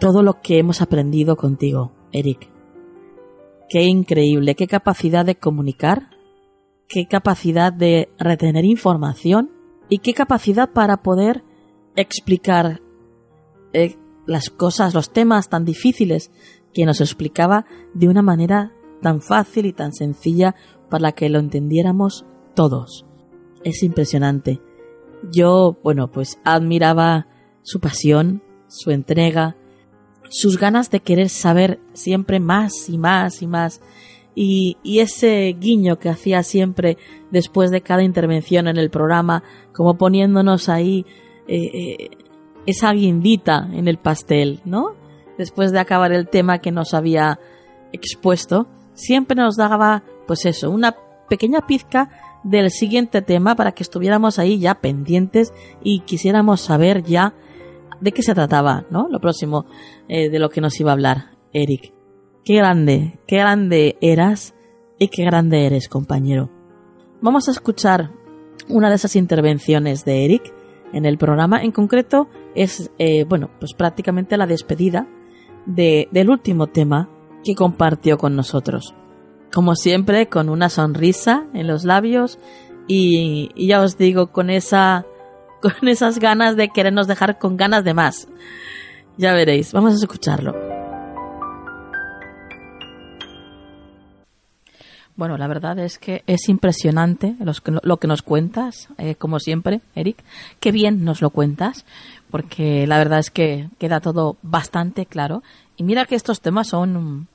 todo 0.00 0.24
lo 0.24 0.40
que 0.40 0.58
hemos 0.58 0.82
aprendido 0.82 1.36
contigo, 1.36 1.92
Eric. 2.10 2.50
Qué 3.68 3.84
increíble, 3.84 4.56
qué 4.56 4.66
capacidad 4.66 5.24
de 5.24 5.36
comunicar, 5.36 6.10
qué 6.88 7.06
capacidad 7.06 7.72
de 7.72 8.08
retener 8.18 8.64
información 8.64 9.52
y 9.88 9.98
qué 9.98 10.12
capacidad 10.12 10.72
para 10.72 11.04
poder 11.04 11.44
explicar 11.94 12.80
eh, 13.72 13.96
las 14.26 14.50
cosas, 14.50 14.92
los 14.92 15.12
temas 15.12 15.48
tan 15.48 15.64
difíciles 15.64 16.32
que 16.74 16.84
nos 16.84 17.00
explicaba 17.00 17.64
de 17.94 18.08
una 18.08 18.22
manera 18.22 18.72
tan 19.00 19.20
fácil 19.20 19.66
y 19.66 19.72
tan 19.72 19.92
sencilla 19.92 20.54
para 20.90 21.12
que 21.12 21.28
lo 21.28 21.38
entendiéramos 21.38 22.26
todos. 22.54 23.06
Es 23.62 23.82
impresionante. 23.82 24.60
Yo, 25.32 25.78
bueno, 25.82 26.10
pues 26.10 26.38
admiraba 26.44 27.26
su 27.62 27.80
pasión, 27.80 28.42
su 28.68 28.90
entrega, 28.90 29.56
sus 30.28 30.58
ganas 30.58 30.90
de 30.90 31.00
querer 31.00 31.28
saber 31.28 31.80
siempre 31.92 32.40
más 32.40 32.88
y 32.88 32.98
más 32.98 33.42
y 33.42 33.46
más. 33.46 33.80
Y, 34.34 34.76
ese 34.84 35.54
guiño 35.58 35.98
que 35.98 36.08
hacía 36.08 36.42
siempre 36.42 36.98
después 37.30 37.70
de 37.70 37.82
cada 37.82 38.02
intervención 38.02 38.66
en 38.68 38.76
el 38.76 38.90
programa, 38.90 39.44
como 39.72 39.96
poniéndonos 39.96 40.68
ahí 40.68 41.06
eh, 41.46 41.70
eh, 41.72 42.10
esa 42.66 42.92
guindita 42.92 43.68
en 43.72 43.86
el 43.86 43.98
pastel, 43.98 44.60
¿no? 44.64 45.03
Después 45.38 45.72
de 45.72 45.80
acabar 45.80 46.12
el 46.12 46.28
tema 46.28 46.58
que 46.58 46.72
nos 46.72 46.94
había 46.94 47.38
expuesto, 47.92 48.68
siempre 48.94 49.36
nos 49.36 49.56
daba, 49.56 50.04
pues 50.26 50.46
eso, 50.46 50.70
una 50.70 50.96
pequeña 51.28 51.66
pizca 51.66 52.10
del 52.44 52.70
siguiente 52.70 53.22
tema 53.22 53.56
para 53.56 53.72
que 53.72 53.82
estuviéramos 53.82 54.38
ahí 54.38 54.58
ya 54.58 54.76
pendientes 54.76 55.52
y 55.82 56.00
quisiéramos 56.00 56.60
saber 56.60 57.02
ya 57.02 57.34
de 58.00 58.12
qué 58.12 58.22
se 58.22 58.34
trataba, 58.34 58.84
¿no? 58.90 59.08
Lo 59.08 59.20
próximo 59.20 59.66
eh, 60.08 60.28
de 60.28 60.38
lo 60.38 60.50
que 60.50 60.60
nos 60.60 60.78
iba 60.78 60.90
a 60.90 60.94
hablar 60.94 61.30
Eric. 61.52 61.94
Qué 62.44 62.56
grande, 62.56 63.18
qué 63.26 63.38
grande 63.38 63.96
eras 64.02 64.54
y 64.98 65.08
qué 65.08 65.24
grande 65.24 65.64
eres, 65.66 65.88
compañero. 65.88 66.50
Vamos 67.22 67.48
a 67.48 67.52
escuchar 67.52 68.10
una 68.68 68.90
de 68.90 68.96
esas 68.96 69.16
intervenciones 69.16 70.04
de 70.04 70.24
Eric 70.26 70.52
en 70.92 71.06
el 71.06 71.16
programa. 71.16 71.62
En 71.62 71.72
concreto 71.72 72.28
es, 72.54 72.90
eh, 72.98 73.24
bueno, 73.24 73.50
pues 73.58 73.72
prácticamente 73.72 74.36
la 74.36 74.46
despedida 74.46 75.08
de, 75.66 76.08
del 76.10 76.30
último 76.30 76.66
tema 76.66 77.08
que 77.44 77.54
compartió 77.54 78.18
con 78.18 78.36
nosotros. 78.36 78.94
Como 79.52 79.76
siempre, 79.76 80.28
con 80.28 80.48
una 80.48 80.68
sonrisa 80.68 81.46
en 81.54 81.66
los 81.66 81.84
labios 81.84 82.38
y, 82.88 83.50
ya 83.56 83.80
os 83.80 83.96
digo, 83.96 84.28
con 84.28 84.50
esa 84.50 85.06
con 85.62 85.88
esas 85.88 86.18
ganas 86.18 86.56
de 86.56 86.68
querernos 86.68 87.06
dejar 87.06 87.38
con 87.38 87.56
ganas 87.56 87.84
de 87.84 87.94
más. 87.94 88.28
Ya 89.16 89.32
veréis, 89.32 89.72
vamos 89.72 89.92
a 89.92 89.96
escucharlo. 89.96 90.54
Bueno, 95.16 95.38
la 95.38 95.46
verdad 95.46 95.78
es 95.78 95.98
que 95.98 96.24
es 96.26 96.48
impresionante 96.48 97.36
lo 97.84 97.96
que 97.98 98.08
nos 98.08 98.22
cuentas, 98.22 98.88
eh, 98.98 99.14
como 99.14 99.38
siempre, 99.38 99.80
Eric. 99.94 100.24
Qué 100.58 100.72
bien 100.72 101.04
nos 101.04 101.22
lo 101.22 101.30
cuentas, 101.30 101.86
porque 102.34 102.84
la 102.88 102.98
verdad 102.98 103.20
es 103.20 103.30
que 103.30 103.68
queda 103.78 104.00
todo 104.00 104.38
bastante 104.42 105.06
claro. 105.06 105.44
Y 105.76 105.84
mira 105.84 106.04
que 106.04 106.16
estos 106.16 106.40
temas 106.40 106.66
son 106.66 107.28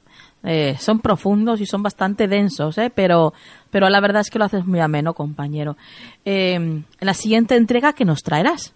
eh, 0.44 0.76
son 0.78 1.00
profundos 1.00 1.62
y 1.62 1.66
son 1.66 1.82
bastante 1.82 2.28
densos, 2.28 2.78
¿eh? 2.78 2.92
pero, 2.94 3.34
pero 3.72 3.88
la 3.88 4.02
verdad 4.02 4.20
es 4.20 4.30
que 4.30 4.40
lo 4.40 4.44
haces 4.44 4.66
muy 4.66 4.82
ameno, 4.82 5.14
compañero. 5.14 5.78
Eh, 6.26 6.82
la 7.00 7.14
siguiente 7.14 7.56
entrega, 7.56 7.94
¿qué 7.94 8.04
nos 8.04 8.24
traerás? 8.24 8.74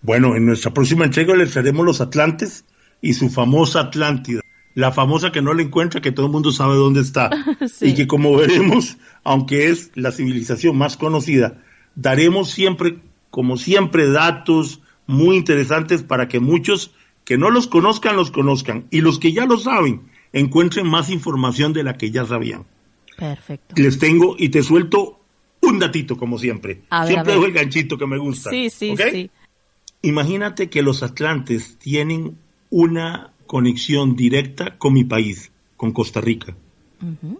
Bueno, 0.00 0.34
en 0.34 0.44
nuestra 0.44 0.74
próxima 0.74 1.04
entrega 1.04 1.36
les 1.36 1.52
traeremos 1.52 1.86
los 1.86 2.00
Atlantes 2.00 2.64
y 3.00 3.12
su 3.12 3.30
famosa 3.30 3.78
Atlántida. 3.78 4.40
La 4.74 4.90
famosa 4.90 5.30
que 5.30 5.40
no 5.40 5.54
la 5.54 5.62
encuentra, 5.62 6.00
que 6.00 6.10
todo 6.10 6.26
el 6.26 6.32
mundo 6.32 6.50
sabe 6.50 6.74
dónde 6.74 7.00
está. 7.00 7.30
Y 7.80 7.94
que 7.94 8.08
como 8.08 8.36
veremos, 8.36 8.96
aunque 9.22 9.68
es 9.68 9.92
la 9.94 10.10
civilización 10.10 10.76
más 10.76 10.96
conocida, 10.96 11.62
daremos 11.94 12.50
siempre, 12.50 12.98
como 13.30 13.56
siempre, 13.56 14.10
datos 14.10 14.80
muy 15.12 15.36
interesantes 15.36 16.02
para 16.02 16.28
que 16.28 16.40
muchos 16.40 16.92
que 17.24 17.38
no 17.38 17.50
los 17.50 17.68
conozcan, 17.68 18.16
los 18.16 18.30
conozcan. 18.30 18.86
Y 18.90 19.00
los 19.00 19.18
que 19.18 19.32
ya 19.32 19.46
lo 19.46 19.58
saben, 19.58 20.02
encuentren 20.32 20.86
más 20.86 21.10
información 21.10 21.72
de 21.72 21.84
la 21.84 21.96
que 21.96 22.10
ya 22.10 22.24
sabían. 22.24 22.64
Perfecto. 23.16 23.74
Les 23.76 23.98
tengo 23.98 24.34
y 24.38 24.48
te 24.48 24.62
suelto 24.62 25.20
un 25.60 25.78
datito, 25.78 26.16
como 26.16 26.38
siempre. 26.38 26.82
siempre 27.06 27.34
dejo 27.34 27.46
el 27.46 27.52
ganchito 27.52 27.96
que 27.96 28.06
me 28.06 28.18
gusta. 28.18 28.50
Sí, 28.50 28.70
sí, 28.70 28.94
sí. 28.96 29.30
Imagínate 30.02 30.68
que 30.68 30.82
los 30.82 31.04
atlantes 31.04 31.78
tienen 31.78 32.36
una 32.70 33.32
conexión 33.46 34.16
directa 34.16 34.76
con 34.78 34.94
mi 34.94 35.04
país, 35.04 35.52
con 35.76 35.92
Costa 35.92 36.20
Rica. 36.20 36.56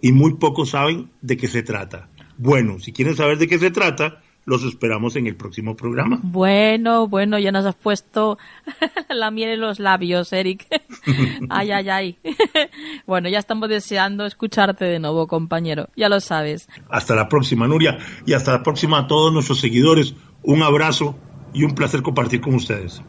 Y 0.01 0.11
muy 0.11 0.35
pocos 0.35 0.71
saben 0.71 1.09
de 1.21 1.37
qué 1.37 1.47
se 1.47 1.63
trata. 1.63 2.09
Bueno, 2.37 2.79
si 2.79 2.91
quieren 2.91 3.15
saber 3.15 3.37
de 3.37 3.47
qué 3.47 3.59
se 3.59 3.71
trata, 3.71 4.22
los 4.45 4.63
esperamos 4.63 5.15
en 5.15 5.27
el 5.27 5.35
próximo 5.35 5.75
programa. 5.75 6.19
Bueno, 6.21 7.07
bueno, 7.07 7.39
ya 7.39 7.51
nos 7.51 7.65
has 7.65 7.75
puesto 7.75 8.37
la 9.09 9.31
miel 9.31 9.51
en 9.51 9.61
los 9.61 9.79
labios, 9.79 10.33
Eric. 10.33 10.67
ay, 11.49 11.71
ay, 11.71 11.89
ay. 11.89 12.19
bueno, 13.07 13.29
ya 13.29 13.39
estamos 13.39 13.69
deseando 13.69 14.25
escucharte 14.25 14.85
de 14.85 14.99
nuevo, 14.99 15.27
compañero. 15.27 15.89
Ya 15.95 16.09
lo 16.09 16.19
sabes. 16.19 16.67
Hasta 16.89 17.15
la 17.15 17.29
próxima, 17.29 17.67
Nuria. 17.67 17.97
Y 18.25 18.33
hasta 18.33 18.51
la 18.51 18.63
próxima 18.63 18.99
a 18.99 19.07
todos 19.07 19.33
nuestros 19.33 19.59
seguidores. 19.59 20.15
Un 20.43 20.61
abrazo 20.61 21.15
y 21.53 21.63
un 21.63 21.75
placer 21.75 22.01
compartir 22.01 22.41
con 22.41 22.55
ustedes. 22.55 23.01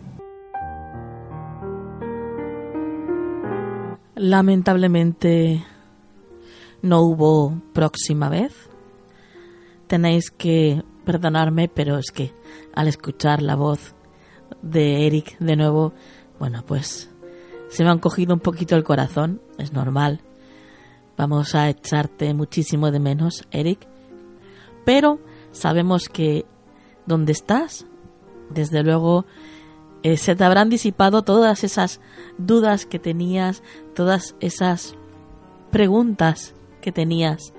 Lamentablemente 4.14 5.64
no 6.82 7.00
hubo 7.00 7.60
próxima 7.72 8.28
vez. 8.28 8.52
Tenéis 9.88 10.30
que 10.30 10.82
perdonarme, 11.04 11.68
pero 11.68 11.98
es 11.98 12.10
que 12.10 12.32
al 12.74 12.88
escuchar 12.88 13.42
la 13.42 13.54
voz 13.54 13.94
de 14.62 15.06
Eric 15.06 15.38
de 15.38 15.56
nuevo, 15.56 15.92
bueno, 16.38 16.64
pues 16.66 17.10
se 17.68 17.84
me 17.84 17.90
han 17.90 17.98
cogido 17.98 18.34
un 18.34 18.40
poquito 18.40 18.76
el 18.76 18.84
corazón, 18.84 19.40
es 19.58 19.72
normal. 19.72 20.20
Vamos 21.16 21.54
a 21.54 21.68
echarte 21.68 22.34
muchísimo 22.34 22.90
de 22.90 22.98
menos, 22.98 23.46
Eric. 23.50 23.86
Pero 24.84 25.20
sabemos 25.52 26.08
que 26.08 26.44
donde 27.06 27.32
estás, 27.32 27.86
desde 28.50 28.82
luego, 28.82 29.24
eh, 30.02 30.16
se 30.16 30.34
te 30.36 30.44
habrán 30.44 30.68
disipado 30.68 31.22
todas 31.22 31.64
esas 31.64 32.00
dudas 32.36 32.84
que 32.84 32.98
tenías, 32.98 33.62
todas 33.94 34.36
esas 34.40 34.96
preguntas 35.70 36.54
que 36.80 36.92
tenías 36.92 37.54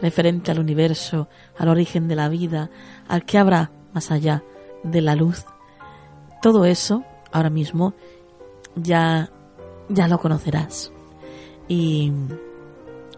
referente 0.00 0.50
al 0.50 0.58
universo, 0.58 1.28
al 1.56 1.68
origen 1.68 2.08
de 2.08 2.16
la 2.16 2.28
vida, 2.28 2.70
al 3.08 3.24
que 3.24 3.38
habrá 3.38 3.70
más 3.92 4.10
allá 4.10 4.42
de 4.82 5.00
la 5.00 5.14
luz. 5.14 5.44
Todo 6.42 6.64
eso 6.64 7.04
ahora 7.32 7.50
mismo 7.50 7.94
ya 8.76 9.30
ya 9.88 10.08
lo 10.08 10.18
conocerás. 10.18 10.92
Y 11.68 12.12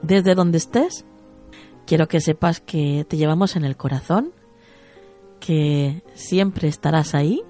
desde 0.02 0.34
donde 0.34 0.58
estés, 0.58 1.04
quiero 1.86 2.08
que 2.08 2.20
sepas 2.20 2.60
que 2.60 3.04
te 3.08 3.16
llevamos 3.16 3.56
en 3.56 3.64
el 3.64 3.76
corazón, 3.76 4.32
que 5.40 6.02
siempre 6.14 6.68
estarás 6.68 7.14
ahí, 7.14 7.42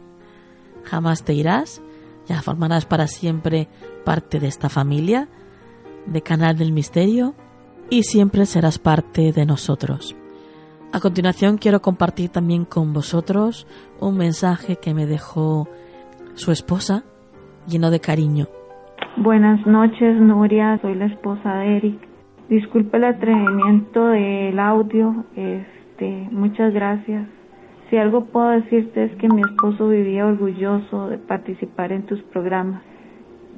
jamás 0.84 1.24
te 1.24 1.34
irás, 1.34 1.82
ya 2.26 2.42
formarás 2.42 2.86
para 2.86 3.06
siempre 3.06 3.68
parte 4.04 4.40
de 4.40 4.48
esta 4.48 4.68
familia, 4.68 5.28
de 6.06 6.22
Canal 6.22 6.56
del 6.56 6.72
Misterio, 6.72 7.34
y 7.91 8.03
siempre 8.03 8.47
serás 8.47 8.78
parte 8.78 9.32
de 9.32 9.47
nosotros. 9.47 10.16
A 10.93 11.01
continuación 11.01 11.59
quiero 11.59 11.80
compartir 11.80 12.30
también 12.30 12.64
con 12.64 12.93
vosotros 12.93 13.66
un 14.01 14.16
mensaje 14.16 14.76
que 14.76 14.95
me 14.95 15.07
dejó 15.07 15.68
su 16.34 16.53
esposa, 16.53 17.05
lleno 17.66 17.91
de 17.91 18.01
cariño. 18.01 18.47
Buenas 19.16 19.66
noches, 19.66 20.20
Nuria, 20.20 20.78
soy 20.82 20.95
la 20.95 21.07
esposa 21.07 21.55
de 21.57 21.76
Eric. 21.76 21.99
Disculpe 22.49 22.99
el 22.99 23.05
atrevimiento 23.05 24.07
del 24.07 24.59
audio, 24.59 25.24
este, 25.34 26.28
muchas 26.30 26.72
gracias. 26.72 27.26
Si 27.91 27.97
algo 27.97 28.26
puedo 28.26 28.49
decirte 28.49 29.05
es 29.05 29.16
que 29.16 29.28
mi 29.28 29.43
esposo 29.43 29.89
vivía 29.89 30.26
orgulloso 30.26 31.09
de 31.09 31.18
participar 31.18 31.93
en 31.93 32.05
tus 32.05 32.20
programas. 32.22 32.82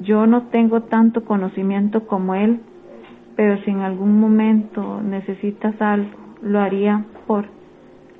Yo 0.01 0.26
no 0.26 0.45
tengo 0.49 0.83
tanto 0.83 1.24
conocimiento 1.24 2.07
como 2.07 2.35
él, 2.35 2.61
pero 3.39 3.57
si 3.62 3.70
en 3.70 3.82
algún 3.82 4.20
momento 4.20 5.01
necesitas 5.01 5.80
algo, 5.80 6.11
lo 6.43 6.59
haría 6.59 7.05
por 7.28 7.47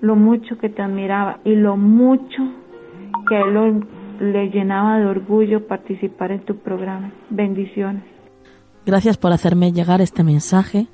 lo 0.01 0.15
mucho 0.15 0.57
que 0.59 0.69
te 0.69 0.81
admiraba 0.81 1.41
y 1.45 1.57
lo 1.57 1.77
mucho 1.77 2.41
que 3.29 3.35
a 3.35 3.41
él 3.41 3.85
le 4.21 4.49
llenaba 4.51 5.01
de 5.01 5.07
orgullo 5.07 5.67
participar 5.67 6.31
en 6.31 6.45
tu 6.45 6.59
programa. 6.59 7.11
Bendiciones. 7.31 8.05
Gracias 8.87 9.17
por 9.17 9.33
hacerme 9.33 9.73
llegar 9.73 10.01
este 10.01 10.23
mensaje. 10.23 10.87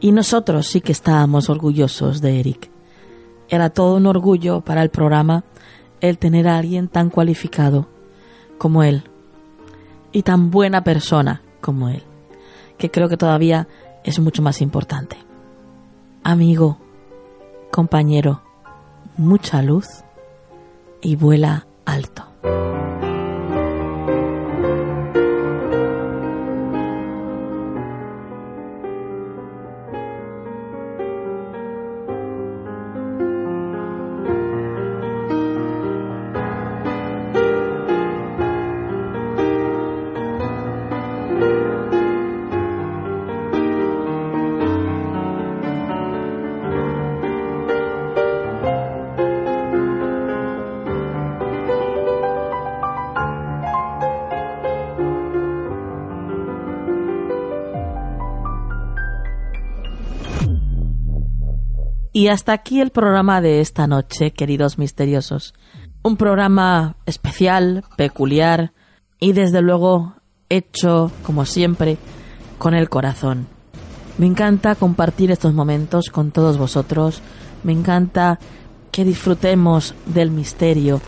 Y 0.00 0.12
nosotros 0.12 0.66
sí 0.66 0.82
que 0.82 0.92
estábamos 0.92 1.48
orgullosos 1.48 2.20
de 2.20 2.40
Eric. 2.40 2.70
Era 3.48 3.70
todo 3.70 3.96
un 3.96 4.04
orgullo 4.04 4.60
para 4.60 4.82
el 4.82 4.90
programa 4.90 5.44
el 6.02 6.18
tener 6.18 6.46
a 6.46 6.58
alguien 6.58 6.88
tan 6.88 7.08
cualificado 7.08 7.88
como 8.58 8.82
él 8.82 9.04
y 10.12 10.24
tan 10.24 10.50
buena 10.50 10.84
persona 10.84 11.40
como 11.62 11.88
él 11.88 12.02
que 12.80 12.90
creo 12.90 13.08
que 13.08 13.16
todavía 13.16 13.68
es 14.02 14.18
mucho 14.18 14.42
más 14.42 14.60
importante. 14.60 15.16
Amigo, 16.24 16.78
compañero, 17.70 18.42
mucha 19.16 19.62
luz 19.62 19.86
y 21.02 21.14
vuela 21.14 21.66
alto. 21.84 22.24
Y 62.20 62.28
hasta 62.28 62.52
aquí 62.52 62.82
el 62.82 62.90
programa 62.90 63.40
de 63.40 63.62
esta 63.62 63.86
noche, 63.86 64.32
queridos 64.32 64.76
misteriosos. 64.76 65.54
Un 66.02 66.18
programa 66.18 66.96
especial, 67.06 67.82
peculiar 67.96 68.74
y 69.18 69.32
desde 69.32 69.62
luego 69.62 70.16
hecho, 70.50 71.10
como 71.22 71.46
siempre, 71.46 71.96
con 72.58 72.74
el 72.74 72.90
corazón. 72.90 73.46
Me 74.18 74.26
encanta 74.26 74.74
compartir 74.74 75.30
estos 75.30 75.54
momentos 75.54 76.10
con 76.10 76.30
todos 76.30 76.58
vosotros. 76.58 77.22
Me 77.64 77.72
encanta 77.72 78.38
que 78.92 79.06
disfrutemos 79.06 79.94
del 80.04 80.30
misterio, 80.30 81.00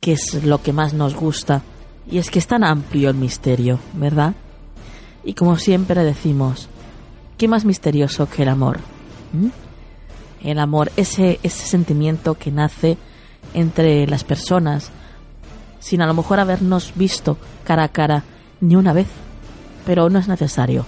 que 0.00 0.12
es 0.12 0.42
lo 0.42 0.62
que 0.62 0.72
más 0.72 0.94
nos 0.94 1.14
gusta. 1.14 1.60
Y 2.10 2.16
es 2.16 2.30
que 2.30 2.38
es 2.38 2.46
tan 2.46 2.64
amplio 2.64 3.10
el 3.10 3.16
misterio, 3.16 3.78
¿verdad? 3.92 4.32
Y 5.22 5.34
como 5.34 5.58
siempre 5.58 6.02
decimos, 6.02 6.70
¿qué 7.36 7.46
más 7.46 7.66
misterioso 7.66 8.26
que 8.26 8.44
el 8.44 8.48
amor? 8.48 8.78
¿Mm? 9.34 9.65
El 10.46 10.60
amor, 10.60 10.92
ese, 10.96 11.40
ese 11.42 11.66
sentimiento 11.66 12.34
que 12.34 12.52
nace 12.52 12.96
entre 13.52 14.06
las 14.06 14.22
personas, 14.22 14.92
sin 15.80 16.02
a 16.02 16.06
lo 16.06 16.14
mejor 16.14 16.38
habernos 16.38 16.92
visto 16.94 17.36
cara 17.64 17.82
a 17.82 17.88
cara 17.88 18.22
ni 18.60 18.76
una 18.76 18.92
vez. 18.92 19.08
Pero 19.84 20.08
no 20.08 20.20
es 20.20 20.28
necesario. 20.28 20.86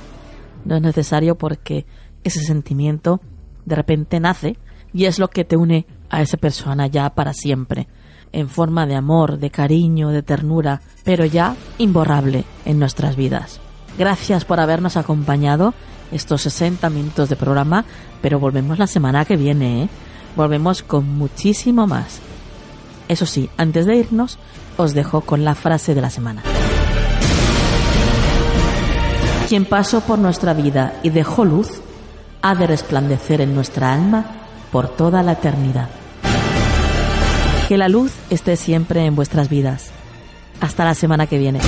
No 0.65 0.77
es 0.77 0.83
necesario 0.83 1.37
porque 1.37 1.87
ese 2.23 2.41
sentimiento 2.41 3.21
de 3.65 3.75
repente 3.75 4.21
nace 4.21 4.57
y 4.93 5.07
es 5.07 5.19
lo 5.19 5.29
que 5.29 5.45
te 5.45 5.57
une 5.57 5.87
a 6.09 6.23
esa 6.23 6.37
persona 6.37 6.87
ya 6.87 7.11
para 7.11 7.33
siempre, 7.33 7.89
en 8.31 8.49
forma 8.49 8.87
de 8.87 8.95
amor, 8.95 9.39
de 9.39 9.51
cariño, 9.51 10.11
de 10.11 10.23
ternura, 10.23 10.83
pero 11.03 11.25
ya 11.25 11.57
imborrable 11.79 12.45
en 12.65 12.79
nuestras 12.79 13.17
vidas. 13.17 13.61
Gracias 13.99 14.45
por 14.45 14.61
habernos 14.61 14.97
acompañado 14.97 15.75
estos 16.13 16.43
60 16.43 16.89
minutos 16.91 17.29
de 17.29 17.37
programa, 17.37 17.85
pero 18.21 18.39
volvemos 18.39 18.79
la 18.79 18.87
semana 18.87 19.25
que 19.25 19.37
viene, 19.37 19.85
¿eh? 19.85 19.89
Volvemos 20.37 20.83
con 20.83 21.07
muchísimo 21.17 21.87
más. 21.87 22.21
Eso 23.09 23.27
sí, 23.27 23.49
antes 23.57 23.87
de 23.87 23.97
irnos, 23.97 24.39
os 24.77 24.95
dejo 24.95 25.23
con 25.23 25.45
la 25.45 25.55
frase 25.55 25.95
de 25.95 26.01
la 26.01 26.11
semana. 26.11 26.43
Quien 29.49 29.65
pasó 29.65 30.03
por 30.03 30.19
nuestra 30.19 30.53
vida 30.53 31.01
y 31.03 31.11
dejó 31.11 31.45
luz, 31.45 31.81
ha 32.43 32.55
de 32.55 32.67
resplandecer 32.67 33.41
en 33.41 33.55
nuestra 33.55 33.93
alma 33.93 34.27
por 34.71 34.89
toda 34.89 35.23
la 35.23 35.33
eternidad. 35.33 35.89
Que 37.67 37.79
la 37.79 37.89
luz 37.89 38.13
esté 38.31 38.57
siempre 38.57 39.05
en 39.07 39.17
vuestras 39.17 39.49
vidas. 39.49 39.91
Hasta 40.61 40.85
la 40.85 40.95
semana 40.95 41.27
que 41.27 41.39
viene. 41.39 41.61